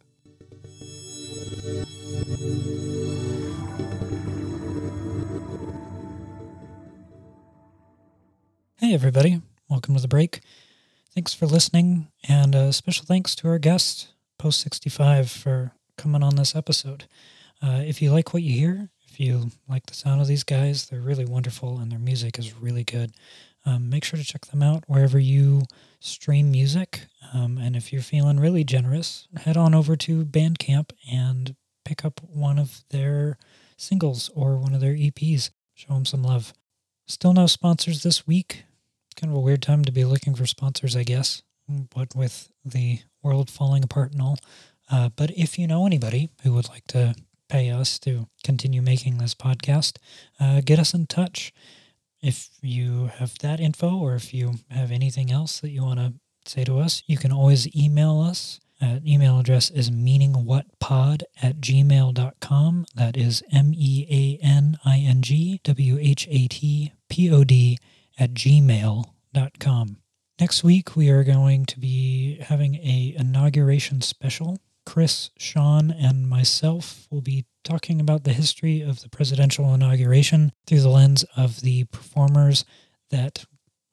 Hey, 8.80 8.94
everybody. 8.94 9.42
Welcome 9.68 9.96
to 9.96 10.00
the 10.00 10.08
break. 10.08 10.40
Thanks 11.14 11.34
for 11.34 11.46
listening, 11.46 12.08
and 12.26 12.54
a 12.54 12.72
special 12.72 13.04
thanks 13.04 13.34
to 13.34 13.48
our 13.48 13.58
guest, 13.58 14.14
Post 14.38 14.60
65, 14.60 15.30
for 15.30 15.72
coming 15.98 16.22
on 16.22 16.36
this 16.36 16.56
episode. 16.56 17.04
Uh, 17.60 17.82
if 17.84 18.00
you 18.00 18.10
like 18.10 18.32
what 18.32 18.42
you 18.42 18.58
hear, 18.58 18.88
if 19.06 19.20
you 19.20 19.50
like 19.68 19.86
the 19.86 19.94
sound 19.94 20.20
of 20.20 20.26
these 20.26 20.44
guys, 20.44 20.86
they're 20.86 21.00
really 21.00 21.24
wonderful 21.24 21.80
and 21.80 21.92
their 21.92 21.98
music 21.98 22.38
is 22.38 22.54
really 22.54 22.84
good. 22.84 23.12
Um, 23.64 23.90
make 23.90 24.04
sure 24.04 24.18
to 24.18 24.24
check 24.24 24.46
them 24.46 24.62
out 24.62 24.84
wherever 24.86 25.18
you 25.18 25.62
stream 26.00 26.50
music. 26.50 27.06
Um, 27.34 27.58
and 27.58 27.76
if 27.76 27.92
you're 27.92 28.02
feeling 28.02 28.40
really 28.40 28.64
generous, 28.64 29.28
head 29.36 29.56
on 29.56 29.74
over 29.74 29.96
to 29.96 30.24
Bandcamp 30.24 30.90
and 31.10 31.54
pick 31.84 32.04
up 32.04 32.20
one 32.22 32.58
of 32.58 32.84
their 32.90 33.38
singles 33.76 34.30
or 34.34 34.56
one 34.56 34.74
of 34.74 34.80
their 34.80 34.94
EPs. 34.94 35.50
Show 35.74 35.94
them 35.94 36.04
some 36.04 36.22
love. 36.22 36.52
Still 37.06 37.32
no 37.32 37.46
sponsors 37.46 38.02
this 38.02 38.26
week. 38.26 38.64
Kind 39.16 39.32
of 39.32 39.36
a 39.36 39.40
weird 39.40 39.62
time 39.62 39.84
to 39.84 39.92
be 39.92 40.04
looking 40.04 40.34
for 40.34 40.46
sponsors, 40.46 40.96
I 40.96 41.02
guess. 41.02 41.42
What 41.92 42.14
with 42.14 42.50
the 42.64 43.00
world 43.22 43.50
falling 43.50 43.84
apart 43.84 44.12
and 44.12 44.22
all. 44.22 44.38
Uh, 44.90 45.10
but 45.14 45.30
if 45.32 45.58
you 45.58 45.66
know 45.66 45.86
anybody 45.86 46.30
who 46.42 46.52
would 46.54 46.68
like 46.68 46.86
to 46.88 47.14
pay 47.48 47.70
us 47.70 47.98
to 48.00 48.28
continue 48.44 48.82
making 48.82 49.18
this 49.18 49.34
podcast, 49.34 49.96
uh, 50.40 50.60
get 50.64 50.78
us 50.78 50.94
in 50.94 51.06
touch. 51.06 51.52
If 52.22 52.50
you 52.62 53.06
have 53.06 53.38
that 53.38 53.60
info 53.60 53.96
or 53.96 54.14
if 54.14 54.34
you 54.34 54.54
have 54.70 54.90
anything 54.90 55.30
else 55.30 55.60
that 55.60 55.70
you 55.70 55.82
want 55.82 56.00
to 56.00 56.14
say 56.46 56.64
to 56.64 56.78
us, 56.78 57.02
you 57.06 57.16
can 57.16 57.32
always 57.32 57.74
email 57.76 58.20
us. 58.20 58.60
Uh, 58.80 59.00
email 59.04 59.38
address 59.40 59.70
is 59.70 59.90
meaningwhatpod 59.90 61.22
at 61.42 61.60
gmail.com. 61.60 62.86
That 62.94 63.16
is 63.16 63.42
M 63.52 63.72
E 63.74 64.06
A 64.08 64.44
N 64.44 64.78
I 64.84 64.98
N 64.98 65.22
G 65.22 65.60
W 65.64 65.98
H 66.00 66.28
A 66.30 66.46
T 66.46 66.92
P 67.08 67.30
O 67.30 67.44
D 67.44 67.78
at 68.18 68.34
gmail.com. 68.34 69.96
Next 70.40 70.62
week, 70.62 70.94
we 70.94 71.10
are 71.10 71.24
going 71.24 71.66
to 71.66 71.80
be 71.80 72.38
having 72.40 72.76
a 72.76 73.14
inauguration 73.18 74.00
special 74.00 74.58
Chris, 74.88 75.28
Sean, 75.36 75.90
and 75.90 76.26
myself 76.26 77.06
will 77.10 77.20
be 77.20 77.44
talking 77.68 78.00
about 78.00 78.24
the 78.24 78.32
history 78.32 78.80
of 78.80 79.02
the 79.02 79.08
presidential 79.08 79.72
inauguration 79.74 80.52
through 80.66 80.80
the 80.80 80.88
lens 80.88 81.24
of 81.36 81.60
the 81.60 81.84
performers 81.84 82.64
that 83.10 83.44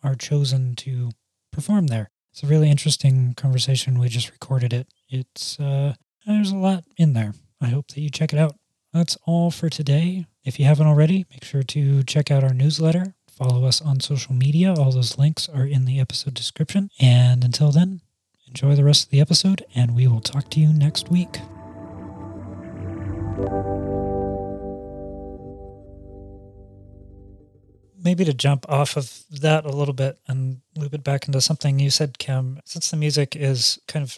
are 0.03 0.15
chosen 0.15 0.75
to 0.75 1.11
perform 1.51 1.87
there. 1.87 2.09
It's 2.31 2.43
a 2.43 2.47
really 2.47 2.69
interesting 2.69 3.33
conversation. 3.35 3.99
We 3.99 4.09
just 4.09 4.31
recorded 4.31 4.73
it. 4.73 4.87
It's 5.09 5.59
uh, 5.59 5.95
there's 6.25 6.51
a 6.51 6.57
lot 6.57 6.83
in 6.97 7.13
there. 7.13 7.33
I 7.61 7.67
hope 7.67 7.87
that 7.89 8.01
you 8.01 8.09
check 8.09 8.33
it 8.33 8.39
out. 8.39 8.55
That's 8.93 9.17
all 9.25 9.51
for 9.51 9.69
today. 9.69 10.25
If 10.43 10.59
you 10.59 10.65
haven't 10.65 10.87
already, 10.87 11.25
make 11.29 11.43
sure 11.43 11.63
to 11.63 12.03
check 12.03 12.31
out 12.31 12.43
our 12.43 12.53
newsletter. 12.53 13.15
Follow 13.29 13.65
us 13.65 13.81
on 13.81 13.99
social 13.99 14.33
media. 14.33 14.73
All 14.73 14.91
those 14.91 15.17
links 15.17 15.49
are 15.49 15.65
in 15.65 15.85
the 15.85 15.99
episode 15.99 16.33
description. 16.33 16.89
And 16.99 17.43
until 17.43 17.71
then, 17.71 18.01
Enjoy 18.47 18.75
the 18.75 18.83
rest 18.83 19.05
of 19.05 19.09
the 19.09 19.19
episode, 19.19 19.65
and 19.75 19.95
we 19.95 20.07
will 20.07 20.21
talk 20.21 20.49
to 20.51 20.59
you 20.59 20.71
next 20.71 21.09
week. 21.09 21.39
Maybe 28.05 28.23
to 28.23 28.33
jump 28.33 28.65
off 28.69 28.95
of 28.95 29.23
that 29.41 29.65
a 29.65 29.75
little 29.75 29.93
bit 29.93 30.19
and 30.27 30.61
loop 30.77 30.93
it 30.93 31.03
back 31.03 31.27
into 31.27 31.41
something 31.41 31.79
you 31.79 31.89
said, 31.89 32.17
Kim, 32.19 32.61
since 32.63 32.89
the 32.91 32.97
music 32.97 33.35
is 33.35 33.79
kind 33.87 34.03
of 34.03 34.17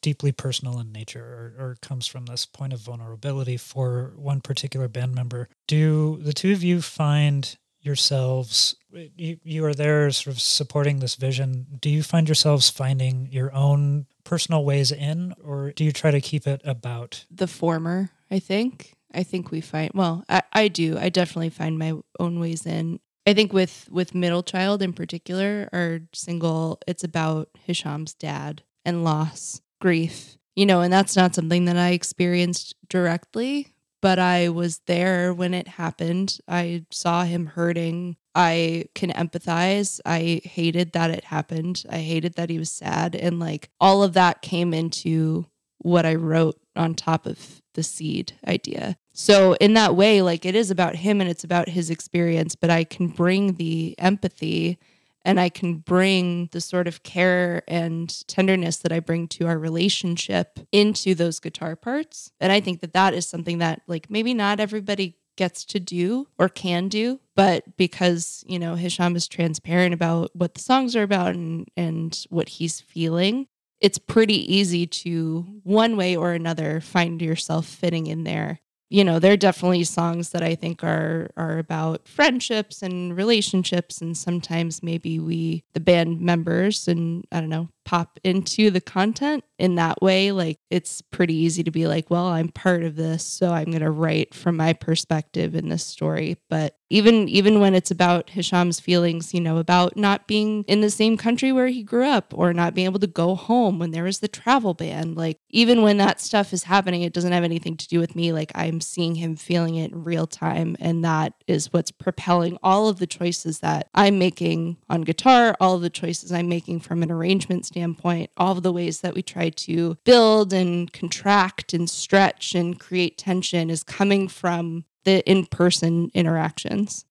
deeply 0.00 0.32
personal 0.32 0.80
in 0.80 0.90
nature 0.90 1.54
or, 1.58 1.64
or, 1.64 1.76
comes 1.82 2.06
from 2.06 2.26
this 2.26 2.46
point 2.46 2.72
of 2.72 2.80
vulnerability 2.80 3.56
for 3.56 4.12
one 4.16 4.40
particular 4.40 4.88
band 4.88 5.14
member, 5.14 5.48
do 5.66 6.18
the 6.22 6.32
two 6.32 6.52
of 6.52 6.62
you 6.62 6.80
find 6.80 7.56
yourselves 7.80 8.76
you, 9.16 9.38
you 9.42 9.64
are 9.64 9.74
there 9.74 10.10
sort 10.10 10.34
of 10.34 10.40
supporting 10.40 10.98
this 10.98 11.14
vision. 11.14 11.66
Do 11.80 11.90
you 11.90 12.02
find 12.02 12.28
yourselves 12.28 12.70
finding 12.70 13.28
your 13.30 13.52
own 13.54 14.06
personal 14.24 14.64
ways 14.64 14.92
in 14.92 15.34
or 15.42 15.72
do 15.72 15.84
you 15.84 15.92
try 15.92 16.10
to 16.10 16.20
keep 16.20 16.46
it 16.46 16.60
about 16.64 17.24
the 17.30 17.46
former 17.46 18.10
i 18.30 18.38
think. 18.38 18.92
I 19.12 19.22
think 19.22 19.50
we 19.50 19.62
find 19.62 19.90
well 19.94 20.24
i, 20.28 20.42
I 20.52 20.68
do. 20.68 20.98
I 20.98 21.08
definitely 21.08 21.50
find 21.50 21.78
my 21.78 21.94
own 22.20 22.38
ways 22.38 22.66
in 22.66 23.00
i 23.28 23.34
think 23.34 23.52
with 23.52 23.88
with 23.90 24.14
middle 24.14 24.42
child 24.42 24.82
in 24.82 24.92
particular 24.92 25.68
or 25.72 26.00
single 26.12 26.78
it's 26.86 27.04
about 27.04 27.48
hisham's 27.66 28.14
dad 28.14 28.62
and 28.84 29.04
loss 29.04 29.60
grief 29.80 30.36
you 30.56 30.66
know 30.66 30.80
and 30.80 30.92
that's 30.92 31.16
not 31.16 31.34
something 31.34 31.64
that 31.66 31.76
i 31.76 31.90
experienced 31.90 32.74
directly 32.88 33.74
but 34.00 34.18
I 34.18 34.48
was 34.48 34.80
there 34.86 35.34
when 35.34 35.54
it 35.54 35.68
happened. 35.68 36.38
I 36.46 36.84
saw 36.90 37.24
him 37.24 37.46
hurting. 37.46 38.16
I 38.34 38.86
can 38.94 39.10
empathize. 39.10 40.00
I 40.06 40.40
hated 40.44 40.92
that 40.92 41.10
it 41.10 41.24
happened. 41.24 41.84
I 41.90 41.98
hated 41.98 42.34
that 42.34 42.50
he 42.50 42.58
was 42.58 42.70
sad. 42.70 43.16
And 43.16 43.40
like 43.40 43.70
all 43.80 44.02
of 44.02 44.12
that 44.12 44.42
came 44.42 44.72
into 44.72 45.46
what 45.78 46.06
I 46.06 46.14
wrote 46.14 46.60
on 46.76 46.94
top 46.94 47.26
of 47.26 47.62
the 47.74 47.82
seed 47.82 48.34
idea. 48.46 48.96
So, 49.20 49.54
in 49.54 49.74
that 49.74 49.96
way, 49.96 50.22
like 50.22 50.46
it 50.46 50.54
is 50.54 50.70
about 50.70 50.94
him 50.94 51.20
and 51.20 51.28
it's 51.28 51.42
about 51.42 51.68
his 51.68 51.90
experience, 51.90 52.54
but 52.54 52.70
I 52.70 52.84
can 52.84 53.08
bring 53.08 53.54
the 53.54 53.96
empathy 53.98 54.78
and 55.24 55.40
I 55.40 55.48
can 55.48 55.78
bring 55.78 56.48
the 56.52 56.60
sort 56.60 56.86
of 56.86 57.02
care 57.02 57.64
and 57.66 58.08
tenderness 58.28 58.76
that 58.76 58.92
I 58.92 59.00
bring 59.00 59.26
to 59.26 59.48
our 59.48 59.58
relationship 59.58 60.60
into 60.70 61.16
those 61.16 61.40
guitar 61.40 61.74
parts. 61.74 62.30
And 62.38 62.52
I 62.52 62.60
think 62.60 62.80
that 62.80 62.92
that 62.92 63.12
is 63.12 63.28
something 63.28 63.58
that, 63.58 63.82
like, 63.88 64.08
maybe 64.08 64.34
not 64.34 64.60
everybody 64.60 65.16
gets 65.36 65.64
to 65.64 65.80
do 65.80 66.28
or 66.38 66.48
can 66.48 66.86
do, 66.86 67.18
but 67.34 67.76
because, 67.76 68.44
you 68.46 68.60
know, 68.60 68.76
Hisham 68.76 69.16
is 69.16 69.26
transparent 69.26 69.94
about 69.94 70.30
what 70.32 70.54
the 70.54 70.60
songs 70.60 70.94
are 70.94 71.02
about 71.02 71.34
and, 71.34 71.66
and 71.76 72.24
what 72.30 72.50
he's 72.50 72.80
feeling, 72.80 73.48
it's 73.80 73.98
pretty 73.98 74.54
easy 74.54 74.86
to, 74.86 75.60
one 75.64 75.96
way 75.96 76.14
or 76.14 76.34
another, 76.34 76.80
find 76.80 77.20
yourself 77.20 77.66
fitting 77.66 78.06
in 78.06 78.22
there 78.22 78.60
you 78.90 79.04
know, 79.04 79.18
there 79.18 79.32
are 79.32 79.36
definitely 79.36 79.84
songs 79.84 80.30
that 80.30 80.42
I 80.42 80.54
think 80.54 80.82
are 80.82 81.30
are 81.36 81.58
about 81.58 82.08
friendships 82.08 82.82
and 82.82 83.16
relationships, 83.16 84.00
and 84.00 84.16
sometimes 84.16 84.82
maybe 84.82 85.18
we, 85.18 85.64
the 85.74 85.80
band 85.80 86.20
members, 86.20 86.88
and 86.88 87.24
I 87.30 87.40
don't 87.40 87.50
know, 87.50 87.68
pop 87.88 88.20
into 88.22 88.70
the 88.70 88.82
content 88.82 89.42
in 89.58 89.76
that 89.76 90.02
way. 90.02 90.30
Like 90.30 90.58
it's 90.68 91.00
pretty 91.00 91.34
easy 91.34 91.64
to 91.64 91.70
be 91.70 91.86
like, 91.86 92.10
well, 92.10 92.26
I'm 92.26 92.50
part 92.50 92.82
of 92.82 92.96
this, 92.96 93.24
so 93.24 93.50
I'm 93.50 93.70
going 93.70 93.80
to 93.80 93.90
write 93.90 94.34
from 94.34 94.58
my 94.58 94.74
perspective 94.74 95.54
in 95.54 95.70
this 95.70 95.86
story. 95.86 96.36
But 96.50 96.74
even 96.90 97.28
even 97.28 97.60
when 97.60 97.74
it's 97.74 97.90
about 97.90 98.30
Hisham's 98.30 98.78
feelings, 98.78 99.34
you 99.34 99.40
know, 99.40 99.56
about 99.56 99.96
not 99.96 100.26
being 100.26 100.64
in 100.68 100.82
the 100.82 100.90
same 100.90 101.16
country 101.16 101.50
where 101.50 101.66
he 101.68 101.82
grew 101.82 102.06
up 102.06 102.32
or 102.34 102.52
not 102.52 102.74
being 102.74 102.86
able 102.86 103.00
to 103.00 103.06
go 103.06 103.34
home 103.34 103.78
when 103.78 103.90
there 103.90 104.04
was 104.04 104.20
the 104.20 104.28
travel 104.28 104.74
ban, 104.74 105.14
like 105.14 105.38
even 105.50 105.82
when 105.82 105.96
that 105.98 106.20
stuff 106.20 106.52
is 106.52 106.64
happening, 106.64 107.02
it 107.02 107.12
doesn't 107.12 107.32
have 107.32 107.44
anything 107.44 107.76
to 107.76 107.88
do 107.88 107.98
with 107.98 108.14
me. 108.14 108.32
Like 108.32 108.52
I'm 108.54 108.80
seeing 108.80 109.14
him 109.14 109.36
feeling 109.36 109.76
it 109.76 109.92
in 109.92 110.04
real 110.04 110.26
time 110.26 110.76
and 110.78 111.04
that 111.04 111.32
is 111.46 111.72
what's 111.72 111.90
propelling 111.90 112.58
all 112.62 112.88
of 112.88 112.98
the 112.98 113.06
choices 113.06 113.60
that 113.60 113.88
I'm 113.94 114.18
making 114.18 114.76
on 114.88 115.02
guitar, 115.02 115.56
all 115.60 115.74
of 115.74 115.82
the 115.82 115.90
choices 115.90 116.32
I'm 116.32 116.48
making 116.48 116.80
from 116.80 117.02
an 117.02 117.10
arrangement 117.10 117.66
standpoint 117.66 117.77
standpoint, 117.78 118.30
all 118.36 118.52
of 118.56 118.64
the 118.64 118.72
ways 118.72 119.00
that 119.02 119.14
we 119.14 119.22
try 119.22 119.50
to 119.50 119.96
build 120.04 120.52
and 120.52 120.92
contract 120.92 121.72
and 121.72 121.88
stretch 121.88 122.54
and 122.54 122.78
create 122.80 123.16
tension 123.16 123.70
is 123.70 123.84
coming 123.84 124.26
from 124.26 124.84
the 125.04 125.24
in 125.30 125.46
person 125.46 126.10
interactions. 126.12 127.04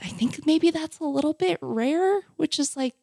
I 0.00 0.06
think 0.06 0.46
maybe 0.46 0.70
that's 0.70 1.00
a 1.00 1.04
little 1.04 1.32
bit 1.32 1.58
rare, 1.60 2.20
which 2.36 2.60
is 2.60 2.76
like, 2.76 2.94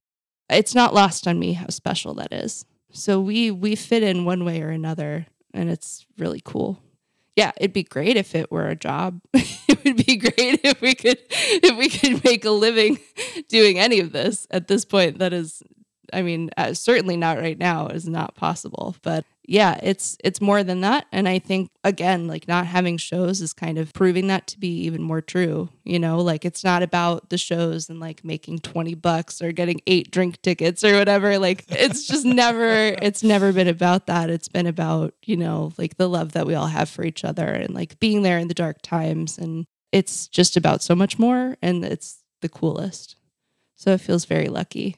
it's 0.50 0.74
not 0.74 0.94
lost 0.94 1.28
on 1.28 1.38
me 1.38 1.54
how 1.54 1.68
special 1.68 2.14
that 2.16 2.32
is. 2.32 2.66
So 2.92 3.20
we 3.20 3.52
we 3.52 3.76
fit 3.76 4.02
in 4.02 4.24
one 4.24 4.46
way 4.46 4.62
or 4.62 4.70
another, 4.70 5.28
and 5.54 5.70
it's 5.70 6.06
really 6.18 6.42
cool. 6.44 6.82
Yeah, 7.36 7.52
it'd 7.58 7.74
be 7.74 7.84
great 7.84 8.16
if 8.16 8.34
it 8.34 8.50
were 8.50 8.70
a 8.70 8.76
job. 8.76 9.20
it 9.34 9.84
would 9.84 10.06
be 10.06 10.16
great 10.16 10.62
if 10.64 10.80
we 10.82 10.96
could 10.96 11.20
if 11.30 11.78
we 11.78 11.90
could 11.90 12.24
make 12.24 12.46
a 12.46 12.50
living 12.50 12.98
doing 13.50 13.78
any 13.78 14.00
of 14.00 14.14
this. 14.14 14.48
At 14.50 14.70
this 14.70 14.86
point, 14.86 15.20
that 15.20 15.34
is 15.34 15.62
I 16.14 16.22
mean, 16.22 16.50
uh, 16.58 16.74
certainly 16.74 17.18
not 17.18 17.38
right 17.38 17.58
now 17.58 17.88
is 17.88 18.08
not 18.08 18.36
possible. 18.36 18.96
But 19.02 19.26
yeah, 19.50 19.80
it's 19.82 20.18
it's 20.24 20.42
more 20.42 20.62
than 20.62 20.82
that, 20.82 21.08
and 21.12 21.28
I 21.28 21.40
think 21.40 21.72
again, 21.84 22.28
like 22.28 22.48
not 22.48 22.68
having 22.68 22.98
shows 22.98 23.40
is 23.40 23.54
kind 23.54 23.78
of 23.78 23.94
proving 23.94 24.28
that 24.28 24.46
to 24.48 24.60
be 24.60 24.82
even 24.82 25.02
more 25.02 25.22
true. 25.22 25.70
You 25.86 26.00
know, 26.00 26.20
like 26.20 26.44
it's 26.44 26.66
not 26.66 26.84
about 26.84 27.30
the 27.30 27.38
shows 27.38 27.90
and 27.90 28.00
like 28.00 28.26
making 28.26 28.60
twenty 28.60 28.94
bucks 28.94 29.42
or 29.42 29.54
getting 29.54 29.80
eight 29.88 30.12
drink 30.12 30.42
tickets 30.42 30.84
or 30.84 30.94
whatever. 30.98 31.40
Like 31.40 31.64
it's 31.70 32.06
just 32.06 32.26
never 32.26 32.96
it's 33.02 33.24
never 33.24 33.54
been 33.54 33.70
about 33.70 34.08
that. 34.08 34.30
It's 34.30 34.50
been 34.50 34.68
about 34.68 35.14
you 35.24 35.38
know 35.38 35.72
like 35.78 35.96
the 35.96 36.10
love 36.10 36.34
that 36.34 36.46
we 36.46 36.54
all 36.54 36.68
have 36.68 36.90
for 36.90 37.06
each 37.06 37.24
other 37.24 37.48
and 37.48 37.74
like 37.74 38.00
being 38.00 38.24
there 38.24 38.40
in 38.40 38.50
the 38.50 38.54
dark 38.54 38.82
times, 38.82 39.38
and 39.38 39.66
it's 39.94 40.28
just 40.28 40.58
about 40.58 40.84
so 40.84 40.94
much 40.94 41.18
more, 41.18 41.56
and 41.62 41.86
it's 41.86 42.22
the 42.42 42.50
coolest. 42.50 43.16
So 43.76 43.92
it 43.92 44.02
feels 44.02 44.26
very 44.26 44.48
lucky. 44.50 44.98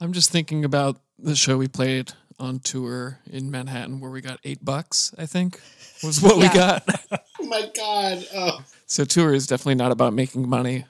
I'm 0.00 0.12
just 0.12 0.30
thinking 0.30 0.64
about 0.64 0.98
the 1.18 1.36
show 1.36 1.56
we 1.56 1.68
played 1.68 2.12
on 2.38 2.58
tour 2.58 3.20
in 3.26 3.50
Manhattan 3.50 4.00
where 4.00 4.10
we 4.10 4.20
got 4.20 4.40
eight 4.44 4.64
bucks, 4.64 5.14
I 5.16 5.26
think 5.26 5.60
was 6.02 6.20
what 6.20 6.36
we 6.36 6.48
got. 6.48 6.82
oh 7.40 7.46
my 7.46 7.70
God. 7.76 8.26
Oh. 8.34 8.64
So 8.86 9.04
tour 9.04 9.32
is 9.32 9.46
definitely 9.46 9.76
not 9.76 9.92
about 9.92 10.12
making 10.12 10.48
money. 10.48 10.84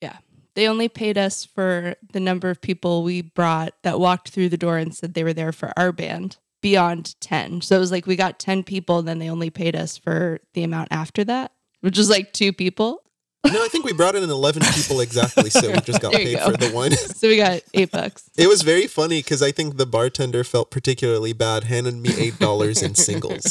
Yeah. 0.00 0.18
They 0.54 0.68
only 0.68 0.88
paid 0.88 1.16
us 1.16 1.44
for 1.44 1.94
the 2.12 2.20
number 2.20 2.50
of 2.50 2.60
people 2.60 3.02
we 3.02 3.22
brought 3.22 3.74
that 3.82 4.00
walked 4.00 4.30
through 4.30 4.48
the 4.48 4.56
door 4.56 4.78
and 4.78 4.94
said 4.94 5.14
they 5.14 5.24
were 5.24 5.32
there 5.32 5.52
for 5.52 5.72
our 5.76 5.92
band 5.92 6.38
beyond 6.60 7.20
10. 7.20 7.62
So 7.62 7.76
it 7.76 7.80
was 7.80 7.92
like 7.92 8.06
we 8.06 8.16
got 8.16 8.38
10 8.38 8.62
people, 8.62 8.98
and 8.98 9.08
then 9.08 9.18
they 9.18 9.30
only 9.30 9.50
paid 9.50 9.74
us 9.74 9.96
for 9.96 10.40
the 10.54 10.62
amount 10.62 10.88
after 10.90 11.24
that, 11.24 11.52
which 11.80 11.98
was 11.98 12.10
like 12.10 12.32
two 12.32 12.52
people. 12.52 13.02
No, 13.44 13.62
I 13.64 13.68
think 13.68 13.84
we 13.84 13.92
brought 13.92 14.14
in 14.14 14.22
11 14.22 14.62
people 14.72 15.00
exactly, 15.00 15.50
so 15.50 15.72
we 15.72 15.80
just 15.80 16.00
got 16.06 16.12
paid 16.12 16.38
go. 16.38 16.50
for 16.50 16.56
the 16.56 16.70
one. 16.70 16.92
So 17.22 17.28
we 17.28 17.36
got 17.36 17.60
eight 17.74 17.90
bucks. 17.90 18.30
It 18.36 18.46
was 18.48 18.62
very 18.62 18.86
funny 18.86 19.18
because 19.18 19.42
I 19.42 19.50
think 19.52 19.76
the 19.76 19.86
bartender 19.86 20.44
felt 20.44 20.70
particularly 20.70 21.32
bad, 21.32 21.64
handed 21.64 21.94
me 21.96 22.10
eight 22.18 22.38
dollars 22.38 22.82
in 22.82 22.94
singles 22.94 23.44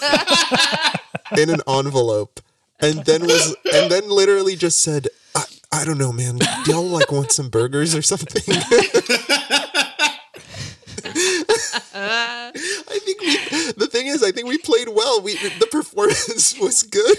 in 1.36 1.50
an 1.50 1.60
envelope, 1.68 2.40
and 2.80 3.04
then 3.04 3.22
was 3.22 3.56
and 3.72 3.90
then 3.90 4.08
literally 4.08 4.54
just 4.56 4.80
said, 4.82 5.08
"I, 5.34 5.44
I 5.72 5.84
don't 5.84 5.98
know, 5.98 6.12
man. 6.12 6.38
Do 6.38 6.70
y'all 6.70 6.84
like 6.84 7.10
want 7.10 7.32
some 7.32 7.48
burgers 7.48 7.94
or 7.94 8.02
something?" 8.02 8.42
I 11.94 12.98
think 13.04 13.20
we, 13.20 13.36
the 13.72 13.88
thing 13.90 14.06
is, 14.06 14.22
I 14.22 14.30
think 14.30 14.46
we 14.46 14.58
played 14.58 14.88
well. 14.88 15.20
We 15.20 15.34
the 15.34 15.68
performance 15.70 16.58
was 16.60 16.82
good, 16.82 17.16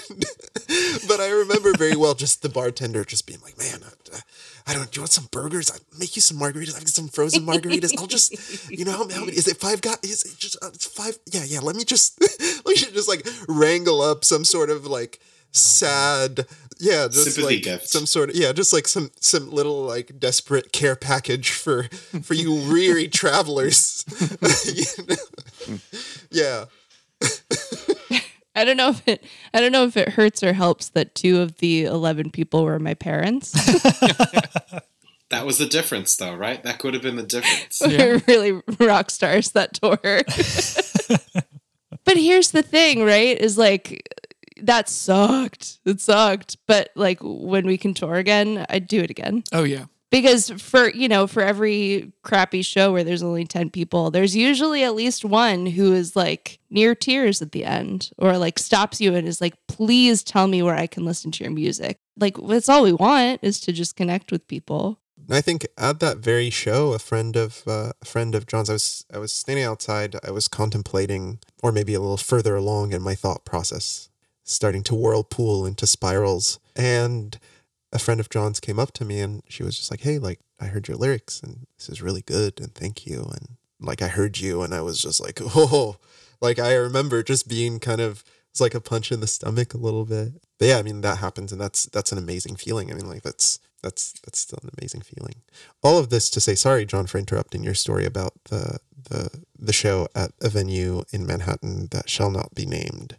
but 1.08 1.20
I 1.20 1.30
remember 1.30 1.74
very 1.78 1.96
well 1.96 2.14
just 2.14 2.42
the 2.42 2.50
bartender 2.50 3.04
just 3.04 3.28
being 3.28 3.40
like, 3.42 3.58
"Man, 3.58 3.82
I, 3.84 4.20
I 4.68 4.74
don't. 4.74 4.92
Do 4.92 4.98
you 4.98 5.02
want 5.02 5.12
some 5.12 5.28
burgers? 5.32 5.72
I 5.72 5.78
make 5.98 6.16
you 6.16 6.22
some 6.22 6.38
margaritas. 6.38 6.76
I 6.76 6.80
have 6.80 6.90
some 6.90 7.08
frozen 7.08 7.46
margaritas. 7.46 7.98
I'll 7.98 8.08
just, 8.08 8.70
you 8.70 8.84
know, 8.84 8.92
how, 8.92 9.10
how 9.10 9.26
many 9.26 9.38
is 9.38 9.48
it? 9.48 9.58
Five 9.58 9.82
guys? 9.82 10.00
Is 10.04 10.26
it 10.26 10.38
just 10.38 10.58
uh, 10.62 10.72
five? 10.72 11.18
Yeah, 11.26 11.44
yeah. 11.46 11.60
Let 11.60 11.76
me 11.76 11.86
just, 11.86 12.20
let 12.66 12.68
me 12.68 12.76
just 12.76 13.08
like 13.08 13.26
wrangle 13.48 14.02
up 14.02 14.26
some 14.26 14.44
sort 14.44 14.70
of 14.70 14.86
like 14.86 15.20
sad, 15.60 16.46
yeah, 16.80 17.08
just 17.08 17.34
Sympathy 17.34 17.56
like 17.56 17.64
gift. 17.64 17.88
some 17.90 18.06
sort 18.06 18.30
of 18.30 18.36
yeah, 18.36 18.52
just 18.52 18.74
like 18.74 18.88
some 18.88 19.12
some 19.20 19.50
little 19.52 19.82
like 19.82 20.20
desperate 20.20 20.72
care 20.72 20.96
package 20.96 21.52
for 21.52 21.84
for 22.24 22.34
you 22.34 22.54
weary 22.72 23.08
travelers. 23.08 24.06
You 24.66 25.06
know? 25.70 25.78
Yeah. 26.32 26.66
I 28.56 28.64
don't 28.66 28.78
know 28.78 28.90
if 28.90 29.08
it 29.08 29.24
I 29.54 29.60
don't 29.60 29.72
know 29.72 29.86
if 29.86 29.98
it 29.98 30.10
hurts 30.10 30.44
or 30.44 30.54
helps 30.54 30.90
that 30.90 31.16
two 31.16 31.42
of 31.42 31.58
the 31.58 31.86
11 31.86 32.32
people 32.32 32.64
were 32.64 32.80
my 32.80 32.94
parents. 32.94 33.54
That 35.30 35.46
was 35.46 35.58
the 35.58 35.66
difference, 35.66 36.16
though, 36.16 36.34
right? 36.34 36.64
That 36.64 36.80
could 36.80 36.94
have 36.94 37.04
been 37.04 37.18
the 37.18 37.24
difference. 37.24 37.82
we 37.86 37.98
were 37.98 38.22
really 38.28 38.62
rock 38.80 39.12
stars 39.12 39.52
that 39.52 39.74
tour. 39.74 39.98
but 42.06 42.16
here's 42.16 42.52
the 42.52 42.64
thing, 42.64 43.04
right? 43.04 43.38
Is 43.38 43.58
like 43.58 44.08
that 44.64 44.90
sucked. 44.90 45.80
It 45.86 46.02
sucked. 46.02 46.58
But 46.68 46.90
like 46.96 47.20
when 47.22 47.66
we 47.66 47.78
can 47.78 47.94
tour 47.94 48.16
again, 48.16 48.66
I'd 48.70 48.88
do 48.88 49.02
it 49.02 49.10
again. 49.10 49.44
Oh 49.52 49.64
yeah. 49.64 49.86
Because 50.10 50.50
for 50.52 50.90
you 50.90 51.10
know, 51.10 51.28
for 51.28 51.44
every 51.44 52.14
crappy 52.24 52.62
show 52.62 52.94
where 52.94 53.04
there's 53.04 53.24
only 53.24 53.46
10 53.46 53.72
people, 53.72 54.10
there's 54.10 54.36
usually 54.36 54.84
at 54.84 54.96
least 54.96 55.26
one 55.26 55.66
who 55.66 55.94
is 55.94 56.16
like 56.16 56.60
near 56.70 56.96
tears 56.96 57.42
at 57.42 57.52
the 57.52 57.66
end 57.66 58.12
or 58.18 58.38
like 58.38 58.58
stops 58.58 59.02
you 59.02 59.16
and 59.16 59.28
is 59.28 59.42
like, 59.42 59.56
please 59.68 60.24
tell 60.24 60.48
me 60.48 60.64
where 60.64 60.76
I 60.76 60.88
can 60.88 61.04
listen 61.04 61.32
to 61.32 61.44
your 61.44 61.52
music. 61.52 62.00
Like 62.18 62.38
that's 62.38 62.70
all 62.70 62.84
we 62.84 62.94
want 62.94 63.42
is 63.44 63.60
to 63.62 63.74
just 63.74 63.98
connect 63.98 64.32
with 64.32 64.48
people. 64.48 65.00
I 65.30 65.42
think 65.42 65.68
at 65.78 66.00
that 66.00 66.18
very 66.18 66.50
show, 66.50 66.94
a 66.94 67.00
friend 67.00 67.36
of 67.36 67.64
uh, 67.68 67.92
a 68.02 68.06
friend 68.06 68.34
of 68.34 68.48
John's, 68.48 68.70
I 68.70 68.74
was 68.74 69.06
I 69.14 69.18
was 69.18 69.34
standing 69.34 69.66
outside. 69.66 70.16
I 70.26 70.32
was 70.32 70.48
contemplating, 70.48 71.40
or 71.62 71.72
maybe 71.72 71.94
a 71.94 72.00
little 72.00 72.18
further 72.18 72.56
along 72.56 72.94
in 72.94 73.02
my 73.02 73.16
thought 73.16 73.44
process, 73.44 74.07
starting 74.48 74.82
to 74.84 74.96
whirlpool 74.96 75.66
into 75.66 75.86
spirals. 75.86 76.60
And 76.76 77.38
a 77.92 78.00
friend 78.00 78.20
of 78.20 78.30
John's 78.30 78.60
came 78.60 78.80
up 78.80 78.92
to 78.94 79.06
me, 79.06 79.20
and 79.20 79.44
she 79.48 79.64
was 79.64 79.78
just 79.78 79.92
like, 79.92 80.02
"Hey, 80.02 80.18
like 80.18 80.40
I 80.60 80.68
heard 80.68 80.88
your 80.88 80.98
lyrics, 80.98 81.42
and 81.42 81.68
this 81.78 81.90
is 81.90 82.02
really 82.02 82.22
good, 82.22 82.60
and 82.60 82.74
thank 82.74 83.06
you." 83.06 83.22
And 83.22 83.58
like 83.80 84.02
I 84.02 84.08
heard 84.08 84.40
you, 84.40 84.62
and 84.62 84.74
I 84.74 84.82
was 84.82 85.00
just 85.00 85.22
like, 85.22 85.40
"Oh!" 85.56 85.98
Like 86.42 86.60
I 86.60 86.74
remember 86.76 87.24
just 87.24 87.48
being 87.48 87.80
kind 87.80 88.02
of 88.02 88.24
it's 88.52 88.62
like 88.62 88.76
a 88.76 88.82
punch 88.82 89.12
in 89.12 89.20
the 89.20 89.28
stomach 89.28 89.74
a 89.74 89.78
little 89.78 90.06
bit. 90.06 90.34
But 90.58 90.68
yeah, 90.68 90.78
I 90.80 90.82
mean 90.82 91.02
that 91.02 91.20
happens, 91.20 91.52
and 91.52 91.62
that's 91.62 91.86
that's 91.86 92.12
an 92.12 92.18
amazing 92.18 92.56
feeling. 92.56 92.92
I 92.92 92.96
mean, 92.96 93.08
like 93.08 93.24
that's 93.24 93.60
that's 93.84 94.14
that's 94.24 94.40
still 94.40 94.60
an 94.64 94.72
amazing 94.80 95.02
feeling. 95.02 95.36
All 95.84 95.98
of 95.98 96.10
this 96.10 96.30
to 96.32 96.42
say, 96.42 96.56
sorry, 96.56 96.86
John, 96.86 97.08
for 97.08 97.18
interrupting 97.20 97.64
your 97.64 97.76
story 97.76 98.06
about 98.06 98.34
the 98.46 98.80
the 99.10 99.30
the 99.58 99.74
show 99.74 100.08
at 100.16 100.32
a 100.42 100.50
venue 100.50 101.04
in 101.12 101.26
Manhattan 101.26 101.88
that 101.92 102.10
shall 102.10 102.32
not 102.32 102.56
be 102.56 102.66
named. 102.66 103.18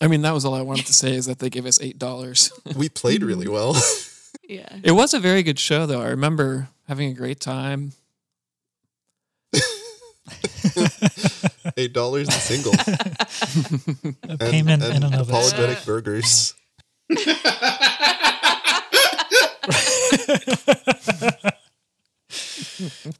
I 0.00 0.06
mean, 0.08 0.22
that 0.22 0.32
was 0.32 0.44
all 0.44 0.54
I 0.54 0.62
wanted 0.62 0.86
to 0.86 0.94
say 0.94 1.14
is 1.14 1.26
that 1.26 1.38
they 1.40 1.50
gave 1.50 1.66
us 1.66 1.80
eight 1.80 1.98
dollars. 1.98 2.50
We 2.76 2.88
played 2.88 3.22
really 3.22 3.48
well. 3.48 3.74
Yeah. 4.48 4.68
It 4.82 4.92
was 4.92 5.14
a 5.14 5.20
very 5.20 5.42
good 5.44 5.58
show, 5.60 5.86
though. 5.86 6.00
I 6.02 6.08
remember 6.08 6.68
having 6.88 7.10
a 7.10 7.14
great 7.14 7.38
time. 7.40 7.92
Eight 11.76 11.92
dollars 11.92 12.28
a 12.28 12.32
single. 12.32 12.72
A 14.28 14.38
payment 14.38 14.82
in 14.82 15.02
and 15.04 15.14
of 15.14 15.28
apologetic 15.28 15.78
itself. 15.78 15.86
burgers. 15.86 16.54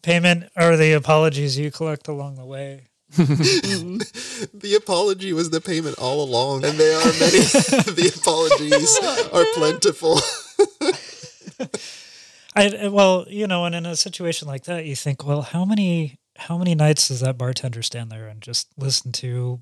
Payment 0.03 0.45
are 0.57 0.77
the 0.77 0.93
apologies 0.93 1.59
you 1.59 1.71
collect 1.71 2.09
along 2.09 2.37
the 2.37 2.45
way. 2.45 2.87
The 3.17 4.75
apology 4.77 5.33
was 5.33 5.51
the 5.51 5.61
payment 5.61 5.99
all 5.99 6.23
along, 6.23 6.65
and 6.65 6.79
they 6.79 6.93
are 6.95 7.05
many. 7.05 7.41
the 7.99 8.13
apologies 8.17 8.99
are 9.33 9.45
plentiful. 9.55 10.21
I 12.57 12.89
well, 12.89 13.27
you 13.29 13.47
know, 13.47 13.65
and 13.65 13.75
in 13.75 13.87
a 13.87 13.97
situation 13.97 14.49
like 14.49 14.65
that, 14.65 14.85
you 14.87 14.97
think, 14.97 15.25
well, 15.27 15.43
how 15.43 15.65
many 15.65 16.19
how 16.37 16.57
many 16.59 16.75
nights 16.75 17.09
does 17.09 17.21
that 17.21 17.37
bartender 17.39 17.83
stand 17.83 18.11
there 18.11 18.27
and 18.27 18.41
just 18.43 18.69
listen 18.79 19.13
to 19.13 19.61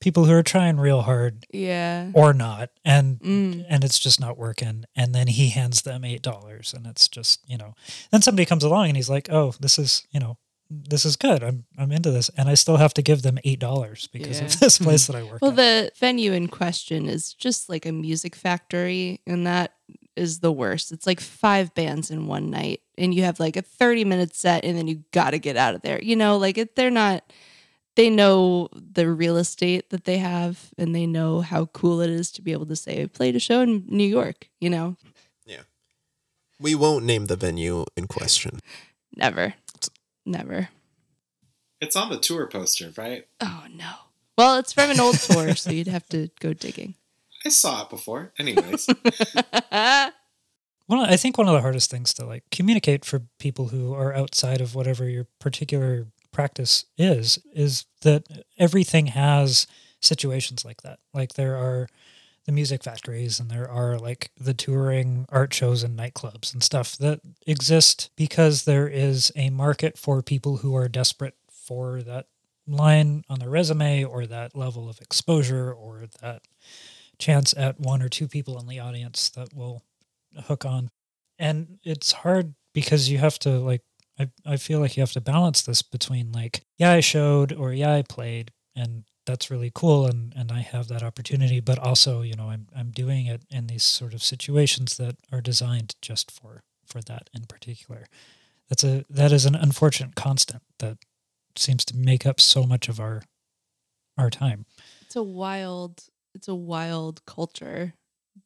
people 0.00 0.24
who 0.24 0.32
are 0.32 0.42
trying 0.42 0.78
real 0.78 1.02
hard 1.02 1.44
Yeah. 1.52 2.10
or 2.14 2.32
not, 2.32 2.70
and 2.84 3.18
Mm. 3.20 3.64
and 3.68 3.84
it's 3.84 3.98
just 3.98 4.18
not 4.20 4.36
working, 4.38 4.84
and 4.96 5.14
then 5.14 5.28
he 5.28 5.50
hands 5.50 5.82
them 5.82 6.04
eight 6.04 6.22
dollars, 6.22 6.74
and 6.74 6.86
it's 6.86 7.08
just 7.08 7.40
you 7.46 7.56
know, 7.58 7.74
then 8.10 8.22
somebody 8.22 8.44
comes 8.46 8.64
along 8.64 8.88
and 8.88 8.96
he's 8.96 9.10
like, 9.10 9.28
oh, 9.30 9.54
this 9.60 9.78
is 9.78 10.06
you 10.10 10.20
know. 10.20 10.36
This 10.70 11.04
is 11.04 11.16
good. 11.16 11.42
I'm 11.42 11.64
I'm 11.76 11.90
into 11.90 12.12
this, 12.12 12.30
and 12.36 12.48
I 12.48 12.54
still 12.54 12.76
have 12.76 12.94
to 12.94 13.02
give 13.02 13.22
them 13.22 13.38
eight 13.44 13.58
dollars 13.58 14.08
because 14.12 14.38
Yeah. 14.38 14.46
of 14.46 14.60
this 14.60 14.78
hmm. 14.78 14.84
place 14.84 15.06
that 15.08 15.16
I 15.16 15.24
work 15.24 15.42
Well, 15.42 15.50
at. 15.50 15.56
the 15.56 15.92
venue 15.98 16.32
in 16.32 16.46
question 16.48 17.08
is 17.08 17.34
just 17.34 17.68
like 17.68 17.84
a 17.84 17.92
music 17.92 18.36
factory, 18.36 19.20
and 19.26 19.46
that 19.46 19.74
is 20.16 20.40
the 20.40 20.52
worst. 20.52 20.92
It's 20.92 21.06
like 21.06 21.20
five 21.20 21.74
bands 21.74 22.10
in 22.10 22.26
one 22.28 22.50
night, 22.50 22.82
and 22.96 23.12
you 23.12 23.24
have 23.24 23.40
like 23.40 23.56
a 23.56 23.62
30 23.62 24.04
minute 24.04 24.36
set, 24.36 24.64
and 24.64 24.78
then 24.78 24.86
you 24.86 25.02
got 25.12 25.30
to 25.30 25.38
get 25.38 25.56
out 25.56 25.74
of 25.74 25.82
there. 25.82 26.00
You 26.02 26.14
know, 26.14 26.36
like 26.36 26.56
it, 26.58 26.76
they're 26.76 26.90
not, 26.90 27.24
they 27.96 28.08
know 28.10 28.68
the 28.72 29.10
real 29.10 29.36
estate 29.36 29.90
that 29.90 30.04
they 30.04 30.18
have, 30.18 30.70
and 30.78 30.94
they 30.94 31.06
know 31.06 31.40
how 31.40 31.66
cool 31.66 32.00
it 32.00 32.10
is 32.10 32.30
to 32.32 32.42
be 32.42 32.52
able 32.52 32.66
to 32.66 32.76
say, 32.76 33.02
I 33.02 33.06
played 33.06 33.34
a 33.34 33.40
show 33.40 33.60
in 33.62 33.84
New 33.88 34.06
York, 34.06 34.48
you 34.60 34.70
know? 34.70 34.96
Yeah. 35.46 35.62
We 36.60 36.74
won't 36.74 37.04
name 37.04 37.26
the 37.26 37.36
venue 37.36 37.86
in 37.96 38.06
question. 38.06 38.60
Never. 39.16 39.54
Never. 40.30 40.68
It's 41.80 41.96
on 41.96 42.10
the 42.10 42.18
tour 42.18 42.46
poster, 42.46 42.92
right? 42.96 43.26
Oh, 43.40 43.64
no. 43.74 43.92
Well, 44.38 44.58
it's 44.58 44.72
from 44.72 44.90
an 44.90 45.00
old 45.00 45.16
tour, 45.18 45.54
so 45.56 45.70
you'd 45.70 45.88
have 45.88 46.08
to 46.10 46.28
go 46.40 46.52
digging. 46.52 46.94
I 47.44 47.48
saw 47.48 47.82
it 47.82 47.90
before. 47.90 48.32
Anyways, 48.38 48.86
Well, 50.90 51.04
I 51.04 51.16
think 51.16 51.38
one 51.38 51.46
of 51.46 51.54
the 51.54 51.60
hardest 51.60 51.88
things 51.90 52.12
to 52.14 52.24
like 52.26 52.42
communicate 52.50 53.04
for 53.04 53.22
people 53.38 53.68
who 53.68 53.94
are 53.94 54.12
outside 54.12 54.60
of 54.60 54.74
whatever 54.74 55.08
your 55.08 55.28
particular 55.38 56.08
practice 56.32 56.84
is 56.98 57.38
is 57.54 57.86
that 58.02 58.24
everything 58.58 59.06
has 59.06 59.68
situations 60.00 60.64
like 60.64 60.82
that. 60.82 60.98
Like 61.14 61.34
there 61.34 61.56
are 61.56 61.88
the 62.50 62.54
music 62.54 62.82
factories 62.82 63.38
and 63.38 63.48
there 63.48 63.70
are 63.70 63.96
like 63.96 64.32
the 64.36 64.52
touring 64.52 65.24
art 65.28 65.54
shows 65.54 65.84
and 65.84 65.96
nightclubs 65.96 66.52
and 66.52 66.64
stuff 66.64 66.98
that 66.98 67.20
exist 67.46 68.10
because 68.16 68.64
there 68.64 68.88
is 68.88 69.30
a 69.36 69.50
market 69.50 69.96
for 69.96 70.20
people 70.20 70.56
who 70.56 70.74
are 70.74 70.88
desperate 70.88 71.36
for 71.48 72.02
that 72.02 72.26
line 72.66 73.22
on 73.28 73.38
their 73.38 73.48
resume 73.48 74.02
or 74.02 74.26
that 74.26 74.56
level 74.56 74.88
of 74.88 75.00
exposure 75.00 75.72
or 75.72 76.06
that 76.20 76.42
chance 77.18 77.54
at 77.56 77.78
one 77.78 78.02
or 78.02 78.08
two 78.08 78.26
people 78.26 78.58
in 78.58 78.66
the 78.66 78.80
audience 78.80 79.30
that 79.30 79.54
will 79.54 79.84
hook 80.46 80.64
on. 80.64 80.90
And 81.38 81.78
it's 81.84 82.10
hard 82.10 82.54
because 82.74 83.08
you 83.08 83.18
have 83.18 83.38
to 83.40 83.60
like 83.60 83.82
I, 84.18 84.28
I 84.44 84.56
feel 84.56 84.80
like 84.80 84.96
you 84.96 85.02
have 85.02 85.12
to 85.12 85.20
balance 85.20 85.62
this 85.62 85.82
between 85.82 86.32
like, 86.32 86.64
yeah, 86.78 86.90
I 86.90 87.00
showed 87.00 87.52
or 87.52 87.72
yeah, 87.72 87.94
I 87.94 88.02
played 88.02 88.50
and 88.74 89.04
that's 89.26 89.50
really 89.50 89.70
cool 89.74 90.06
and, 90.06 90.32
and 90.36 90.50
I 90.50 90.60
have 90.60 90.88
that 90.88 91.02
opportunity, 91.02 91.60
but 91.60 91.78
also, 91.78 92.22
you 92.22 92.34
know, 92.34 92.50
I'm 92.50 92.66
I'm 92.74 92.90
doing 92.90 93.26
it 93.26 93.42
in 93.50 93.66
these 93.66 93.84
sort 93.84 94.14
of 94.14 94.22
situations 94.22 94.96
that 94.96 95.16
are 95.32 95.40
designed 95.40 95.94
just 96.00 96.30
for 96.30 96.62
for 96.86 97.00
that 97.02 97.30
in 97.34 97.44
particular. 97.44 98.06
That's 98.68 98.84
a 98.84 99.04
that 99.10 99.32
is 99.32 99.46
an 99.46 99.54
unfortunate 99.54 100.14
constant 100.14 100.62
that 100.78 100.98
seems 101.56 101.84
to 101.86 101.96
make 101.96 102.26
up 102.26 102.40
so 102.40 102.64
much 102.64 102.88
of 102.88 103.00
our 103.00 103.22
our 104.16 104.30
time. 104.30 104.66
it's 105.02 105.16
a 105.16 105.22
wild 105.22 106.04
it's 106.34 106.48
a 106.48 106.54
wild 106.54 107.24
culture 107.26 107.94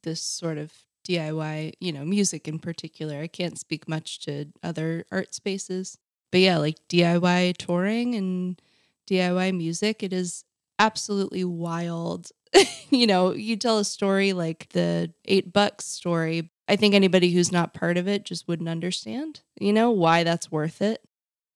this 0.02 0.20
sort 0.20 0.58
of 0.58 0.72
DIY, 1.06 1.74
you 1.80 1.92
know, 1.92 2.04
music 2.04 2.48
in 2.48 2.58
particular. 2.58 3.20
I 3.20 3.26
can't 3.26 3.58
speak 3.58 3.88
much 3.88 4.20
to 4.20 4.46
other 4.62 5.04
art 5.12 5.34
spaces. 5.34 5.98
But 6.32 6.40
yeah, 6.40 6.58
like 6.58 6.76
DIY 6.88 7.56
touring 7.58 8.14
and 8.14 8.60
DIY 9.08 9.56
music, 9.56 10.02
it 10.02 10.12
is 10.12 10.44
absolutely 10.78 11.44
wild. 11.44 12.30
you 12.90 13.06
know, 13.06 13.32
you 13.32 13.56
tell 13.56 13.78
a 13.78 13.84
story 13.84 14.32
like 14.32 14.68
the 14.70 15.12
eight 15.24 15.52
bucks 15.52 15.84
story. 15.86 16.50
I 16.68 16.76
think 16.76 16.94
anybody 16.94 17.32
who's 17.32 17.52
not 17.52 17.74
part 17.74 17.96
of 17.96 18.08
it 18.08 18.24
just 18.24 18.48
wouldn't 18.48 18.68
understand, 18.68 19.40
you 19.60 19.72
know, 19.72 19.90
why 19.90 20.24
that's 20.24 20.50
worth 20.50 20.80
it. 20.80 21.02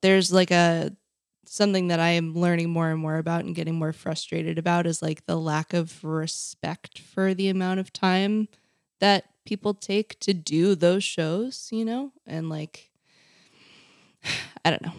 There's 0.03 0.33
like 0.33 0.51
a 0.51 0.93
something 1.47 1.89
that 1.89 1.99
I 2.01 2.11
am 2.11 2.35
learning 2.35 2.69
more 2.71 2.91
and 2.91 3.01
more 3.01 3.17
about 3.17 3.45
and 3.45 3.55
getting 3.55 3.75
more 3.77 3.93
frustrated 3.95 4.59
about 4.59 4.87
is 4.87 5.01
like 5.01 5.25
the 5.25 5.37
lack 5.37 5.73
of 5.73 6.05
respect 6.05 6.99
for 6.99 7.33
the 7.33 7.49
amount 7.49 7.81
of 7.81 7.93
time 7.93 8.49
that 9.01 9.25
people 9.47 9.73
take 9.73 10.19
to 10.21 10.35
do 10.35 10.75
those 10.75 11.03
shows, 11.05 11.69
you 11.73 11.85
know? 11.87 12.13
And 12.27 12.51
like 12.51 12.91
I 14.65 14.71
don't 14.71 14.83
know. 14.83 14.93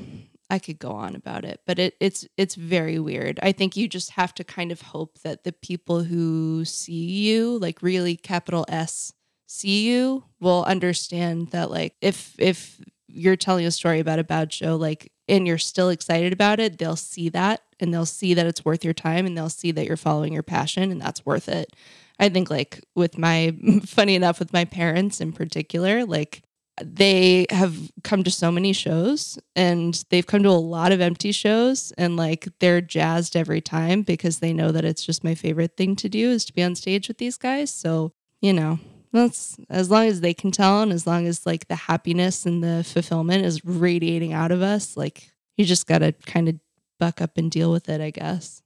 I 0.49 0.59
could 0.59 0.79
go 0.79 0.91
on 0.91 1.15
about 1.15 1.45
it, 1.45 1.61
but 1.67 1.77
it, 1.77 1.95
it's 1.99 2.27
it's 2.37 2.55
very 2.55 2.97
weird. 2.97 3.39
I 3.43 3.51
think 3.51 3.77
you 3.77 3.87
just 3.87 4.11
have 4.11 4.33
to 4.35 4.43
kind 4.43 4.71
of 4.71 4.81
hope 4.81 5.19
that 5.19 5.43
the 5.43 5.51
people 5.53 6.03
who 6.03 6.65
see 6.65 7.29
you, 7.29 7.57
like 7.59 7.83
really 7.83 8.15
capital 8.15 8.65
S 8.67 9.13
see 9.47 9.87
you, 9.87 10.23
will 10.39 10.63
understand 10.65 11.49
that 11.51 11.69
like 11.69 11.95
if 12.01 12.35
if 12.39 12.81
you're 13.07 13.35
telling 13.35 13.65
a 13.65 13.71
story 13.71 13.99
about 13.99 14.19
a 14.19 14.23
bad 14.23 14.51
show, 14.51 14.75
like 14.75 15.11
and 15.27 15.45
you're 15.45 15.59
still 15.59 15.89
excited 15.89 16.33
about 16.33 16.59
it, 16.59 16.79
they'll 16.79 16.95
see 16.95 17.29
that 17.29 17.61
and 17.79 17.93
they'll 17.93 18.05
see 18.05 18.33
that 18.33 18.47
it's 18.47 18.65
worth 18.65 18.83
your 18.83 18.93
time 18.93 19.25
and 19.25 19.37
they'll 19.37 19.49
see 19.49 19.71
that 19.71 19.85
you're 19.85 19.97
following 19.97 20.33
your 20.33 20.43
passion 20.43 20.91
and 20.91 20.99
that's 20.99 21.25
worth 21.25 21.47
it. 21.47 21.75
I 22.19 22.29
think 22.29 22.49
like 22.49 22.83
with 22.95 23.17
my 23.17 23.55
funny 23.85 24.15
enough 24.15 24.39
with 24.39 24.51
my 24.51 24.65
parents 24.65 25.21
in 25.21 25.31
particular, 25.31 26.05
like 26.05 26.41
they 26.81 27.45
have 27.49 27.75
come 28.03 28.23
to 28.23 28.31
so 28.31 28.51
many 28.51 28.73
shows 28.73 29.39
and 29.55 30.03
they've 30.09 30.25
come 30.25 30.43
to 30.43 30.49
a 30.49 30.51
lot 30.51 30.91
of 30.91 31.01
empty 31.01 31.31
shows 31.31 31.91
and 31.97 32.15
like 32.17 32.47
they're 32.59 32.81
jazzed 32.81 33.35
every 33.35 33.61
time 33.61 34.01
because 34.01 34.39
they 34.39 34.53
know 34.53 34.71
that 34.71 34.85
it's 34.85 35.05
just 35.05 35.23
my 35.23 35.35
favorite 35.35 35.75
thing 35.77 35.95
to 35.97 36.09
do 36.09 36.29
is 36.29 36.45
to 36.45 36.53
be 36.53 36.63
on 36.63 36.75
stage 36.75 37.07
with 37.07 37.17
these 37.17 37.37
guys. 37.37 37.71
So, 37.71 38.13
you 38.41 38.53
know, 38.53 38.79
that's 39.11 39.57
as 39.69 39.89
long 39.89 40.07
as 40.07 40.21
they 40.21 40.33
can 40.33 40.51
tell 40.51 40.81
and 40.81 40.91
as 40.91 41.07
long 41.07 41.25
as 41.27 41.45
like 41.45 41.67
the 41.67 41.75
happiness 41.75 42.45
and 42.45 42.63
the 42.63 42.83
fulfillment 42.83 43.45
is 43.45 43.65
radiating 43.65 44.33
out 44.33 44.51
of 44.51 44.61
us, 44.61 44.95
like 44.95 45.31
you 45.57 45.65
just 45.65 45.87
got 45.87 45.99
to 45.99 46.11
kind 46.11 46.47
of 46.49 46.59
buck 46.99 47.21
up 47.21 47.37
and 47.37 47.49
deal 47.51 47.71
with 47.71 47.89
it, 47.89 48.01
I 48.01 48.11
guess. 48.11 48.61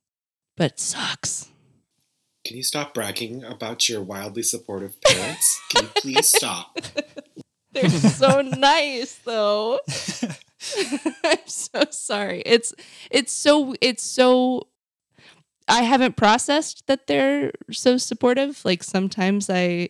But 0.58 0.74
it 0.74 0.80
sucks. 0.80 1.50
Can 2.46 2.58
you 2.58 2.64
stop 2.64 2.94
bragging 2.94 3.44
about 3.44 3.88
your 3.88 4.02
wildly 4.02 4.44
supportive 4.44 5.00
parents? 5.02 5.62
Can 5.70 5.86
you 5.86 5.90
please 5.96 6.28
stop? 6.28 6.78
They're 7.74 7.90
so 7.90 8.42
nice 8.42 9.16
though. 9.16 9.80
I'm 11.24 11.38
so 11.46 11.84
sorry. 11.90 12.44
It's 12.46 12.74
it's 13.12 13.32
so 13.32 13.76
it's 13.82 14.04
so 14.04 14.68
I 15.68 15.84
haven't 15.84 16.16
processed 16.16 16.88
that 16.88 17.08
they're 17.08 17.52
so 17.72 17.98
supportive. 17.98 18.64
Like 18.64 18.84
sometimes 18.84 19.50
I 19.50 19.90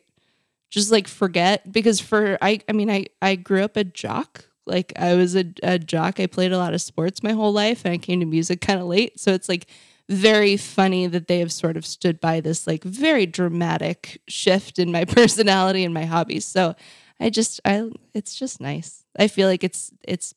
just 0.69 0.91
like 0.91 1.07
forget 1.07 1.71
because 1.71 1.99
for 1.99 2.37
I 2.41 2.61
I 2.67 2.71
mean 2.71 2.89
I 2.89 3.05
I 3.21 3.35
grew 3.35 3.63
up 3.63 3.77
a 3.77 3.83
jock. 3.83 4.45
Like 4.65 4.93
I 4.95 5.15
was 5.15 5.35
a, 5.35 5.45
a 5.61 5.77
jock. 5.77 6.19
I 6.19 6.27
played 6.27 6.53
a 6.53 6.57
lot 6.57 6.73
of 6.73 6.81
sports 6.81 7.21
my 7.21 7.33
whole 7.33 7.51
life 7.51 7.83
and 7.85 7.93
I 7.93 7.97
came 7.97 8.21
to 8.21 8.25
music 8.25 8.61
kind 8.61 8.79
of 8.79 8.87
late. 8.87 9.19
So 9.19 9.33
it's 9.33 9.49
like 9.49 9.67
very 10.09 10.57
funny 10.57 11.07
that 11.07 11.27
they 11.27 11.39
have 11.39 11.51
sort 11.51 11.77
of 11.77 11.85
stood 11.85 12.19
by 12.19 12.39
this 12.39 12.65
like 12.67 12.83
very 12.83 13.25
dramatic 13.25 14.21
shift 14.27 14.79
in 14.79 14.91
my 14.91 15.05
personality 15.05 15.83
and 15.83 15.93
my 15.93 16.05
hobbies. 16.05 16.45
So 16.45 16.75
I 17.23 17.29
just 17.29 17.61
I 17.63 17.89
it's 18.13 18.35
just 18.35 18.59
nice. 18.59 19.05
I 19.17 19.29
feel 19.29 19.47
like 19.47 19.63
it's 19.63 19.91
it's 20.03 20.35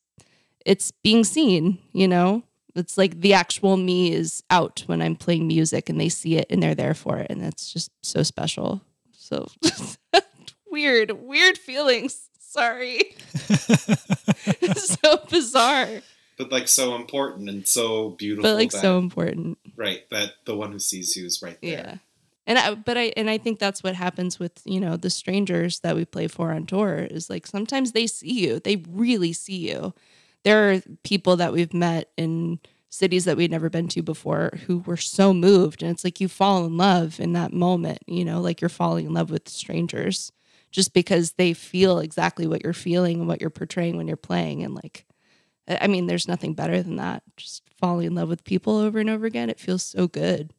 it's 0.64 0.92
being 0.92 1.24
seen, 1.24 1.78
you 1.92 2.06
know? 2.06 2.44
It's 2.76 2.96
like 2.96 3.20
the 3.20 3.32
actual 3.32 3.76
me 3.76 4.12
is 4.12 4.42
out 4.50 4.84
when 4.86 5.02
I'm 5.02 5.16
playing 5.16 5.48
music 5.48 5.88
and 5.88 6.00
they 6.00 6.08
see 6.08 6.36
it 6.36 6.46
and 6.48 6.62
they're 6.62 6.74
there 6.76 6.94
for 6.94 7.18
it 7.18 7.26
and 7.28 7.42
that's 7.42 7.72
just 7.72 7.90
so 8.02 8.22
special. 8.22 8.82
So 9.12 9.48
weird, 10.70 11.10
weird 11.10 11.58
feelings. 11.58 12.28
Sorry. 12.38 13.16
so 14.76 15.24
bizarre. 15.28 15.88
But 16.38 16.52
like 16.52 16.68
so 16.68 16.94
important 16.94 17.48
and 17.48 17.66
so 17.66 18.10
beautiful. 18.10 18.50
But 18.50 18.56
like 18.56 18.70
that, 18.70 18.80
so 18.80 18.98
important. 18.98 19.58
right. 19.74 20.08
That 20.10 20.34
the 20.44 20.54
one 20.54 20.70
who 20.70 20.78
sees 20.78 21.16
you 21.16 21.26
is 21.26 21.42
right 21.42 21.58
there. 21.60 21.70
Yeah. 21.70 21.96
And 22.46 22.58
I, 22.58 22.74
but 22.74 22.96
I 22.96 23.12
and 23.16 23.28
I 23.28 23.38
think 23.38 23.58
that's 23.58 23.82
what 23.82 23.96
happens 23.96 24.38
with 24.38 24.62
you 24.64 24.80
know 24.80 24.96
the 24.96 25.10
strangers 25.10 25.80
that 25.80 25.96
we 25.96 26.04
play 26.04 26.28
for 26.28 26.52
on 26.52 26.66
tour 26.66 26.98
is 27.10 27.28
like 27.28 27.46
sometimes 27.46 27.92
they 27.92 28.06
see 28.06 28.46
you 28.46 28.60
they 28.60 28.76
really 28.88 29.32
see 29.32 29.68
you. 29.68 29.94
There 30.44 30.70
are 30.72 30.82
people 31.02 31.36
that 31.36 31.52
we've 31.52 31.74
met 31.74 32.10
in 32.16 32.60
cities 32.88 33.24
that 33.24 33.36
we'd 33.36 33.50
never 33.50 33.68
been 33.68 33.88
to 33.88 34.02
before 34.02 34.58
who 34.66 34.78
were 34.78 34.96
so 34.96 35.34
moved 35.34 35.82
and 35.82 35.90
it's 35.90 36.04
like 36.04 36.20
you 36.20 36.28
fall 36.28 36.64
in 36.64 36.76
love 36.76 37.20
in 37.20 37.32
that 37.32 37.52
moment 37.52 37.98
you 38.06 38.24
know 38.24 38.40
like 38.40 38.60
you're 38.60 38.70
falling 38.70 39.04
in 39.04 39.12
love 39.12 39.28
with 39.28 39.48
strangers 39.48 40.32
just 40.70 40.94
because 40.94 41.32
they 41.32 41.52
feel 41.52 41.98
exactly 41.98 42.46
what 42.46 42.62
you're 42.62 42.72
feeling 42.72 43.18
and 43.18 43.28
what 43.28 43.40
you're 43.40 43.50
portraying 43.50 43.96
when 43.96 44.06
you're 44.06 44.16
playing 44.16 44.62
and 44.62 44.74
like 44.74 45.04
I 45.68 45.88
mean 45.88 46.06
there's 46.06 46.28
nothing 46.28 46.54
better 46.54 46.82
than 46.82 46.96
that 46.96 47.22
just 47.36 47.62
falling 47.76 48.06
in 48.06 48.14
love 48.14 48.28
with 48.28 48.44
people 48.44 48.76
over 48.76 48.98
and 48.98 49.10
over 49.10 49.26
again 49.26 49.50
it 49.50 49.60
feels 49.60 49.82
so 49.82 50.06
good. 50.06 50.52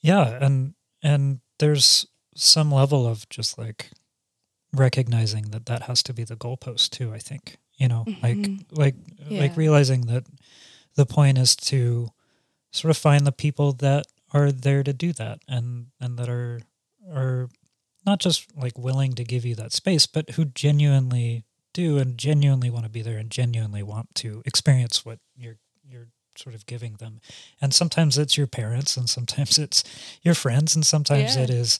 Yeah, 0.00 0.38
and 0.40 0.74
and 1.02 1.40
there's 1.58 2.06
some 2.34 2.70
level 2.72 3.06
of 3.06 3.28
just 3.28 3.58
like 3.58 3.90
recognizing 4.72 5.50
that 5.50 5.66
that 5.66 5.82
has 5.82 6.02
to 6.02 6.12
be 6.12 6.24
the 6.24 6.36
goalpost 6.36 6.90
too 6.90 7.12
i 7.14 7.18
think 7.18 7.56
you 7.78 7.88
know 7.88 8.04
Mhm. 8.06 8.22
like 8.22 8.68
like 8.78 8.94
Yeah. 9.30 9.40
like 9.40 9.56
realizing 9.56 10.02
that 10.06 10.24
the 10.94 11.06
point 11.06 11.38
is 11.38 11.56
to 11.56 12.08
sort 12.72 12.90
of 12.90 12.96
find 12.98 13.26
the 13.26 13.32
people 13.32 13.72
that 13.74 14.06
are 14.32 14.50
there 14.52 14.82
to 14.82 14.92
do 14.92 15.12
that 15.14 15.40
and 15.48 15.86
and 16.00 16.18
that 16.18 16.28
are 16.28 16.60
are 17.10 17.48
not 18.04 18.18
just 18.20 18.46
like 18.56 18.76
willing 18.78 19.14
to 19.14 19.24
give 19.24 19.44
you 19.44 19.54
that 19.56 19.72
space 19.72 20.06
but 20.06 20.30
who 20.30 20.44
genuinely 20.44 21.44
do 21.72 21.98
and 21.98 22.18
genuinely 22.18 22.70
want 22.70 22.84
to 22.84 22.90
be 22.90 23.02
there 23.02 23.18
and 23.18 23.30
genuinely 23.30 23.82
want 23.82 24.14
to 24.14 24.42
experience 24.44 25.04
what 25.04 25.18
you're 25.36 25.58
sort 26.38 26.54
of 26.54 26.66
giving 26.66 26.94
them 26.94 27.20
and 27.60 27.74
sometimes 27.74 28.18
it's 28.18 28.36
your 28.36 28.46
parents 28.46 28.96
and 28.96 29.08
sometimes 29.08 29.58
it's 29.64 29.82
your 30.22 30.34
friends 30.34 30.74
and 30.74 30.84
sometimes 30.86 31.36
Yeah. 31.36 31.42
it 31.44 31.50
is 31.50 31.78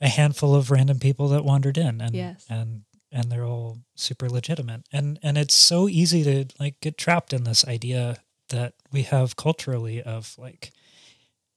a 0.00 0.08
handful 0.08 0.54
of 0.54 0.70
random 0.70 0.98
people 0.98 1.28
that 1.28 1.44
wandered 1.44 1.76
in 1.78 2.00
and 2.00 2.14
Yes. 2.14 2.44
and 2.48 2.82
and 3.10 3.30
they're 3.32 3.44
all 3.46 3.78
super 3.96 4.28
legitimate 4.28 4.82
and 4.92 5.18
and 5.22 5.38
it's 5.38 5.54
so 5.54 5.88
easy 5.88 6.22
to 6.24 6.44
like 6.60 6.78
get 6.80 6.98
trapped 6.98 7.32
in 7.32 7.44
this 7.44 7.66
idea 7.66 8.18
that 8.50 8.74
we 8.92 9.02
have 9.02 9.36
culturally 9.36 10.02
of 10.02 10.34
like 10.38 10.72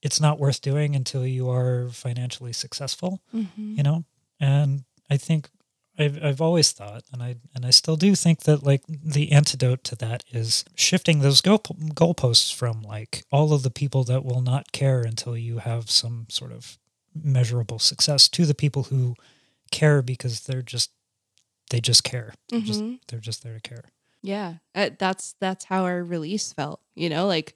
it's 0.01 0.19
not 0.19 0.39
worth 0.39 0.61
doing 0.61 0.95
until 0.95 1.25
you 1.27 1.49
are 1.49 1.89
financially 1.89 2.53
successful 2.53 3.21
Mm-hmm. 3.35 3.75
you 3.77 3.83
know 3.83 4.03
and 4.39 4.83
i 5.09 5.17
think 5.17 5.49
I've, 5.97 6.23
I've 6.23 6.41
always 6.41 6.71
thought 6.71 7.03
and 7.11 7.21
i 7.21 7.35
and 7.53 7.65
i 7.65 7.69
still 7.69 7.97
do 7.97 8.15
think 8.15 8.41
that 8.41 8.63
like 8.63 8.81
the 8.87 9.31
antidote 9.31 9.83
to 9.85 9.95
that 9.97 10.23
is 10.31 10.63
shifting 10.75 11.19
those 11.19 11.41
goal 11.41 11.59
goalposts 11.59 12.53
from 12.53 12.81
like 12.81 13.23
all 13.31 13.53
of 13.53 13.63
the 13.63 13.69
people 13.69 14.03
that 14.05 14.23
will 14.23 14.41
not 14.41 14.71
care 14.71 15.01
until 15.01 15.37
you 15.37 15.59
have 15.59 15.89
some 15.89 16.27
sort 16.29 16.51
of 16.51 16.77
measurable 17.13 17.79
success 17.79 18.29
to 18.29 18.45
the 18.45 18.55
people 18.55 18.83
who 18.83 19.15
care 19.71 20.01
because 20.01 20.41
they're 20.41 20.61
just 20.61 20.91
they 21.69 21.79
just 21.79 22.03
care 22.03 22.33
they're 22.49 22.61
just 22.61 22.83
they're 23.07 23.19
just 23.19 23.43
there 23.43 23.55
to 23.55 23.61
care 23.61 23.83
Yeah, 24.23 24.55
uh, 24.75 24.91
that's 24.97 25.35
that's 25.39 25.65
how 25.65 25.83
our 25.85 26.03
release 26.03 26.53
felt. 26.53 26.79
You 26.95 27.09
know, 27.09 27.25
like 27.25 27.55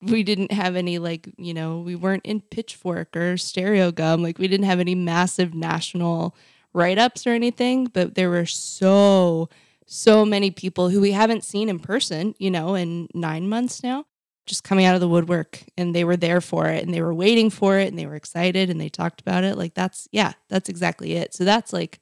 we 0.00 0.22
didn't 0.22 0.52
have 0.52 0.76
any 0.76 0.98
like 0.98 1.28
you 1.38 1.54
know 1.54 1.78
we 1.78 1.94
weren't 1.94 2.26
in 2.26 2.40
Pitchfork 2.40 3.16
or 3.16 3.34
Stereogum. 3.34 4.22
Like 4.22 4.38
we 4.38 4.48
didn't 4.48 4.66
have 4.66 4.80
any 4.80 4.94
massive 4.94 5.54
national 5.54 6.36
write 6.72 6.98
ups 6.98 7.26
or 7.26 7.30
anything. 7.30 7.86
But 7.86 8.14
there 8.14 8.30
were 8.30 8.46
so 8.46 9.48
so 9.86 10.24
many 10.24 10.50
people 10.50 10.88
who 10.88 11.00
we 11.00 11.12
haven't 11.12 11.44
seen 11.44 11.68
in 11.68 11.78
person. 11.78 12.34
You 12.38 12.50
know, 12.50 12.74
in 12.74 13.08
nine 13.14 13.48
months 13.48 13.82
now, 13.82 14.06
just 14.46 14.64
coming 14.64 14.84
out 14.84 14.94
of 14.94 15.00
the 15.00 15.08
woodwork, 15.08 15.62
and 15.76 15.94
they 15.94 16.04
were 16.04 16.16
there 16.16 16.40
for 16.40 16.68
it, 16.68 16.84
and 16.84 16.92
they 16.92 17.02
were 17.02 17.14
waiting 17.14 17.50
for 17.50 17.78
it, 17.78 17.88
and 17.88 17.98
they 17.98 18.06
were 18.06 18.16
excited, 18.16 18.70
and 18.70 18.80
they 18.80 18.88
talked 18.88 19.20
about 19.20 19.44
it. 19.44 19.56
Like 19.56 19.74
that's 19.74 20.08
yeah, 20.12 20.32
that's 20.48 20.68
exactly 20.68 21.12
it. 21.14 21.34
So 21.34 21.44
that's 21.44 21.72
like 21.72 22.00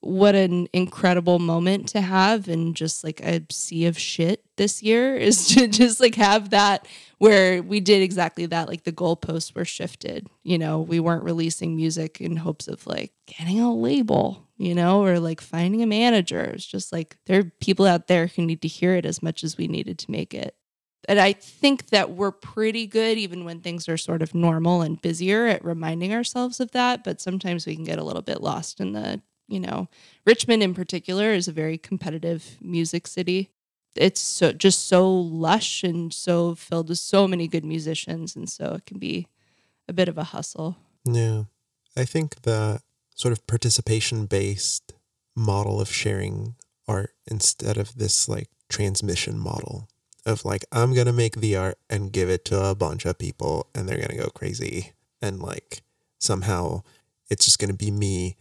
what 0.00 0.34
an 0.34 0.68
incredible 0.72 1.38
moment 1.38 1.88
to 1.88 2.00
have 2.00 2.48
and 2.48 2.76
just 2.76 3.02
like 3.02 3.20
a 3.20 3.42
sea 3.50 3.86
of 3.86 3.98
shit 3.98 4.44
this 4.56 4.82
year 4.82 5.16
is 5.16 5.48
to 5.48 5.66
just 5.68 6.00
like 6.00 6.14
have 6.14 6.50
that 6.50 6.86
where 7.18 7.62
we 7.62 7.80
did 7.80 8.02
exactly 8.02 8.46
that 8.46 8.68
like 8.68 8.84
the 8.84 8.92
goalposts 8.92 9.54
were 9.54 9.64
shifted 9.64 10.28
you 10.42 10.58
know? 10.58 10.80
We 10.80 11.00
weren't 11.00 11.24
releasing 11.24 11.74
music 11.74 12.20
in 12.20 12.36
hopes 12.36 12.68
of 12.68 12.86
like 12.86 13.12
getting 13.26 13.60
a 13.60 13.74
label 13.74 14.46
you 14.56 14.74
know? 14.74 15.04
Or 15.04 15.20
like 15.20 15.40
finding 15.40 15.82
a 15.82 15.86
manager. 15.86 16.42
It's 16.42 16.66
just 16.66 16.92
like 16.92 17.16
there 17.26 17.40
are 17.40 17.52
people 17.60 17.86
out 17.86 18.06
there 18.06 18.28
who 18.28 18.46
need 18.46 18.62
to 18.62 18.68
hear 18.68 18.94
it 18.94 19.06
as 19.06 19.22
much 19.22 19.44
as 19.44 19.56
we 19.56 19.68
needed 19.68 19.98
to 20.00 20.10
make 20.10 20.34
it. 20.34 20.54
And 21.08 21.20
I 21.20 21.34
think 21.34 21.90
that 21.90 22.10
we're 22.10 22.32
pretty 22.32 22.86
good, 22.86 23.16
even 23.16 23.44
when 23.44 23.60
things 23.60 23.88
are 23.88 23.96
sort 23.96 24.22
of 24.22 24.34
normal 24.34 24.82
and 24.82 25.00
busier, 25.00 25.46
at 25.46 25.64
reminding 25.64 26.12
ourselves 26.12 26.58
of 26.58 26.72
that. 26.72 27.04
But 27.04 27.20
sometimes 27.20 27.64
we 27.64 27.76
can 27.76 27.84
get 27.84 27.98
a 27.98 28.04
little 28.04 28.22
bit 28.22 28.40
lost 28.40 28.80
in 28.80 28.92
the 28.92 29.22
you 29.48 29.60
know, 29.60 29.88
Richmond 30.24 30.62
in 30.62 30.74
particular 30.74 31.32
is 31.32 31.48
a 31.48 31.52
very 31.52 31.78
competitive 31.78 32.56
music 32.60 33.06
city. 33.06 33.50
It's 33.94 34.20
so 34.20 34.52
just 34.52 34.86
so 34.88 35.10
lush 35.10 35.82
and 35.82 36.12
so 36.12 36.54
filled 36.54 36.88
with 36.88 36.98
so 36.98 37.26
many 37.26 37.48
good 37.48 37.64
musicians, 37.64 38.36
and 38.36 38.48
so 38.48 38.74
it 38.74 38.86
can 38.86 38.98
be 38.98 39.28
a 39.88 39.92
bit 39.92 40.08
of 40.08 40.18
a 40.18 40.24
hustle. 40.24 40.76
Yeah. 41.04 41.44
I 41.96 42.04
think 42.04 42.42
that 42.42 42.82
sort 43.14 43.32
of 43.32 43.46
participation 43.46 44.26
based 44.26 44.92
model 45.34 45.80
of 45.80 45.88
sharing 45.88 46.54
art 46.86 47.14
instead 47.26 47.78
of 47.78 47.96
this 47.96 48.28
like 48.28 48.48
transmission 48.68 49.38
model 49.38 49.88
of 50.24 50.44
like, 50.44 50.64
I'm 50.72 50.92
going 50.94 51.06
to 51.06 51.12
make 51.12 51.36
the 51.36 51.56
art 51.56 51.78
and 51.88 52.12
give 52.12 52.28
it 52.28 52.44
to 52.46 52.62
a 52.62 52.74
bunch 52.74 53.06
of 53.06 53.18
people 53.18 53.68
and 53.74 53.88
they're 53.88 53.96
going 53.96 54.10
to 54.10 54.16
go 54.16 54.28
crazy. 54.28 54.92
And 55.22 55.40
like 55.40 55.82
somehow 56.18 56.82
it's 57.30 57.44
just 57.44 57.58
going 57.58 57.70
to 57.70 57.76
be 57.76 57.90
me. 57.90 58.36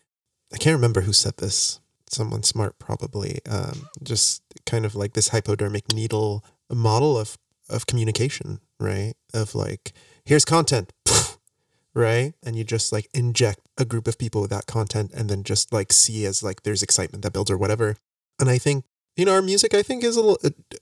I 0.56 0.58
can't 0.58 0.76
remember 0.76 1.02
who 1.02 1.12
said 1.12 1.38
this. 1.38 1.82
Someone 2.10 2.42
smart, 2.44 2.80
probably. 2.80 3.40
Um, 3.50 3.90
just 4.02 4.42
kind 4.66 4.86
of 4.86 4.96
like 4.96 5.12
this 5.14 5.28
hypodermic 5.28 5.94
needle 5.94 6.46
model 6.72 7.18
of, 7.18 7.38
of 7.70 7.88
communication, 7.88 8.62
right? 8.80 9.16
Of 9.34 9.54
like, 9.54 9.92
here's 10.24 10.46
content, 10.46 10.94
right? 11.94 12.34
And 12.42 12.56
you 12.56 12.64
just 12.64 12.94
like 12.94 13.10
inject 13.14 13.60
a 13.78 13.84
group 13.84 14.08
of 14.08 14.18
people 14.18 14.40
with 14.40 14.50
that 14.52 14.66
content 14.66 15.12
and 15.14 15.30
then 15.30 15.44
just 15.44 15.74
like 15.74 15.92
see 15.92 16.26
as 16.26 16.42
like 16.42 16.64
there's 16.64 16.82
excitement 16.82 17.24
that 17.24 17.34
builds 17.34 17.52
or 17.52 17.58
whatever. 17.58 17.98
And 18.40 18.50
I 18.50 18.58
think, 18.58 18.86
you 19.18 19.26
know, 19.26 19.34
our 19.34 19.42
music, 19.42 19.74
I 19.74 19.84
think, 19.84 20.06
is 20.06 20.16
a 20.16 20.22
little, 20.22 20.40
uh, 20.42 20.78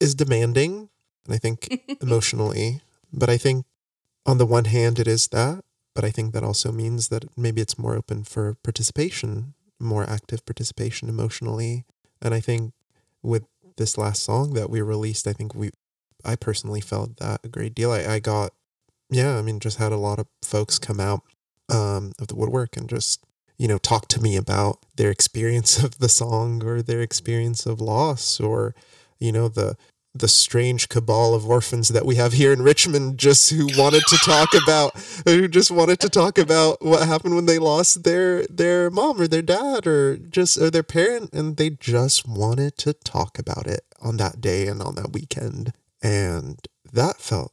is 0.00 0.14
demanding 0.14 0.90
and 1.24 1.34
I 1.34 1.38
think 1.38 1.82
emotionally, 2.02 2.82
but 3.10 3.30
I 3.30 3.38
think 3.38 3.64
on 4.26 4.36
the 4.36 4.46
one 4.46 4.66
hand, 4.66 4.98
it 4.98 5.08
is 5.08 5.28
that, 5.28 5.64
but 5.94 6.04
I 6.04 6.10
think 6.10 6.32
that 6.32 6.44
also 6.44 6.72
means 6.72 7.08
that 7.08 7.24
maybe 7.36 7.60
it's 7.60 7.78
more 7.78 7.96
open 7.96 8.24
for 8.24 8.54
participation, 8.62 9.54
more 9.78 10.08
active 10.08 10.44
participation 10.44 11.08
emotionally. 11.08 11.84
And 12.22 12.34
I 12.34 12.40
think 12.40 12.72
with 13.22 13.44
this 13.76 13.98
last 13.98 14.22
song 14.22 14.54
that 14.54 14.70
we 14.70 14.80
released, 14.82 15.26
I 15.26 15.32
think 15.32 15.54
we, 15.54 15.70
I 16.24 16.36
personally 16.36 16.80
felt 16.80 17.16
that 17.16 17.40
a 17.44 17.48
great 17.48 17.74
deal. 17.74 17.92
I, 17.92 18.04
I 18.04 18.18
got, 18.20 18.52
yeah, 19.10 19.36
I 19.36 19.42
mean, 19.42 19.58
just 19.58 19.78
had 19.78 19.92
a 19.92 19.96
lot 19.96 20.18
of 20.18 20.26
folks 20.42 20.78
come 20.78 21.00
out 21.00 21.22
um, 21.68 22.12
of 22.20 22.28
the 22.28 22.36
woodwork 22.36 22.76
and 22.76 22.88
just, 22.88 23.24
you 23.58 23.66
know, 23.66 23.78
talk 23.78 24.06
to 24.08 24.20
me 24.20 24.36
about 24.36 24.78
their 24.96 25.10
experience 25.10 25.82
of 25.82 25.98
the 25.98 26.08
song 26.08 26.64
or 26.64 26.82
their 26.82 27.00
experience 27.00 27.66
of 27.66 27.80
loss 27.80 28.38
or, 28.38 28.74
you 29.18 29.32
know, 29.32 29.48
the 29.48 29.76
the 30.14 30.28
strange 30.28 30.88
cabal 30.88 31.34
of 31.34 31.48
orphans 31.48 31.88
that 31.88 32.04
we 32.04 32.16
have 32.16 32.32
here 32.32 32.52
in 32.52 32.62
Richmond 32.62 33.18
just 33.18 33.50
who 33.50 33.68
wanted 33.78 34.02
to 34.08 34.16
talk 34.16 34.48
about 34.54 34.92
who 35.24 35.46
just 35.46 35.70
wanted 35.70 36.00
to 36.00 36.08
talk 36.08 36.36
about 36.36 36.82
what 36.82 37.06
happened 37.06 37.36
when 37.36 37.46
they 37.46 37.58
lost 37.58 38.02
their 38.02 38.44
their 38.46 38.90
mom 38.90 39.20
or 39.20 39.28
their 39.28 39.42
dad 39.42 39.86
or 39.86 40.16
just 40.16 40.58
or 40.58 40.70
their 40.70 40.82
parent 40.82 41.32
and 41.32 41.56
they 41.56 41.70
just 41.70 42.26
wanted 42.26 42.76
to 42.78 42.92
talk 42.92 43.38
about 43.38 43.66
it 43.66 43.82
on 44.00 44.16
that 44.16 44.40
day 44.40 44.66
and 44.66 44.82
on 44.82 44.96
that 44.96 45.12
weekend. 45.12 45.72
And 46.02 46.66
that 46.92 47.18
felt 47.18 47.52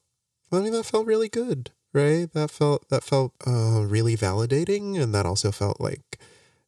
I 0.51 0.60
mean 0.60 0.74
that 0.74 0.86
felt 0.86 1.05
really 1.05 1.30
good 1.30 1.72
right? 1.93 2.32
That 2.34 2.51
felt 2.51 2.88
that 2.89 3.03
felt 3.03 3.34
uh, 3.45 3.84
really 3.86 4.16
validating 4.16 5.01
and 5.01 5.14
that 5.14 5.26
also 5.26 5.51
felt 5.51 5.82
like 5.82 6.20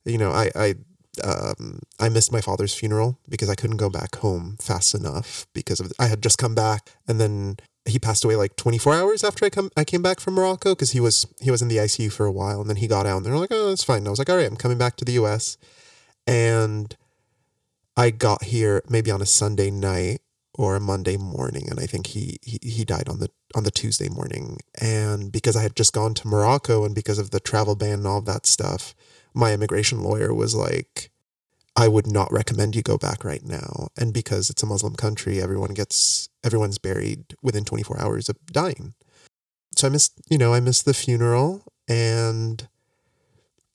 you 0.06 0.18
know 0.18 0.32
I 0.32 0.52
I 0.56 0.76
um, 1.24 1.80
I 2.00 2.10
missed 2.10 2.32
my 2.32 2.42
father's 2.42 2.74
funeral 2.74 3.18
because 3.28 3.50
I 3.50 3.56
couldn't 3.56 3.78
go 3.78 3.90
back 3.90 4.16
home 4.18 4.58
fast 4.60 4.94
enough 4.94 5.46
because 5.54 5.80
of 5.80 5.92
I 6.00 6.08
had 6.08 6.22
just 6.22 6.38
come 6.38 6.56
back. 6.56 6.92
And 7.08 7.20
then 7.20 7.58
he 7.86 8.00
passed 8.00 8.24
away 8.24 8.36
like 8.36 8.56
24 8.56 8.94
hours 8.94 9.24
after 9.24 9.46
I 9.46 9.50
come 9.50 9.72
I 9.76 9.84
came 9.84 10.02
back 10.02 10.20
from 10.20 10.36
Morocco 10.36 10.76
because 10.76 10.92
he 10.92 11.00
was 11.00 11.26
he 11.40 11.52
was 11.52 11.62
in 11.62 11.68
the 11.68 11.78
ICU 11.78 12.12
for 12.12 12.26
a 12.26 12.32
while. 12.32 12.62
And 12.62 12.70
then 12.70 12.78
he 12.78 12.88
got 12.88 13.06
out 13.06 13.18
and 13.18 13.26
they're 13.26 13.38
like 13.38 13.52
oh 13.52 13.72
it's 13.72 13.84
fine. 13.84 14.00
And 14.00 14.08
I 14.08 14.12
was 14.12 14.20
like 14.20 14.30
all 14.30 14.38
right 14.38 14.48
I'm 14.48 14.58
coming 14.58 14.78
back 14.78 14.96
to 14.98 15.06
the 15.06 15.14
US 15.14 15.58
and 16.28 16.96
I 17.98 18.12
got 18.12 18.44
here 18.46 18.84
maybe 18.88 19.12
on 19.12 19.22
a 19.22 19.26
Sunday 19.26 19.72
night 19.72 20.22
or 20.54 20.76
a 20.76 20.80
Monday 20.80 21.18
morning. 21.18 21.70
And 21.70 21.80
I 21.80 21.86
think 21.86 22.08
he, 22.08 22.38
he 22.42 22.60
he 22.62 22.86
died 22.86 23.10
on 23.10 23.20
the 23.20 23.30
on 23.56 23.64
the 23.64 23.72
Tuesday 23.72 24.10
morning. 24.10 24.60
And 24.80 25.32
because 25.32 25.56
I 25.56 25.64
had 25.64 25.76
just 25.76 25.94
gone 25.94 26.14
to 26.16 26.28
Morocco 26.28 26.86
and 26.86 26.94
because 26.94 27.18
of 27.18 27.32
the 27.32 27.40
travel 27.40 27.76
ban 27.76 28.00
and 28.00 28.08
all 28.08 28.22
that 28.22 28.46
stuff 28.46 28.94
my 29.34 29.54
immigration 29.54 30.02
lawyer 30.04 30.34
was 30.34 30.56
like, 30.56 31.12
I 31.76 31.88
would 31.88 32.08
not 32.08 32.32
recommend 32.32 32.76
you 32.76 32.82
go 32.82 32.98
back 32.98 33.24
right 33.24 33.44
now. 33.44 33.88
And 33.98 34.14
because 34.14 34.50
it's 34.50 34.64
a 34.64 34.66
Muslim 34.66 34.96
country, 34.96 35.42
everyone 35.42 35.74
gets, 35.74 36.28
everyone's 36.44 36.78
buried 36.78 37.36
within 37.42 37.64
24 37.64 38.02
hours 38.02 38.28
of 38.28 38.36
dying. 38.48 38.96
So 39.76 39.88
I 39.88 39.90
missed, 39.90 40.20
you 40.30 40.38
know, 40.38 40.54
I 40.54 40.60
missed 40.60 40.84
the 40.84 40.94
funeral 40.94 41.64
and 41.88 42.68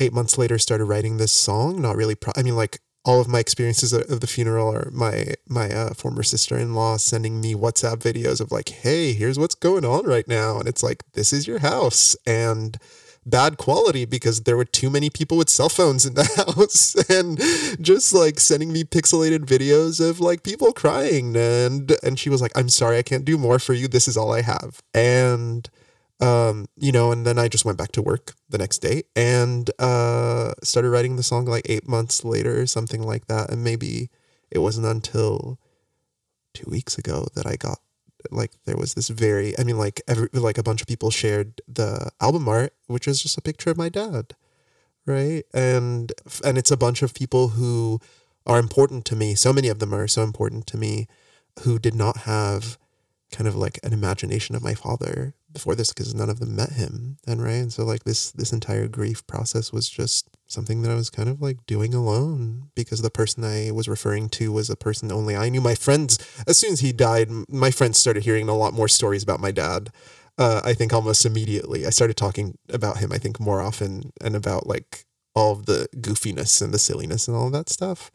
eight 0.00 0.12
months 0.12 0.36
later 0.36 0.58
started 0.58 0.84
writing 0.84 1.16
this 1.16 1.32
song. 1.32 1.80
Not 1.80 1.96
really, 1.96 2.14
pro- 2.14 2.34
I 2.36 2.42
mean, 2.42 2.56
like 2.56 2.80
all 3.06 3.20
of 3.20 3.28
my 3.28 3.38
experiences 3.38 3.92
of 3.92 4.20
the 4.20 4.26
funeral 4.26 4.70
are 4.70 4.90
my, 4.92 5.34
my 5.48 5.70
uh, 5.70 5.94
former 5.94 6.22
sister-in-law 6.22 6.98
sending 6.98 7.40
me 7.40 7.54
WhatsApp 7.54 7.98
videos 7.98 8.40
of 8.40 8.52
like, 8.52 8.68
Hey, 8.68 9.14
here's 9.14 9.38
what's 9.38 9.54
going 9.54 9.84
on 9.84 10.04
right 10.04 10.28
now. 10.28 10.58
And 10.58 10.68
it's 10.68 10.82
like, 10.82 11.04
this 11.12 11.32
is 11.32 11.46
your 11.46 11.60
house. 11.60 12.16
And, 12.26 12.78
bad 13.26 13.56
quality 13.56 14.04
because 14.04 14.42
there 14.42 14.56
were 14.56 14.64
too 14.64 14.90
many 14.90 15.10
people 15.10 15.36
with 15.36 15.48
cell 15.48 15.68
phones 15.68 16.04
in 16.04 16.14
the 16.14 16.24
house 16.56 16.94
and 17.08 17.38
just 17.82 18.12
like 18.12 18.38
sending 18.38 18.72
me 18.72 18.84
pixelated 18.84 19.46
videos 19.46 20.00
of 20.06 20.20
like 20.20 20.42
people 20.42 20.72
crying. 20.72 21.36
And 21.36 21.96
and 22.02 22.18
she 22.18 22.30
was 22.30 22.42
like 22.42 22.52
I'm 22.54 22.68
sorry 22.68 22.98
I 22.98 23.02
can't 23.02 23.24
do 23.24 23.38
more 23.38 23.58
for 23.58 23.72
you. 23.72 23.88
This 23.88 24.08
is 24.08 24.16
all 24.16 24.32
I 24.32 24.42
have. 24.42 24.82
And 24.92 25.68
um 26.20 26.66
you 26.76 26.92
know 26.92 27.10
and 27.10 27.26
then 27.26 27.38
I 27.38 27.48
just 27.48 27.64
went 27.64 27.78
back 27.78 27.92
to 27.92 28.02
work 28.02 28.34
the 28.48 28.58
next 28.58 28.78
day 28.78 29.02
and 29.16 29.68
uh 29.80 30.52
started 30.62 30.90
writing 30.90 31.16
the 31.16 31.24
song 31.24 31.44
like 31.44 31.68
8 31.68 31.88
months 31.88 32.24
later 32.24 32.60
or 32.60 32.66
something 32.66 33.02
like 33.02 33.26
that. 33.26 33.50
And 33.50 33.64
maybe 33.64 34.10
it 34.50 34.58
wasn't 34.58 34.86
until 34.86 35.58
2 36.54 36.70
weeks 36.70 36.98
ago 36.98 37.26
that 37.34 37.46
I 37.46 37.56
got 37.56 37.78
like 38.30 38.52
there 38.64 38.76
was 38.76 38.94
this 38.94 39.08
very 39.08 39.58
i 39.58 39.64
mean 39.64 39.78
like 39.78 40.00
every 40.08 40.28
like 40.32 40.58
a 40.58 40.62
bunch 40.62 40.80
of 40.80 40.86
people 40.86 41.10
shared 41.10 41.60
the 41.68 42.10
album 42.20 42.48
art 42.48 42.72
which 42.86 43.06
is 43.08 43.22
just 43.22 43.38
a 43.38 43.42
picture 43.42 43.70
of 43.70 43.76
my 43.76 43.88
dad 43.88 44.34
right? 45.06 45.44
And 45.52 46.12
and 46.44 46.58
it's 46.58 46.70
a 46.70 46.76
bunch 46.76 47.02
of 47.02 47.14
people 47.14 47.48
who 47.48 48.00
are 48.46 48.58
important 48.58 49.04
to 49.06 49.16
me. 49.16 49.34
So 49.34 49.52
many 49.52 49.68
of 49.68 49.78
them 49.78 49.94
are 49.94 50.08
so 50.08 50.22
important 50.22 50.66
to 50.68 50.76
me 50.76 51.06
who 51.60 51.78
did 51.78 51.94
not 51.94 52.18
have 52.18 52.78
kind 53.32 53.48
of 53.48 53.56
like 53.56 53.78
an 53.82 53.92
imagination 53.92 54.54
of 54.54 54.62
my 54.62 54.74
father 54.74 55.34
before 55.52 55.74
this 55.74 55.92
because 55.92 56.14
none 56.14 56.30
of 56.30 56.40
them 56.40 56.56
met 56.56 56.72
him 56.72 57.18
and 57.26 57.42
right? 57.42 57.54
And 57.54 57.72
so 57.72 57.84
like 57.84 58.04
this 58.04 58.30
this 58.32 58.52
entire 58.52 58.88
grief 58.88 59.26
process 59.26 59.72
was 59.72 59.88
just 59.88 60.23
something 60.54 60.82
that 60.82 60.90
i 60.90 60.94
was 60.94 61.10
kind 61.10 61.28
of 61.28 61.42
like 61.42 61.66
doing 61.66 61.92
alone 61.92 62.70
because 62.74 63.02
the 63.02 63.10
person 63.10 63.44
i 63.44 63.70
was 63.70 63.88
referring 63.88 64.28
to 64.28 64.52
was 64.52 64.70
a 64.70 64.76
person 64.76 65.12
only 65.12 65.36
i 65.36 65.48
knew. 65.48 65.60
My 65.60 65.74
friends 65.74 66.18
as 66.46 66.58
soon 66.58 66.72
as 66.72 66.80
he 66.80 66.92
died 66.92 67.28
my 67.48 67.70
friends 67.70 67.98
started 67.98 68.24
hearing 68.24 68.48
a 68.48 68.56
lot 68.56 68.72
more 68.72 68.88
stories 68.88 69.22
about 69.22 69.40
my 69.40 69.50
dad 69.50 69.90
uh, 70.38 70.60
i 70.64 70.72
think 70.72 70.92
almost 70.92 71.26
immediately. 71.26 71.86
I 71.86 71.90
started 71.90 72.16
talking 72.16 72.56
about 72.72 72.98
him 72.98 73.12
i 73.12 73.18
think 73.18 73.38
more 73.38 73.60
often 73.60 74.12
and 74.20 74.34
about 74.34 74.66
like 74.66 75.04
all 75.34 75.52
of 75.52 75.66
the 75.66 75.88
goofiness 75.96 76.62
and 76.62 76.72
the 76.72 76.78
silliness 76.78 77.26
and 77.26 77.36
all 77.36 77.46
of 77.46 77.52
that 77.52 77.68
stuff. 77.68 78.10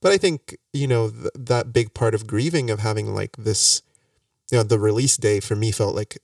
But 0.00 0.12
i 0.12 0.18
think 0.18 0.56
you 0.72 0.86
know 0.86 1.10
th- 1.10 1.30
that 1.34 1.72
big 1.72 1.94
part 1.94 2.14
of 2.14 2.26
grieving 2.26 2.70
of 2.70 2.80
having 2.80 3.14
like 3.14 3.36
this 3.36 3.82
you 4.50 4.58
know 4.58 4.64
the 4.64 4.78
release 4.78 5.16
day 5.16 5.40
for 5.40 5.56
me 5.56 5.72
felt 5.72 5.94
like 5.94 6.18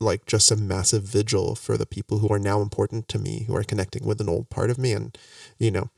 like 0.00 0.26
just 0.26 0.50
a 0.50 0.56
massive 0.56 1.02
vigil 1.04 1.54
for 1.54 1.76
the 1.76 1.86
people 1.86 2.18
who 2.18 2.28
are 2.32 2.38
now 2.38 2.60
important 2.62 3.08
to 3.08 3.18
me, 3.18 3.44
who 3.46 3.54
are 3.54 3.62
connecting 3.62 4.06
with 4.06 4.20
an 4.20 4.28
old 4.28 4.50
part 4.50 4.70
of 4.70 4.78
me. 4.78 4.92
And, 4.92 5.16
you 5.58 5.70
know, 5.70 5.90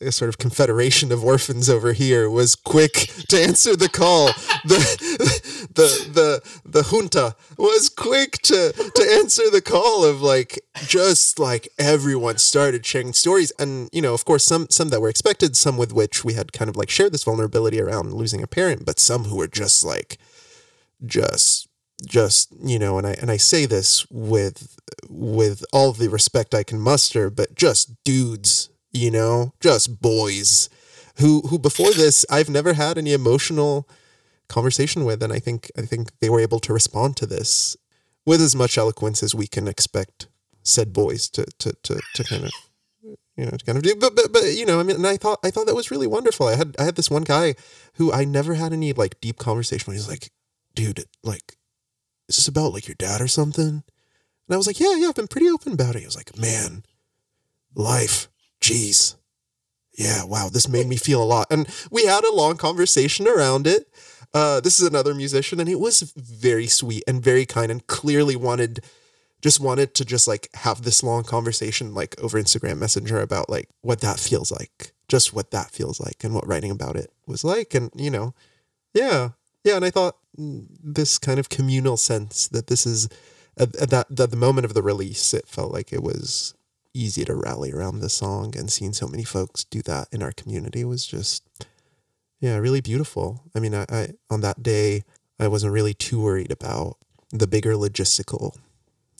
a 0.00 0.12
sort 0.12 0.28
of 0.28 0.38
confederation 0.38 1.10
of 1.10 1.24
orphans 1.24 1.68
over 1.68 1.92
here 1.92 2.30
was 2.30 2.54
quick 2.54 3.10
to 3.28 3.40
answer 3.40 3.74
the 3.74 3.88
call. 3.88 4.28
The 4.64 4.78
the 5.74 6.10
the 6.12 6.60
the 6.64 6.82
junta 6.84 7.34
was 7.56 7.88
quick 7.88 8.38
to 8.42 8.72
to 8.72 9.02
answer 9.18 9.50
the 9.50 9.60
call 9.60 10.04
of 10.04 10.22
like 10.22 10.60
just 10.86 11.38
like 11.38 11.68
everyone 11.78 12.38
started 12.38 12.86
sharing 12.86 13.12
stories. 13.12 13.50
And, 13.58 13.88
you 13.92 14.02
know, 14.02 14.14
of 14.14 14.24
course 14.24 14.44
some 14.44 14.68
some 14.70 14.90
that 14.90 15.00
were 15.00 15.08
expected, 15.08 15.56
some 15.56 15.76
with 15.76 15.92
which 15.92 16.24
we 16.24 16.34
had 16.34 16.52
kind 16.52 16.68
of 16.68 16.76
like 16.76 16.90
shared 16.90 17.12
this 17.12 17.24
vulnerability 17.24 17.80
around 17.80 18.12
losing 18.12 18.42
a 18.42 18.46
parent, 18.46 18.86
but 18.86 19.00
some 19.00 19.24
who 19.24 19.36
were 19.36 19.48
just 19.48 19.84
like 19.84 20.18
just 21.04 21.67
just 22.06 22.52
you 22.62 22.78
know 22.78 22.98
and 22.98 23.06
i 23.06 23.12
and 23.20 23.30
i 23.30 23.36
say 23.36 23.66
this 23.66 24.06
with 24.10 24.76
with 25.08 25.64
all 25.72 25.92
the 25.92 26.08
respect 26.08 26.54
i 26.54 26.62
can 26.62 26.80
muster 26.80 27.28
but 27.30 27.54
just 27.54 27.92
dudes 28.04 28.70
you 28.92 29.10
know 29.10 29.52
just 29.60 30.00
boys 30.00 30.68
who 31.18 31.40
who 31.48 31.58
before 31.58 31.92
this 31.92 32.24
i've 32.30 32.48
never 32.48 32.74
had 32.74 32.96
any 32.96 33.12
emotional 33.12 33.88
conversation 34.48 35.04
with 35.04 35.22
and 35.22 35.32
i 35.32 35.38
think 35.38 35.70
i 35.76 35.82
think 35.82 36.10
they 36.20 36.30
were 36.30 36.40
able 36.40 36.60
to 36.60 36.72
respond 36.72 37.16
to 37.16 37.26
this 37.26 37.76
with 38.24 38.40
as 38.40 38.54
much 38.54 38.78
eloquence 38.78 39.22
as 39.22 39.34
we 39.34 39.46
can 39.46 39.66
expect 39.66 40.28
said 40.62 40.92
boys 40.92 41.28
to 41.28 41.44
to 41.58 41.72
to, 41.82 41.98
to 42.14 42.24
kind 42.24 42.44
of 42.44 42.52
you 43.36 43.44
know 43.44 43.52
to 43.52 43.64
kind 43.64 43.78
of 43.78 43.84
do. 43.84 43.94
But, 43.94 44.14
but 44.14 44.32
but 44.32 44.44
you 44.44 44.66
know 44.66 44.80
i 44.80 44.82
mean 44.82 44.96
and 44.96 45.06
i 45.06 45.16
thought 45.16 45.38
i 45.44 45.50
thought 45.50 45.66
that 45.66 45.74
was 45.74 45.90
really 45.90 46.06
wonderful. 46.06 46.48
I 46.48 46.56
had 46.56 46.76
i 46.78 46.84
had 46.84 46.96
this 46.96 47.10
one 47.10 47.22
guy 47.22 47.54
who 47.94 48.12
i 48.12 48.24
never 48.24 48.54
had 48.54 48.72
any 48.72 48.92
like 48.92 49.20
deep 49.20 49.38
conversation 49.38 49.90
with. 49.90 49.96
He's 49.96 50.08
like 50.08 50.30
dude 50.74 51.04
like 51.22 51.56
is 52.28 52.36
this 52.36 52.48
about 52.48 52.72
like 52.72 52.88
your 52.88 52.94
dad 52.94 53.20
or 53.20 53.28
something? 53.28 53.64
And 54.48 54.54
I 54.54 54.56
was 54.56 54.66
like, 54.66 54.80
yeah, 54.80 54.94
yeah, 54.96 55.08
I've 55.08 55.14
been 55.14 55.28
pretty 55.28 55.48
open 55.48 55.72
about 55.72 55.94
it. 55.96 56.00
He 56.00 56.06
was 56.06 56.16
like, 56.16 56.38
man, 56.38 56.84
life, 57.74 58.28
jeez. 58.60 59.16
yeah, 59.98 60.24
wow, 60.24 60.48
this 60.48 60.68
made 60.68 60.86
me 60.86 60.96
feel 60.96 61.22
a 61.22 61.24
lot. 61.24 61.48
And 61.50 61.68
we 61.90 62.06
had 62.06 62.24
a 62.24 62.32
long 62.34 62.56
conversation 62.56 63.26
around 63.26 63.66
it. 63.66 63.88
Uh, 64.32 64.60
this 64.60 64.78
is 64.78 64.86
another 64.86 65.14
musician, 65.14 65.58
and 65.58 65.68
it 65.68 65.80
was 65.80 66.12
very 66.16 66.66
sweet 66.66 67.02
and 67.08 67.22
very 67.22 67.44
kind, 67.44 67.70
and 67.70 67.86
clearly 67.86 68.36
wanted, 68.36 68.84
just 69.42 69.58
wanted 69.58 69.94
to 69.94 70.04
just 70.04 70.28
like 70.28 70.48
have 70.54 70.82
this 70.82 71.02
long 71.02 71.24
conversation 71.24 71.94
like 71.94 72.14
over 72.20 72.40
Instagram 72.40 72.78
Messenger 72.78 73.20
about 73.20 73.48
like 73.48 73.68
what 73.80 74.00
that 74.00 74.20
feels 74.20 74.52
like, 74.52 74.92
just 75.08 75.32
what 75.32 75.50
that 75.50 75.70
feels 75.70 75.98
like, 75.98 76.22
and 76.22 76.34
what 76.34 76.46
writing 76.46 76.70
about 76.70 76.94
it 76.94 77.10
was 77.26 77.42
like, 77.42 77.74
and 77.74 77.90
you 77.96 78.10
know, 78.10 78.34
yeah, 78.94 79.30
yeah. 79.64 79.76
And 79.76 79.84
I 79.84 79.90
thought 79.90 80.16
mm, 80.38 80.66
this 80.82 81.18
kind 81.18 81.38
of 81.38 81.48
communal 81.48 81.96
sense 81.96 82.48
that 82.48 82.68
this 82.68 82.86
is 82.86 83.08
at, 83.56 83.74
at 83.76 83.90
that 83.90 84.06
that 84.10 84.30
the 84.30 84.36
moment 84.36 84.64
of 84.64 84.74
the 84.74 84.82
release, 84.82 85.34
it 85.34 85.46
felt 85.46 85.72
like 85.72 85.92
it 85.92 86.02
was 86.02 86.54
easy 86.94 87.24
to 87.24 87.34
rally 87.34 87.72
around 87.72 88.00
the 88.00 88.08
song 88.08 88.54
and 88.56 88.70
seeing 88.70 88.92
so 88.92 89.06
many 89.06 89.24
folks 89.24 89.64
do 89.64 89.82
that 89.82 90.08
in 90.12 90.22
our 90.22 90.32
community 90.32 90.84
was 90.84 91.06
just 91.06 91.44
yeah 92.40 92.56
really 92.56 92.80
beautiful 92.80 93.42
i 93.54 93.60
mean 93.60 93.74
I, 93.74 93.84
I 93.88 94.08
on 94.30 94.40
that 94.40 94.62
day 94.62 95.04
i 95.38 95.46
wasn't 95.48 95.72
really 95.72 95.94
too 95.94 96.20
worried 96.20 96.50
about 96.50 96.96
the 97.30 97.46
bigger 97.46 97.74
logistical 97.74 98.56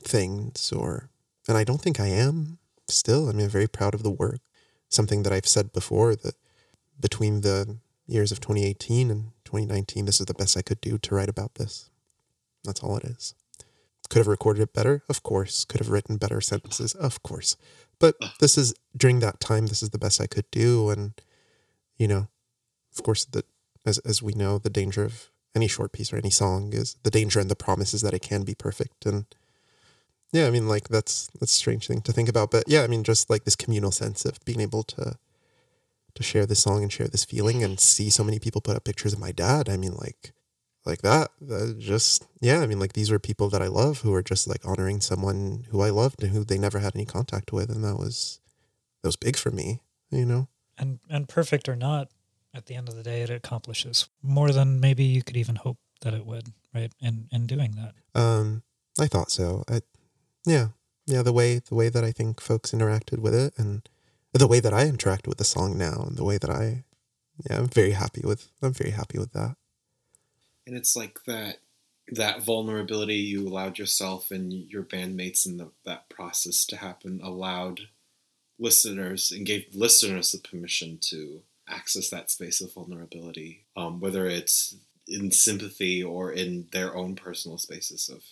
things 0.03 0.73
or 0.73 1.11
and 1.47 1.57
i 1.57 1.65
don't 1.65 1.81
think 1.81 2.01
i 2.01 2.07
am 2.07 2.59
still 2.89 3.29
i 3.29 3.33
mean 3.33 3.45
i'm 3.45 3.51
very 3.51 3.69
proud 3.69 3.95
of 3.95 4.03
the 4.03 4.11
work 4.11 4.41
something 4.89 5.23
that 5.23 5.33
i've 5.33 5.47
said 5.47 5.73
before 5.73 6.17
that 6.17 6.35
between 6.99 7.43
the 7.43 7.79
years 8.07 8.33
of 8.33 8.41
2018 8.41 9.11
and 9.11 9.31
2019 9.49 10.05
this 10.05 10.21
is 10.21 10.27
the 10.27 10.35
best 10.35 10.57
i 10.57 10.63
could 10.63 10.81
do 10.81 10.99
to 10.99 11.15
write 11.15 11.29
about 11.29 11.55
this 11.55 11.91
that's 12.65 12.83
all 12.83 12.97
it 12.97 13.05
is 13.05 13.35
could 14.09 14.19
have 14.19 14.27
recorded 14.27 14.63
it 14.63 14.73
better, 14.73 15.03
of 15.09 15.23
course. 15.23 15.65
Could 15.65 15.81
have 15.81 15.91
written 15.91 16.17
better 16.17 16.41
sentences, 16.41 16.95
of 16.95 17.23
course. 17.23 17.57
But 17.99 18.17
this 18.41 18.57
is 18.57 18.75
during 18.97 19.21
that 19.21 19.41
time. 19.41 19.67
This 19.67 19.83
is 19.83 19.91
the 19.91 19.99
best 19.99 20.21
I 20.21 20.27
could 20.27 20.51
do, 20.51 20.89
and 20.91 21.13
you 21.99 22.09
know, 22.09 22.29
of 22.97 23.03
course, 23.03 23.25
the 23.25 23.45
as 23.85 23.99
as 23.99 24.23
we 24.23 24.33
know, 24.33 24.59
the 24.59 24.71
danger 24.71 25.05
of 25.05 25.31
any 25.55 25.69
short 25.69 25.93
piece 25.93 26.13
or 26.13 26.17
any 26.17 26.31
song 26.31 26.73
is 26.73 26.97
the 27.03 27.11
danger 27.11 27.41
and 27.41 27.51
the 27.51 27.57
promise 27.57 27.93
is 27.93 28.03
that 28.03 28.15
it 28.15 28.23
can 28.23 28.45
be 28.45 28.55
perfect. 28.55 29.05
And 29.05 29.27
yeah, 30.33 30.47
I 30.47 30.51
mean, 30.51 30.69
like 30.69 30.89
that's 30.89 31.29
that's 31.39 31.53
a 31.53 31.63
strange 31.63 31.87
thing 31.87 32.01
to 32.03 32.13
think 32.13 32.29
about, 32.29 32.51
but 32.51 32.65
yeah, 32.67 32.83
I 32.83 32.87
mean, 32.87 33.05
just 33.05 33.29
like 33.29 33.45
this 33.45 33.57
communal 33.57 33.91
sense 33.91 34.25
of 34.25 34.43
being 34.45 34.61
able 34.61 34.85
to 34.85 35.19
to 36.15 36.23
share 36.23 36.47
this 36.47 36.61
song 36.63 36.83
and 36.83 36.93
share 36.93 37.09
this 37.09 37.25
feeling 37.25 37.63
and 37.63 37.79
see 37.81 38.11
so 38.11 38.25
many 38.25 38.39
people 38.39 38.61
put 38.61 38.77
up 38.77 38.85
pictures 38.85 39.13
of 39.13 39.19
my 39.21 39.33
dad. 39.33 39.69
I 39.69 39.77
mean, 39.77 39.95
like 39.95 40.33
like 40.87 41.03
that, 41.03 41.31
that 41.43 41.77
just 41.79 42.25
yeah 42.41 42.61
i 42.61 42.67
mean 42.67 42.79
like 42.79 42.95
these 42.95 43.11
were 43.11 43.19
people 43.19 43.51
that 43.51 43.61
i 43.61 43.67
love 43.67 44.01
who 44.01 44.15
are 44.15 44.23
just 44.23 44.49
like 44.49 44.65
honoring 44.65 45.03
someone 45.03 45.67
who 45.71 45.83
i 45.83 45.91
loved 45.91 46.23
and 46.23 46.33
who 46.33 46.45
they 46.45 46.57
never 46.57 46.79
had 46.79 46.97
any 46.97 47.05
contact 47.05 47.53
with 47.53 47.69
and 47.69 47.85
that 47.85 47.97
was 47.97 48.41
that 49.03 49.09
was 49.09 49.17
big 49.17 49.37
for 49.37 49.51
me 49.51 49.83
you 50.11 50.25
know 50.25 50.49
And 50.79 51.01
and 51.11 51.29
perfect 51.29 51.69
or 51.69 51.77
not, 51.77 52.09
at 52.55 52.67
the 52.67 52.75
end 52.75 52.89
of 52.89 52.95
the 52.97 53.03
day, 53.03 53.21
it 53.21 53.29
accomplishes 53.29 54.09
more 54.23 54.51
than 54.51 54.81
maybe 54.81 55.05
you 55.05 55.23
could 55.23 55.37
even 55.37 55.57
hope 55.57 55.77
that 56.01 56.15
it 56.15 56.25
would, 56.25 56.53
right? 56.75 56.93
In 57.03 57.29
in 57.31 57.47
doing 57.47 57.73
that. 57.77 57.93
um 58.19 58.63
i 58.99 59.07
thought 59.07 59.31
so 59.31 59.65
i 59.69 59.83
yeah 60.47 60.69
yeah 61.07 61.23
the 61.23 61.35
way 61.35 61.59
the 61.59 61.75
way 61.75 61.91
that 61.91 62.05
i 62.05 62.13
think 62.13 62.41
folks 62.41 62.71
interacted 62.71 63.19
with 63.19 63.35
it 63.35 63.53
and 63.59 63.83
the 64.33 64.47
way 64.47 64.61
that 64.61 64.75
i 64.75 64.87
interact 64.87 65.27
with 65.27 65.39
the 65.39 65.45
song 65.45 65.77
now 65.77 66.05
and 66.07 66.17
the 66.17 66.25
way 66.25 66.39
that 66.39 66.51
i 66.51 66.85
yeah 67.49 67.59
i'm 67.59 67.69
very 67.69 67.93
happy 67.93 68.23
with 68.25 68.51
i'm 68.63 68.73
very 68.73 68.91
happy 68.91 69.19
with 69.19 69.33
that. 69.33 69.57
And 70.67 70.77
it's 70.77 70.95
like 70.95 71.21
that 71.27 71.61
that 72.11 72.43
vulnerability 72.43 73.17
you 73.17 73.47
allowed 73.47 73.79
yourself 73.79 74.31
and 74.31 74.53
your 74.53 74.83
bandmates 74.83 75.47
in 75.47 75.59
the, 75.59 75.71
that 75.85 76.09
process 76.09 76.65
to 76.67 76.77
happen 76.77 77.21
allowed 77.23 77.81
listeners 78.59 79.31
and 79.31 79.47
gave 79.47 79.67
listeners 79.75 80.33
the 80.33 80.39
permission 80.39 80.99
to 81.01 81.43
access 81.69 82.09
that 82.11 82.31
space 82.31 82.61
of 82.61 82.73
vulnerability 82.73 83.65
um, 83.77 84.01
whether 84.01 84.27
it's 84.27 84.77
in 85.07 85.31
sympathy 85.31 86.03
or 86.03 86.33
in 86.33 86.67
their 86.73 86.95
own 86.95 87.15
personal 87.15 87.59
spaces 87.59 88.09
of 88.09 88.23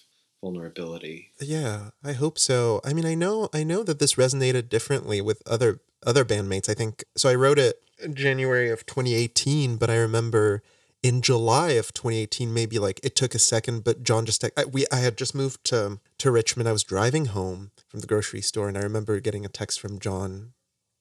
vulnerability 0.47 1.33
Yeah, 1.41 1.91
I 2.05 2.13
hope 2.13 2.39
so. 2.39 2.81
I 2.85 2.93
mean, 2.93 3.05
I 3.05 3.15
know 3.15 3.49
I 3.53 3.65
know 3.65 3.83
that 3.83 3.99
this 3.99 4.15
resonated 4.15 4.69
differently 4.69 5.21
with 5.21 5.43
other 5.47 5.81
other 6.07 6.25
bandmates. 6.25 6.69
I 6.69 6.75
think 6.75 7.05
so 7.17 7.29
I 7.29 7.35
wrote 7.35 7.59
it 7.59 7.83
January 8.13 8.71
of 8.71 8.87
2018, 8.87 9.77
but 9.77 9.91
I 9.91 9.97
remember 9.97 10.63
in 11.03 11.23
July 11.23 11.71
of 11.73 11.93
2018 11.93 12.53
maybe 12.53 12.79
like 12.79 13.01
it 13.03 13.17
took 13.17 13.35
a 13.35 13.39
second, 13.39 13.85
but 13.85 14.03
John 14.03 14.25
just 14.25 14.45
I, 14.45 14.65
we 14.65 14.87
I 14.93 14.97
had 14.97 15.17
just 15.17 15.35
moved 15.35 15.65
to 15.65 16.01
to 16.19 16.31
Richmond. 16.31 16.69
I 16.69 16.73
was 16.73 16.85
driving 16.85 17.27
home 17.27 17.73
from 17.89 18.01
the 18.01 18.07
grocery 18.07 18.41
store 18.41 18.69
and 18.69 18.79
I 18.79 18.83
remember 18.83 19.21
getting 19.21 19.45
a 19.45 19.49
text 19.49 19.81
from 19.81 19.99
John 19.99 20.53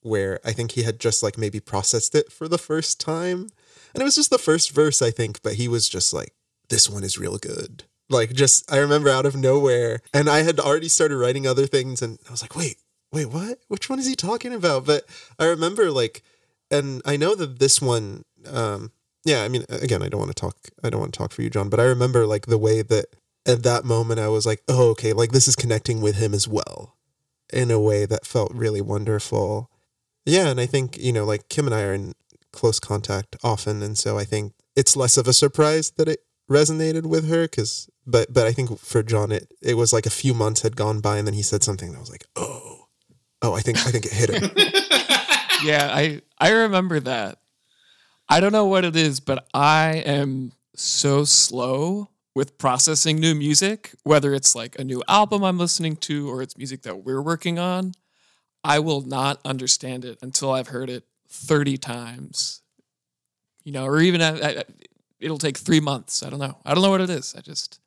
where 0.01 0.39
I 0.45 0.51
think 0.51 0.71
he 0.71 0.83
had 0.83 0.99
just 0.99 1.23
like 1.23 1.37
maybe 1.37 1.59
processed 1.59 2.13
it 2.13 2.31
for 2.31 2.47
the 2.47 2.59
first 2.59 2.99
time. 2.99 3.49
And 3.93 4.01
it 4.01 4.03
was 4.03 4.15
just 4.15 4.29
the 4.29 4.37
first 4.37 4.71
verse, 4.71 5.01
I 5.01 5.09
think, 5.09 5.41
but 5.41 5.53
he 5.53 5.67
was 5.67 5.89
just 5.89 6.13
like 6.13 6.33
this 6.69 6.89
one 6.89 7.03
is 7.03 7.17
real 7.17 7.37
good. 7.37 7.85
Like 8.09 8.33
just 8.33 8.71
I 8.71 8.77
remember 8.77 9.09
out 9.09 9.25
of 9.25 9.35
nowhere 9.35 10.01
and 10.13 10.29
I 10.29 10.43
had 10.43 10.59
already 10.59 10.89
started 10.89 11.17
writing 11.17 11.47
other 11.47 11.65
things 11.65 12.01
and 12.01 12.19
I 12.27 12.31
was 12.31 12.41
like, 12.41 12.55
"Wait, 12.55 12.77
wait, 13.11 13.25
what? 13.25 13.59
Which 13.67 13.89
one 13.89 13.99
is 13.99 14.05
he 14.05 14.15
talking 14.15 14.53
about?" 14.53 14.85
But 14.85 15.05
I 15.39 15.45
remember 15.45 15.89
like 15.91 16.21
and 16.69 17.01
I 17.05 17.17
know 17.17 17.35
that 17.35 17.59
this 17.59 17.81
one 17.81 18.23
um 18.47 18.91
yeah, 19.23 19.43
I 19.43 19.47
mean 19.47 19.65
again, 19.69 20.03
I 20.03 20.09
don't 20.09 20.19
want 20.19 20.35
to 20.35 20.39
talk 20.39 20.55
I 20.83 20.89
don't 20.89 20.99
want 20.99 21.13
to 21.13 21.17
talk 21.17 21.31
for 21.31 21.41
you, 21.41 21.49
John, 21.49 21.69
but 21.69 21.79
I 21.79 21.83
remember 21.85 22.27
like 22.27 22.45
the 22.45 22.59
way 22.59 22.81
that 22.83 23.05
at 23.47 23.63
that 23.63 23.85
moment 23.85 24.19
I 24.19 24.27
was 24.27 24.45
like, 24.45 24.61
"Oh, 24.67 24.89
okay, 24.91 25.13
like 25.13 25.31
this 25.31 25.47
is 25.47 25.55
connecting 25.55 26.01
with 26.01 26.15
him 26.17 26.33
as 26.33 26.47
well." 26.47 26.95
In 27.53 27.69
a 27.71 27.79
way 27.79 28.05
that 28.05 28.25
felt 28.25 28.51
really 28.53 28.81
wonderful. 28.81 29.69
Yeah, 30.25 30.47
and 30.47 30.59
I 30.59 30.65
think, 30.65 30.97
you 30.97 31.13
know, 31.13 31.23
like 31.25 31.47
Kim 31.49 31.67
and 31.67 31.75
I 31.75 31.83
are 31.83 31.93
in 31.93 32.13
close 32.51 32.79
contact 32.79 33.35
often 33.43 33.83
and 33.83 33.97
so 33.97 34.17
I 34.17 34.23
think 34.23 34.53
it's 34.75 34.95
less 34.95 35.17
of 35.17 35.27
a 35.27 35.33
surprise 35.33 35.91
that 35.97 36.07
it 36.07 36.24
resonated 36.49 37.05
with 37.05 37.27
her 37.27 37.47
cuz 37.47 37.89
but 38.05 38.31
but 38.33 38.45
I 38.45 38.51
think 38.51 38.79
for 38.79 39.01
John 39.03 39.31
it 39.31 39.51
it 39.61 39.75
was 39.75 39.91
like 39.91 40.05
a 40.05 40.11
few 40.11 40.33
months 40.33 40.61
had 40.61 40.75
gone 40.75 40.99
by 41.01 41.17
and 41.17 41.27
then 41.27 41.33
he 41.33 41.41
said 41.41 41.63
something 41.63 41.89
and 41.89 41.97
I 41.97 42.01
was 42.01 42.11
like, 42.11 42.25
"Oh. 42.35 42.87
Oh, 43.41 43.53
I 43.53 43.61
think 43.61 43.77
I 43.79 43.91
think 43.91 44.05
it 44.05 44.13
hit 44.13 44.29
him." 44.29 44.51
yeah, 45.63 45.89
I 45.91 46.21
I 46.39 46.51
remember 46.51 46.99
that. 47.01 47.39
I 48.27 48.39
don't 48.39 48.51
know 48.51 48.65
what 48.65 48.85
it 48.85 48.95
is, 48.95 49.19
but 49.19 49.47
I 49.53 50.03
am 50.05 50.51
so 50.75 51.23
slow 51.25 52.09
with 52.33 52.57
processing 52.57 53.19
new 53.19 53.33
music, 53.35 53.93
whether 54.03 54.33
it's 54.33 54.55
like 54.55 54.77
a 54.77 54.83
new 54.83 55.01
album 55.07 55.43
I'm 55.43 55.57
listening 55.57 55.95
to 55.97 56.29
or 56.29 56.41
it's 56.41 56.57
music 56.57 56.81
that 56.83 57.03
we're 57.03 57.21
working 57.21 57.59
on. 57.59 57.93
I 58.63 58.79
will 58.79 59.01
not 59.01 59.39
understand 59.45 60.03
it 60.05 60.17
until 60.21 60.51
I've 60.51 60.69
heard 60.69 60.89
it 60.89 61.05
30 61.29 61.77
times. 61.77 62.61
You 63.63 63.71
know, 63.71 63.85
or 63.85 63.99
even 63.99 64.21
I, 64.21 64.59
I, 64.59 64.63
it'll 65.20 65.38
take 65.38 65.57
3 65.57 65.80
months. 65.80 66.24
I 66.24 66.30
don't 66.30 66.39
know. 66.39 66.57
I 66.66 66.74
don't 66.74 66.84
know 66.84 66.89
what 66.89 67.01
it 67.01 67.09
is. 67.09 67.36
I 67.38 67.41
just 67.41 67.80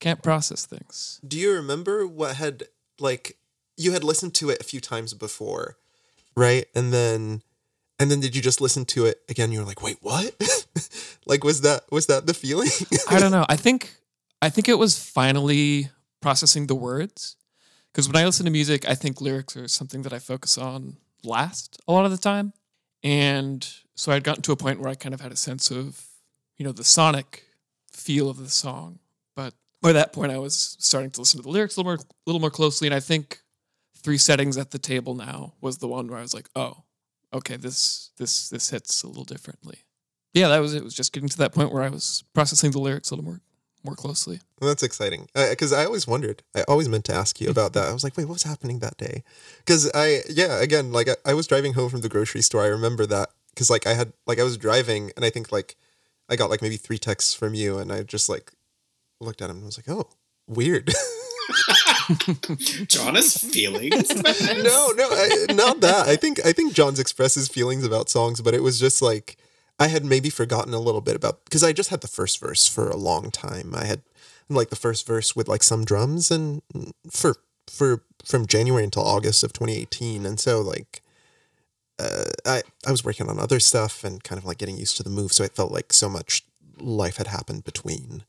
can't 0.00 0.22
process 0.22 0.66
things. 0.66 1.20
Do 1.26 1.38
you 1.38 1.52
remember 1.52 2.06
what 2.06 2.36
had 2.36 2.64
like 2.98 3.36
you 3.76 3.92
had 3.92 4.04
listened 4.04 4.34
to 4.34 4.50
it 4.50 4.60
a 4.60 4.64
few 4.64 4.80
times 4.80 5.14
before, 5.14 5.76
right? 6.36 6.66
And 6.74 6.92
then 6.92 7.42
and 7.98 8.10
then 8.10 8.20
did 8.20 8.36
you 8.36 8.42
just 8.42 8.60
listen 8.60 8.84
to 8.86 9.06
it 9.06 9.20
again? 9.28 9.50
You 9.50 9.60
were 9.60 9.64
like, 9.64 9.82
wait, 9.82 9.98
what? 10.00 10.34
like 11.26 11.44
was 11.44 11.62
that 11.62 11.84
was 11.90 12.06
that 12.06 12.26
the 12.26 12.34
feeling? 12.34 12.70
I 13.10 13.18
don't 13.18 13.32
know. 13.32 13.46
I 13.48 13.56
think 13.56 13.96
I 14.40 14.50
think 14.50 14.68
it 14.68 14.78
was 14.78 15.02
finally 15.02 15.90
processing 16.20 16.66
the 16.66 16.74
words 16.74 17.36
because 17.92 18.08
when 18.08 18.16
I 18.16 18.24
listen 18.24 18.44
to 18.44 18.52
music, 18.52 18.88
I 18.88 18.94
think 18.94 19.20
lyrics 19.20 19.56
are 19.56 19.68
something 19.68 20.02
that 20.02 20.12
I 20.12 20.18
focus 20.18 20.58
on 20.58 20.96
last 21.24 21.80
a 21.88 21.92
lot 21.92 22.04
of 22.04 22.10
the 22.10 22.18
time, 22.18 22.52
and 23.02 23.66
so 23.96 24.12
I'd 24.12 24.24
gotten 24.24 24.42
to 24.42 24.52
a 24.52 24.56
point 24.56 24.80
where 24.80 24.90
I 24.90 24.94
kind 24.94 25.14
of 25.14 25.20
had 25.20 25.32
a 25.32 25.36
sense 25.36 25.70
of 25.70 26.07
you 26.58 26.64
know 26.64 26.72
the 26.72 26.84
sonic 26.84 27.44
feel 27.90 28.28
of 28.28 28.38
the 28.38 28.48
song, 28.48 28.98
but 29.34 29.54
by 29.80 29.92
that 29.92 30.12
point 30.12 30.32
I 30.32 30.38
was 30.38 30.76
starting 30.78 31.10
to 31.12 31.20
listen 31.20 31.38
to 31.38 31.42
the 31.42 31.50
lyrics 31.50 31.76
a 31.76 31.80
little 31.80 31.92
more, 31.92 32.04
little 32.26 32.40
more 32.40 32.50
closely, 32.50 32.88
and 32.88 32.94
I 32.94 33.00
think 33.00 33.40
three 33.96 34.18
settings 34.18 34.56
at 34.56 34.70
the 34.70 34.78
table 34.78 35.14
now 35.14 35.54
was 35.60 35.78
the 35.78 35.88
one 35.88 36.08
where 36.08 36.18
I 36.18 36.22
was 36.22 36.34
like, 36.34 36.48
oh, 36.54 36.84
okay, 37.32 37.56
this 37.56 38.10
this 38.18 38.48
this 38.48 38.70
hits 38.70 39.02
a 39.02 39.08
little 39.08 39.24
differently. 39.24 39.84
Yeah, 40.34 40.48
that 40.48 40.58
was 40.58 40.74
it. 40.74 40.84
Was 40.84 40.94
just 40.94 41.12
getting 41.12 41.28
to 41.28 41.38
that 41.38 41.52
point 41.52 41.72
where 41.72 41.82
I 41.82 41.88
was 41.88 42.24
processing 42.34 42.70
the 42.70 42.80
lyrics 42.80 43.10
a 43.10 43.14
little 43.14 43.24
more 43.24 43.40
more 43.84 43.94
closely. 43.94 44.40
Well, 44.60 44.68
that's 44.68 44.82
exciting 44.82 45.28
because 45.34 45.72
I 45.72 45.84
always 45.84 46.06
wondered. 46.06 46.42
I 46.54 46.62
always 46.62 46.88
meant 46.88 47.04
to 47.06 47.14
ask 47.14 47.40
you 47.40 47.48
about 47.48 47.72
that. 47.74 47.88
I 47.88 47.92
was 47.92 48.02
like, 48.02 48.16
wait, 48.16 48.26
what 48.26 48.34
was 48.34 48.42
happening 48.42 48.80
that 48.80 48.96
day? 48.96 49.22
Because 49.58 49.90
I, 49.94 50.20
yeah, 50.28 50.60
again, 50.60 50.92
like 50.92 51.08
I, 51.08 51.14
I 51.24 51.34
was 51.34 51.46
driving 51.46 51.74
home 51.74 51.88
from 51.88 52.00
the 52.00 52.08
grocery 52.08 52.42
store. 52.42 52.62
I 52.62 52.68
remember 52.68 53.06
that 53.06 53.30
because 53.50 53.70
like 53.70 53.86
I 53.86 53.94
had 53.94 54.12
like 54.26 54.38
I 54.38 54.42
was 54.42 54.56
driving 54.56 55.12
and 55.16 55.24
I 55.24 55.30
think 55.30 55.52
like 55.52 55.76
I 56.28 56.36
got 56.36 56.50
like 56.50 56.62
maybe 56.62 56.76
three 56.76 56.98
texts 56.98 57.34
from 57.34 57.54
you 57.54 57.78
and 57.78 57.92
I 57.92 58.02
just 58.02 58.28
like 58.28 58.52
looked 59.20 59.42
at 59.42 59.50
him 59.50 59.56
and 59.56 59.66
was 59.66 59.78
like, 59.78 59.88
oh, 59.88 60.10
weird. 60.46 60.92
John 62.86 63.14
has 63.14 63.36
feelings. 63.36 64.14
no, 64.14 64.92
no, 64.96 65.08
I, 65.10 65.46
not 65.52 65.80
that. 65.80 66.06
I 66.06 66.16
think 66.16 66.44
I 66.44 66.52
think 66.52 66.74
John's 66.74 67.00
expresses 67.00 67.48
feelings 67.48 67.84
about 67.84 68.08
songs, 68.08 68.40
but 68.40 68.54
it 68.54 68.62
was 68.62 68.78
just 68.78 69.02
like 69.02 69.36
I 69.78 69.88
had 69.88 70.04
maybe 70.04 70.30
forgotten 70.30 70.74
a 70.74 70.80
little 70.80 71.00
bit 71.00 71.16
about 71.16 71.44
because 71.44 71.64
I 71.64 71.72
just 71.72 71.90
had 71.90 72.00
the 72.00 72.08
first 72.08 72.40
verse 72.40 72.66
for 72.66 72.88
a 72.88 72.96
long 72.96 73.30
time. 73.30 73.74
I 73.74 73.84
had 73.84 74.02
like 74.48 74.70
the 74.70 74.76
first 74.76 75.06
verse 75.06 75.36
with 75.36 75.48
like 75.48 75.62
some 75.62 75.84
drums 75.84 76.30
and 76.30 76.62
for 77.10 77.36
for 77.66 78.02
from 78.24 78.46
January 78.46 78.84
until 78.84 79.04
August 79.06 79.44
of 79.44 79.52
2018, 79.52 80.26
and 80.26 80.40
so 80.40 80.60
like 80.60 81.02
uh, 81.98 82.24
I 82.46 82.62
I 82.86 82.90
was 82.90 83.04
working 83.04 83.28
on 83.28 83.38
other 83.38 83.60
stuff 83.60 84.04
and 84.04 84.22
kind 84.22 84.38
of 84.38 84.44
like 84.44 84.58
getting 84.58 84.76
used 84.76 84.96
to 84.98 85.02
the 85.02 85.10
move, 85.10 85.32
so 85.32 85.44
it 85.44 85.54
felt 85.54 85.72
like 85.72 85.92
so 85.92 86.08
much 86.08 86.44
life 86.78 87.16
had 87.16 87.26
happened 87.26 87.64
between 87.64 88.24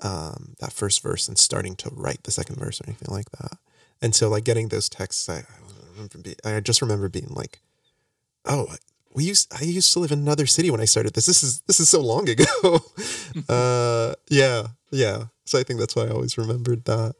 um, 0.00 0.54
that 0.60 0.72
first 0.72 1.02
verse 1.02 1.28
and 1.28 1.38
starting 1.38 1.76
to 1.76 1.90
write 1.92 2.22
the 2.24 2.30
second 2.30 2.56
verse 2.56 2.80
or 2.80 2.84
anything 2.86 3.12
like 3.12 3.30
that. 3.32 3.58
And 4.00 4.14
so 4.14 4.28
like 4.28 4.44
getting 4.44 4.68
those 4.68 4.88
texts, 4.88 5.28
I, 5.28 5.38
I 5.38 5.44
remember 5.92 6.18
be, 6.18 6.36
I 6.44 6.60
just 6.60 6.80
remember 6.80 7.08
being 7.08 7.28
like, 7.30 7.60
oh, 8.46 8.74
we 9.12 9.24
used 9.24 9.52
I 9.52 9.64
used 9.64 9.92
to 9.92 9.98
live 9.98 10.12
in 10.12 10.20
another 10.20 10.46
city 10.46 10.70
when 10.70 10.80
I 10.80 10.84
started 10.84 11.14
this. 11.14 11.26
This 11.26 11.42
is 11.42 11.60
this 11.62 11.80
is 11.80 11.88
so 11.88 12.00
long 12.00 12.28
ago. 12.28 12.44
uh, 13.48 14.14
yeah, 14.28 14.68
yeah. 14.90 15.24
So 15.46 15.58
I 15.58 15.64
think 15.64 15.80
that's 15.80 15.96
why 15.96 16.04
I 16.04 16.10
always 16.10 16.38
remembered 16.38 16.84
that. 16.84 17.14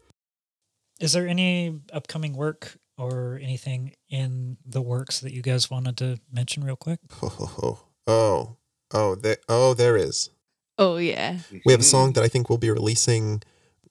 Is 1.01 1.13
there 1.13 1.27
any 1.27 1.81
upcoming 1.93 2.37
work 2.37 2.77
or 3.01 3.41
anything 3.43 3.95
in 4.09 4.59
the 4.65 4.83
works 4.83 5.21
that 5.21 5.33
you 5.33 5.43
guys 5.43 5.71
wanted 5.71 5.97
to 5.97 6.19
mention 6.31 6.63
real 6.63 6.77
quick? 6.77 7.01
Oh, 7.23 7.81
oh, 8.07 8.57
oh, 8.93 9.15
there, 9.15 9.39
oh, 9.49 9.75
there 9.75 9.97
is. 9.97 10.31
Oh 10.79 10.97
yeah. 10.97 11.39
We 11.67 11.73
have 11.73 11.81
a 11.81 11.85
song 11.85 12.15
that 12.15 12.25
I 12.25 12.29
think 12.29 12.49
we'll 12.49 12.59
be 12.59 12.71
releasing 12.71 13.43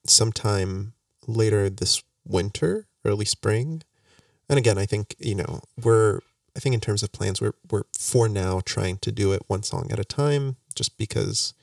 sometime 0.08 0.94
later 1.28 1.70
this 1.70 2.02
winter, 2.26 2.88
early 3.06 3.26
spring. 3.26 3.84
And 4.50 4.58
again, 4.58 4.78
I 4.78 4.86
think 4.86 5.16
you 5.20 5.36
know 5.36 5.62
we're. 5.82 6.20
I 6.56 6.60
think 6.60 6.74
in 6.74 6.82
terms 6.82 7.04
of 7.04 7.12
plans, 7.12 7.40
we're 7.40 7.54
we're 7.70 7.84
for 7.98 8.28
now 8.28 8.62
trying 8.66 8.98
to 8.98 9.12
do 9.12 9.32
it 9.34 9.44
one 9.46 9.62
song 9.62 9.92
at 9.92 10.00
a 10.00 10.04
time, 10.04 10.58
just 10.74 10.98
because 10.98 11.54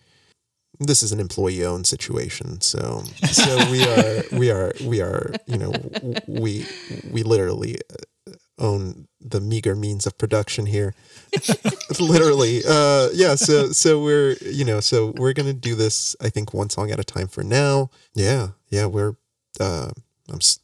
this 0.79 1.03
is 1.03 1.13
an 1.13 1.21
employee 1.21 1.65
owned 1.65 1.87
situation. 1.87 2.61
So 2.61 3.03
so 3.31 3.71
we 3.71 3.85
are 3.85 4.23
we 4.33 4.51
are 4.51 4.73
we 4.85 5.01
are 5.01 5.33
you 5.47 5.59
know 5.59 5.73
we 6.27 6.67
we 7.11 7.23
literally 7.23 7.77
uh, 7.91 8.33
own 8.59 9.07
the 9.21 9.41
meager 9.41 9.75
means 9.75 10.07
of 10.07 10.17
production 10.17 10.67
here. 10.67 10.95
literally, 12.01 12.63
uh, 12.67 13.09
yeah. 13.13 13.35
So 13.35 13.73
so 13.73 14.03
we're 14.03 14.37
you 14.43 14.65
know 14.65 14.81
so 14.81 15.13
we're 15.17 15.33
gonna 15.33 15.53
do 15.53 15.75
this. 15.75 16.17
I 16.21 16.31
think 16.31 16.55
one 16.55 16.71
song 16.71 16.91
at 16.91 17.01
a 17.01 17.05
time 17.05 17.29
for 17.29 17.43
now. 17.45 17.91
Yeah 18.15 18.49
yeah. 18.71 18.87
We're 18.87 19.17
uh, 19.61 19.91
I'm 20.29 20.37
s- 20.37 20.61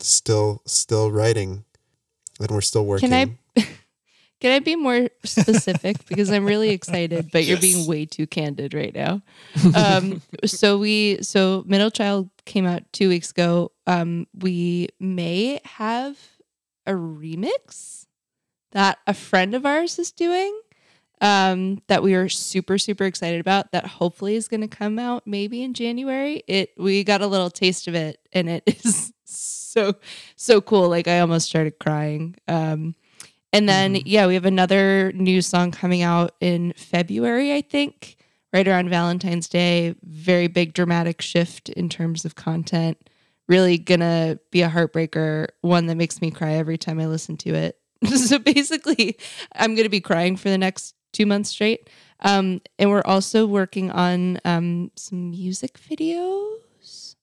still 0.00 0.62
still 0.66 1.10
writing, 1.10 1.64
and 2.40 2.50
we're 2.50 2.60
still 2.60 2.84
working. 2.84 3.10
Can 3.10 3.36
I 3.56 3.62
can 4.42 4.50
I 4.50 4.58
be 4.58 4.74
more 4.74 5.08
specific 5.22 6.04
because 6.08 6.28
I'm 6.32 6.44
really 6.44 6.70
excited, 6.70 7.30
but 7.30 7.44
you're 7.44 7.60
being 7.60 7.86
way 7.86 8.06
too 8.06 8.26
candid 8.26 8.74
right 8.74 8.94
now. 8.94 9.22
Um, 9.74 10.20
so 10.44 10.78
we 10.78 11.22
so 11.22 11.62
Middle 11.66 11.90
Child 11.90 12.28
came 12.44 12.66
out 12.66 12.82
two 12.92 13.08
weeks 13.08 13.30
ago. 13.30 13.70
Um, 13.86 14.26
we 14.36 14.88
may 14.98 15.60
have 15.64 16.18
a 16.86 16.92
remix 16.92 18.06
that 18.72 18.98
a 19.06 19.14
friend 19.14 19.54
of 19.54 19.64
ours 19.64 19.98
is 19.98 20.10
doing. 20.10 20.58
Um, 21.20 21.80
that 21.86 22.02
we 22.02 22.14
are 22.14 22.28
super 22.28 22.78
super 22.78 23.04
excited 23.04 23.40
about. 23.40 23.70
That 23.70 23.86
hopefully 23.86 24.34
is 24.34 24.48
going 24.48 24.62
to 24.62 24.68
come 24.68 24.98
out 24.98 25.24
maybe 25.26 25.62
in 25.62 25.72
January. 25.74 26.42
It 26.48 26.72
we 26.76 27.04
got 27.04 27.22
a 27.22 27.26
little 27.28 27.50
taste 27.50 27.86
of 27.86 27.94
it, 27.94 28.18
and 28.32 28.48
it 28.48 28.64
is 28.84 29.12
so 29.24 29.94
so 30.34 30.60
cool. 30.60 30.88
Like 30.88 31.06
I 31.06 31.20
almost 31.20 31.48
started 31.48 31.78
crying. 31.78 32.34
Um, 32.48 32.96
and 33.52 33.68
then, 33.68 33.96
yeah, 34.06 34.26
we 34.26 34.34
have 34.34 34.46
another 34.46 35.12
new 35.12 35.42
song 35.42 35.72
coming 35.72 36.02
out 36.02 36.34
in 36.40 36.72
February, 36.74 37.52
I 37.52 37.60
think, 37.60 38.16
right 38.52 38.66
around 38.66 38.88
Valentine's 38.88 39.48
Day. 39.48 39.94
Very 40.02 40.46
big 40.46 40.72
dramatic 40.72 41.20
shift 41.20 41.68
in 41.68 41.90
terms 41.90 42.24
of 42.24 42.34
content. 42.34 42.96
Really 43.48 43.76
gonna 43.76 44.38
be 44.50 44.62
a 44.62 44.70
heartbreaker, 44.70 45.48
one 45.60 45.86
that 45.86 45.96
makes 45.96 46.22
me 46.22 46.30
cry 46.30 46.52
every 46.52 46.78
time 46.78 46.98
I 46.98 47.06
listen 47.06 47.36
to 47.38 47.54
it. 47.54 47.78
so 48.06 48.38
basically, 48.38 49.18
I'm 49.54 49.74
gonna 49.74 49.90
be 49.90 50.00
crying 50.00 50.36
for 50.36 50.48
the 50.48 50.58
next 50.58 50.94
two 51.12 51.26
months 51.26 51.50
straight. 51.50 51.90
Um, 52.20 52.62
and 52.78 52.88
we're 52.88 53.02
also 53.04 53.46
working 53.46 53.90
on 53.90 54.38
um, 54.46 54.92
some 54.96 55.30
music 55.30 55.78
videos, 55.78 57.16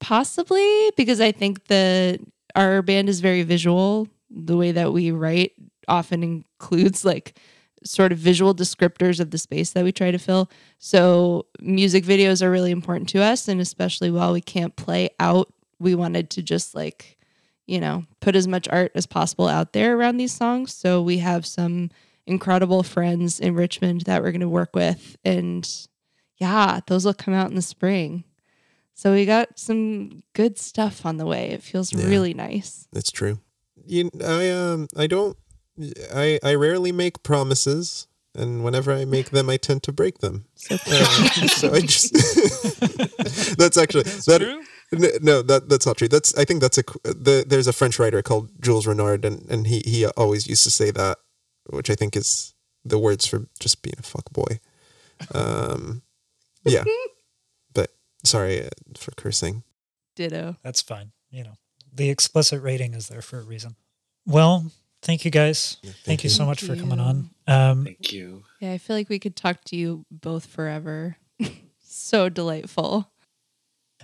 possibly 0.00 0.90
because 0.96 1.20
I 1.20 1.32
think 1.32 1.68
the 1.68 2.18
our 2.54 2.82
band 2.82 3.08
is 3.08 3.20
very 3.20 3.42
visual 3.42 4.08
the 4.30 4.56
way 4.56 4.72
that 4.72 4.92
we 4.92 5.10
write 5.10 5.52
often 5.88 6.22
includes 6.22 7.04
like 7.04 7.38
sort 7.84 8.10
of 8.10 8.18
visual 8.18 8.54
descriptors 8.54 9.20
of 9.20 9.30
the 9.30 9.38
space 9.38 9.70
that 9.70 9.84
we 9.84 9.92
try 9.92 10.10
to 10.10 10.18
fill. 10.18 10.50
So 10.78 11.46
music 11.60 12.04
videos 12.04 12.42
are 12.42 12.50
really 12.50 12.72
important 12.72 13.08
to 13.10 13.22
us 13.22 13.46
and 13.48 13.60
especially 13.60 14.10
while 14.10 14.32
we 14.32 14.40
can't 14.40 14.74
play 14.74 15.10
out, 15.20 15.52
we 15.78 15.94
wanted 15.94 16.30
to 16.30 16.42
just 16.42 16.74
like, 16.74 17.16
you 17.66 17.80
know, 17.80 18.04
put 18.20 18.34
as 18.34 18.48
much 18.48 18.66
art 18.68 18.90
as 18.94 19.06
possible 19.06 19.46
out 19.46 19.72
there 19.72 19.96
around 19.96 20.16
these 20.16 20.32
songs. 20.32 20.74
So 20.74 21.00
we 21.02 21.18
have 21.18 21.46
some 21.46 21.90
incredible 22.26 22.82
friends 22.82 23.38
in 23.38 23.54
Richmond 23.54 24.00
that 24.02 24.22
we're 24.22 24.32
going 24.32 24.40
to 24.40 24.48
work 24.48 24.74
with 24.74 25.16
and 25.24 25.68
yeah, 26.38 26.80
those 26.88 27.04
will 27.04 27.14
come 27.14 27.34
out 27.34 27.48
in 27.50 27.54
the 27.54 27.62
spring. 27.62 28.24
So 28.94 29.12
we 29.12 29.26
got 29.26 29.58
some 29.58 30.22
good 30.32 30.58
stuff 30.58 31.06
on 31.06 31.18
the 31.18 31.26
way. 31.26 31.50
It 31.50 31.62
feels 31.62 31.92
Yeah. 31.92 32.06
really 32.06 32.34
nice. 32.34 32.88
That's 32.92 33.12
true. 33.12 33.38
You, 33.86 34.10
I 34.24 34.50
um, 34.50 34.88
I 34.96 35.06
don't, 35.06 35.36
I, 36.14 36.38
I 36.42 36.54
rarely 36.54 36.92
make 36.92 37.22
promises, 37.22 38.06
and 38.34 38.64
whenever 38.64 38.92
I 38.92 39.04
make 39.04 39.30
them, 39.30 39.48
I 39.50 39.56
tend 39.56 39.82
to 39.84 39.92
break 39.92 40.18
them. 40.18 40.46
So 40.56 40.74
Uh, 40.74 41.04
so 41.48 41.72
I 41.72 41.80
just, 41.80 42.12
that's 43.58 43.76
actually 43.78 44.02
that. 44.04 44.62
N- 44.92 45.18
No, 45.22 45.42
that 45.42 45.68
that's 45.68 45.84
not 45.86 45.96
true. 45.98 46.08
That's 46.08 46.36
I 46.38 46.44
think 46.44 46.60
that's 46.60 46.78
a 46.78 46.82
the, 47.02 47.44
there's 47.46 47.66
a 47.66 47.72
French 47.72 47.98
writer 47.98 48.22
called 48.22 48.50
Jules 48.60 48.86
Renard, 48.86 49.24
and 49.24 49.44
and 49.50 49.66
he 49.66 49.80
he 49.84 50.06
always 50.06 50.46
used 50.46 50.64
to 50.64 50.70
say 50.70 50.90
that, 50.92 51.18
which 51.70 51.90
I 51.90 51.94
think 51.96 52.16
is 52.16 52.54
the 52.84 52.98
words 52.98 53.26
for 53.26 53.46
just 53.58 53.82
being 53.82 53.96
a 53.98 54.02
fuck 54.02 54.30
boy. 54.32 54.60
Um, 55.34 56.02
yeah, 56.64 56.84
but 57.74 57.90
sorry 58.24 58.64
uh, 58.64 58.68
for 58.96 59.10
cursing. 59.16 59.64
ditto. 60.14 60.56
That's 60.62 60.82
fine. 60.82 61.10
You 61.30 61.44
know, 61.44 61.54
the 61.96 62.10
explicit 62.10 62.62
rating 62.62 62.94
is 62.94 63.08
there 63.08 63.22
for 63.22 63.38
a 63.38 63.42
reason. 63.42 63.76
Well, 64.26 64.70
thank 65.02 65.24
you 65.24 65.30
guys. 65.30 65.78
Thank, 66.04 66.24
you 66.24 66.30
so 66.30 66.38
Thank 66.38 66.48
much 66.48 66.64
for 66.64 66.76
coming 66.76 67.00
on. 67.00 67.30
Um, 67.46 67.84
Thank 67.84 68.12
you. 68.12 68.44
Yeah, 68.60 68.72
I 68.72 68.78
feel 68.78 68.96
like 68.96 69.08
we 69.08 69.18
could 69.18 69.36
talk 69.36 69.62
to 69.66 69.76
you 69.76 70.04
both 70.10 70.46
forever. 70.46 71.16
so 71.80 72.28
delightful. 72.28 73.10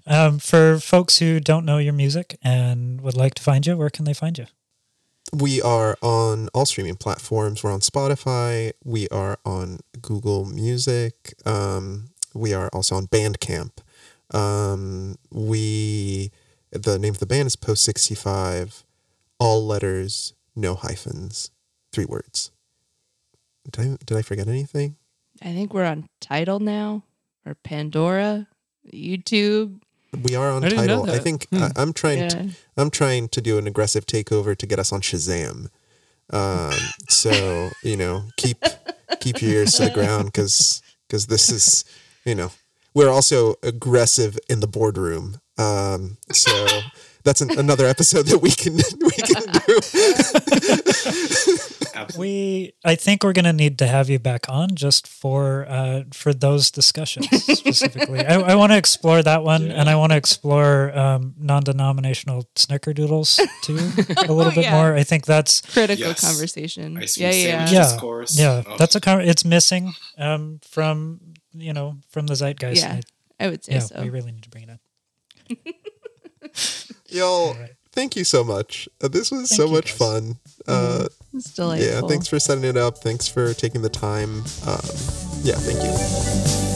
um, 0.07 0.39
for 0.39 0.79
folks 0.79 1.19
who 1.19 1.41
don't 1.41 1.65
know 1.65 1.79
your 1.79 1.93
music 1.93 2.39
and 2.43 3.01
would 3.01 3.17
like 3.17 3.35
to 3.35 3.43
find 3.43 3.67
you, 3.67 3.77
where 3.77 3.91
can 3.91 4.05
they 4.05 4.15
find 4.15 4.39
you? 4.39 4.47
We 5.35 5.63
are 5.63 5.97
on 6.03 6.49
all 6.53 6.67
streaming 6.67 6.97
platforms. 6.97 7.65
We're 7.65 7.73
on 7.73 7.81
Spotify. 7.81 8.73
We 8.85 9.09
are 9.09 9.39
on 9.45 9.79
Google 10.01 10.45
Music. 10.45 11.35
Um, 11.47 12.11
we 12.35 12.53
are 12.53 12.69
also 12.73 12.97
on 12.97 13.07
Bandcamp. 13.07 13.71
Um, 14.31 15.17
we 15.31 16.31
the 16.73 16.99
name 16.99 17.13
of 17.15 17.19
the 17.21 17.27
band 17.27 17.47
is 17.47 17.57
Post 17.57 17.85
sixty 17.85 18.15
five. 18.15 18.85
All 19.39 19.67
letters, 19.67 20.35
no 20.55 20.75
hyphens, 20.75 21.51
three 21.93 22.05
words. 22.05 22.51
Did 23.71 23.81
I 23.81 23.97
did 24.05 24.17
I 24.17 24.23
forget 24.23 24.49
anything? 24.49 24.97
I 25.43 25.53
think 25.53 25.75
we're 25.75 25.85
on 25.85 26.09
Tidal 26.21 26.61
now 26.61 27.03
or 27.45 27.55
Pandora, 27.55 28.47
YouTube. 28.93 29.81
We 30.23 30.35
are 30.35 30.51
on 30.51 30.65
I 30.65 30.69
title. 30.69 31.11
I 31.11 31.19
think 31.19 31.49
Hmm. 31.51 31.63
I, 31.65 31.71
I'm 31.77 31.93
trying. 31.93 32.19
Yeah. 32.19 32.29
To, 32.29 32.49
I'm 32.77 32.91
trying 32.91 33.29
to 33.31 33.41
do 33.41 33.59
an 33.59 33.67
aggressive 33.67 34.07
takeover 34.07 34.57
to 34.57 34.67
get 34.67 34.79
us 34.79 34.93
on 34.93 35.01
Shazam. 35.01 35.69
Um, 36.31 36.73
so 37.09 37.71
you 37.83 37.97
know, 37.97 38.25
keep 38.37 38.59
keep 39.21 39.43
your 39.43 39.51
ears 39.53 39.73
to 39.75 39.85
the 39.85 39.91
ground 39.91 40.27
because 40.27 40.83
because 41.09 41.27
this 41.27 41.51
is 41.51 41.85
you 42.25 42.35
know 42.35 42.53
we're 42.95 43.11
also 43.11 43.55
aggressive 43.63 44.39
in 44.49 44.61
the 44.61 44.67
boardroom. 44.69 45.41
Um, 45.59 46.19
so 46.33 46.67
that's 47.25 47.41
an, 47.41 47.57
another 47.59 47.87
episode 47.87 48.27
that 48.27 48.39
we 48.39 48.51
can 48.51 48.75
we 49.01 49.11
can 49.11 49.43
do. 49.67 49.79
We, 52.19 52.73
I 52.85 52.95
think 52.97 53.23
we're 53.23 53.33
going 53.33 53.45
to 53.45 53.53
need 53.53 53.79
to 53.79 53.87
have 53.87 54.11
you 54.11 54.19
back 54.19 54.47
on 54.49 54.75
just 54.75 55.07
for 55.07 55.65
uh, 55.69 56.03
for 56.13 56.35
those 56.35 56.71
discussions 56.71 57.29
specifically. 57.47 58.27
I, 58.27 58.41
I 58.41 58.55
want 58.55 58.73
to 58.73 58.77
explore 58.79 59.23
that 59.23 59.45
one, 59.45 59.71
and 59.71 59.89
I 59.89 59.95
want 59.97 60.11
to 60.13 60.17
explore 60.17 60.97
um, 60.99 61.35
non-denominational 61.39 62.49
snickerdoodles 62.57 63.41
too 63.63 63.77
a 64.29 64.33
little 64.33 64.53
Oh, 64.53 64.55
bit 64.55 64.65
yeah. 64.65 64.73
more. 64.77 64.95
I 64.95 65.05
think 65.05 65.25
that's 65.27 65.61
Critical 65.61 66.09
Yes. 66.09 66.21
conversation. 66.21 66.97
Ice 66.99 67.17
yeah, 67.17 67.31
cream 67.31 67.41
yeah. 67.41 67.47
sandwich 67.51 67.73
Yeah. 67.73 67.83
discourse. 67.85 68.39
yeah, 68.39 68.63
Oh, 68.67 68.77
that's 68.77 68.95
a 68.97 69.01
con- 69.01 69.21
it's 69.23 69.45
missing 69.45 69.95
um, 70.19 70.61
from 70.69 71.21
you 71.55 71.73
know 71.73 71.97
from 72.11 72.27
the 72.27 72.35
zeitgeist. 72.35 72.83
Yeah, 72.83 72.95
and 72.97 73.05
I 73.41 73.49
would 73.49 73.65
say 73.65 73.75
yeah, 73.75 73.79
so. 73.81 74.03
we 74.03 74.11
really 74.11 74.33
need 74.33 74.43
to 74.45 74.51
bring 74.51 74.65
it 74.65 74.71
up. 74.71 74.81
Y'all, 77.09 77.27
All 77.49 77.55
right. 77.55 77.71
thank 77.93 78.17
you 78.17 78.25
so 78.25 78.43
much. 78.43 78.89
Uh, 79.03 79.09
this 79.09 79.31
was 79.31 79.49
Thank 79.51 79.61
so 79.61 79.69
much 79.69 79.87
guys. 79.87 79.97
fun. 79.99 80.37
Uh, 80.67 81.09
It's 81.35 81.53
delightful. 81.53 81.87
yeah, 81.89 82.01
thanks 82.09 82.27
for 82.27 82.39
setting 82.41 82.65
it 82.65 82.77
up. 82.77 82.99
Thanks 82.99 83.29
for 83.29 83.53
taking 83.55 83.83
the 83.83 83.91
time. 83.91 84.39
Um, 84.67 84.81
yeah, 85.43 85.57
thank 85.57 85.83
you. 85.83 86.72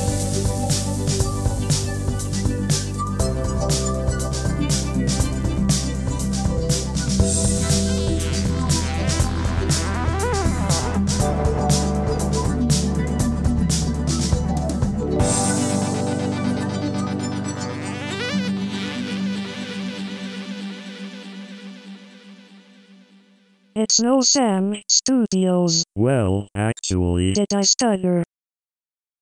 It's 23.79 24.01
no 24.01 24.23
Sam 24.23 24.81
Studios. 24.89 25.85
Well, 25.95 26.49
actually, 26.55 27.35
Did 27.35 27.53
I 27.53 27.61
stutter? 27.61 28.25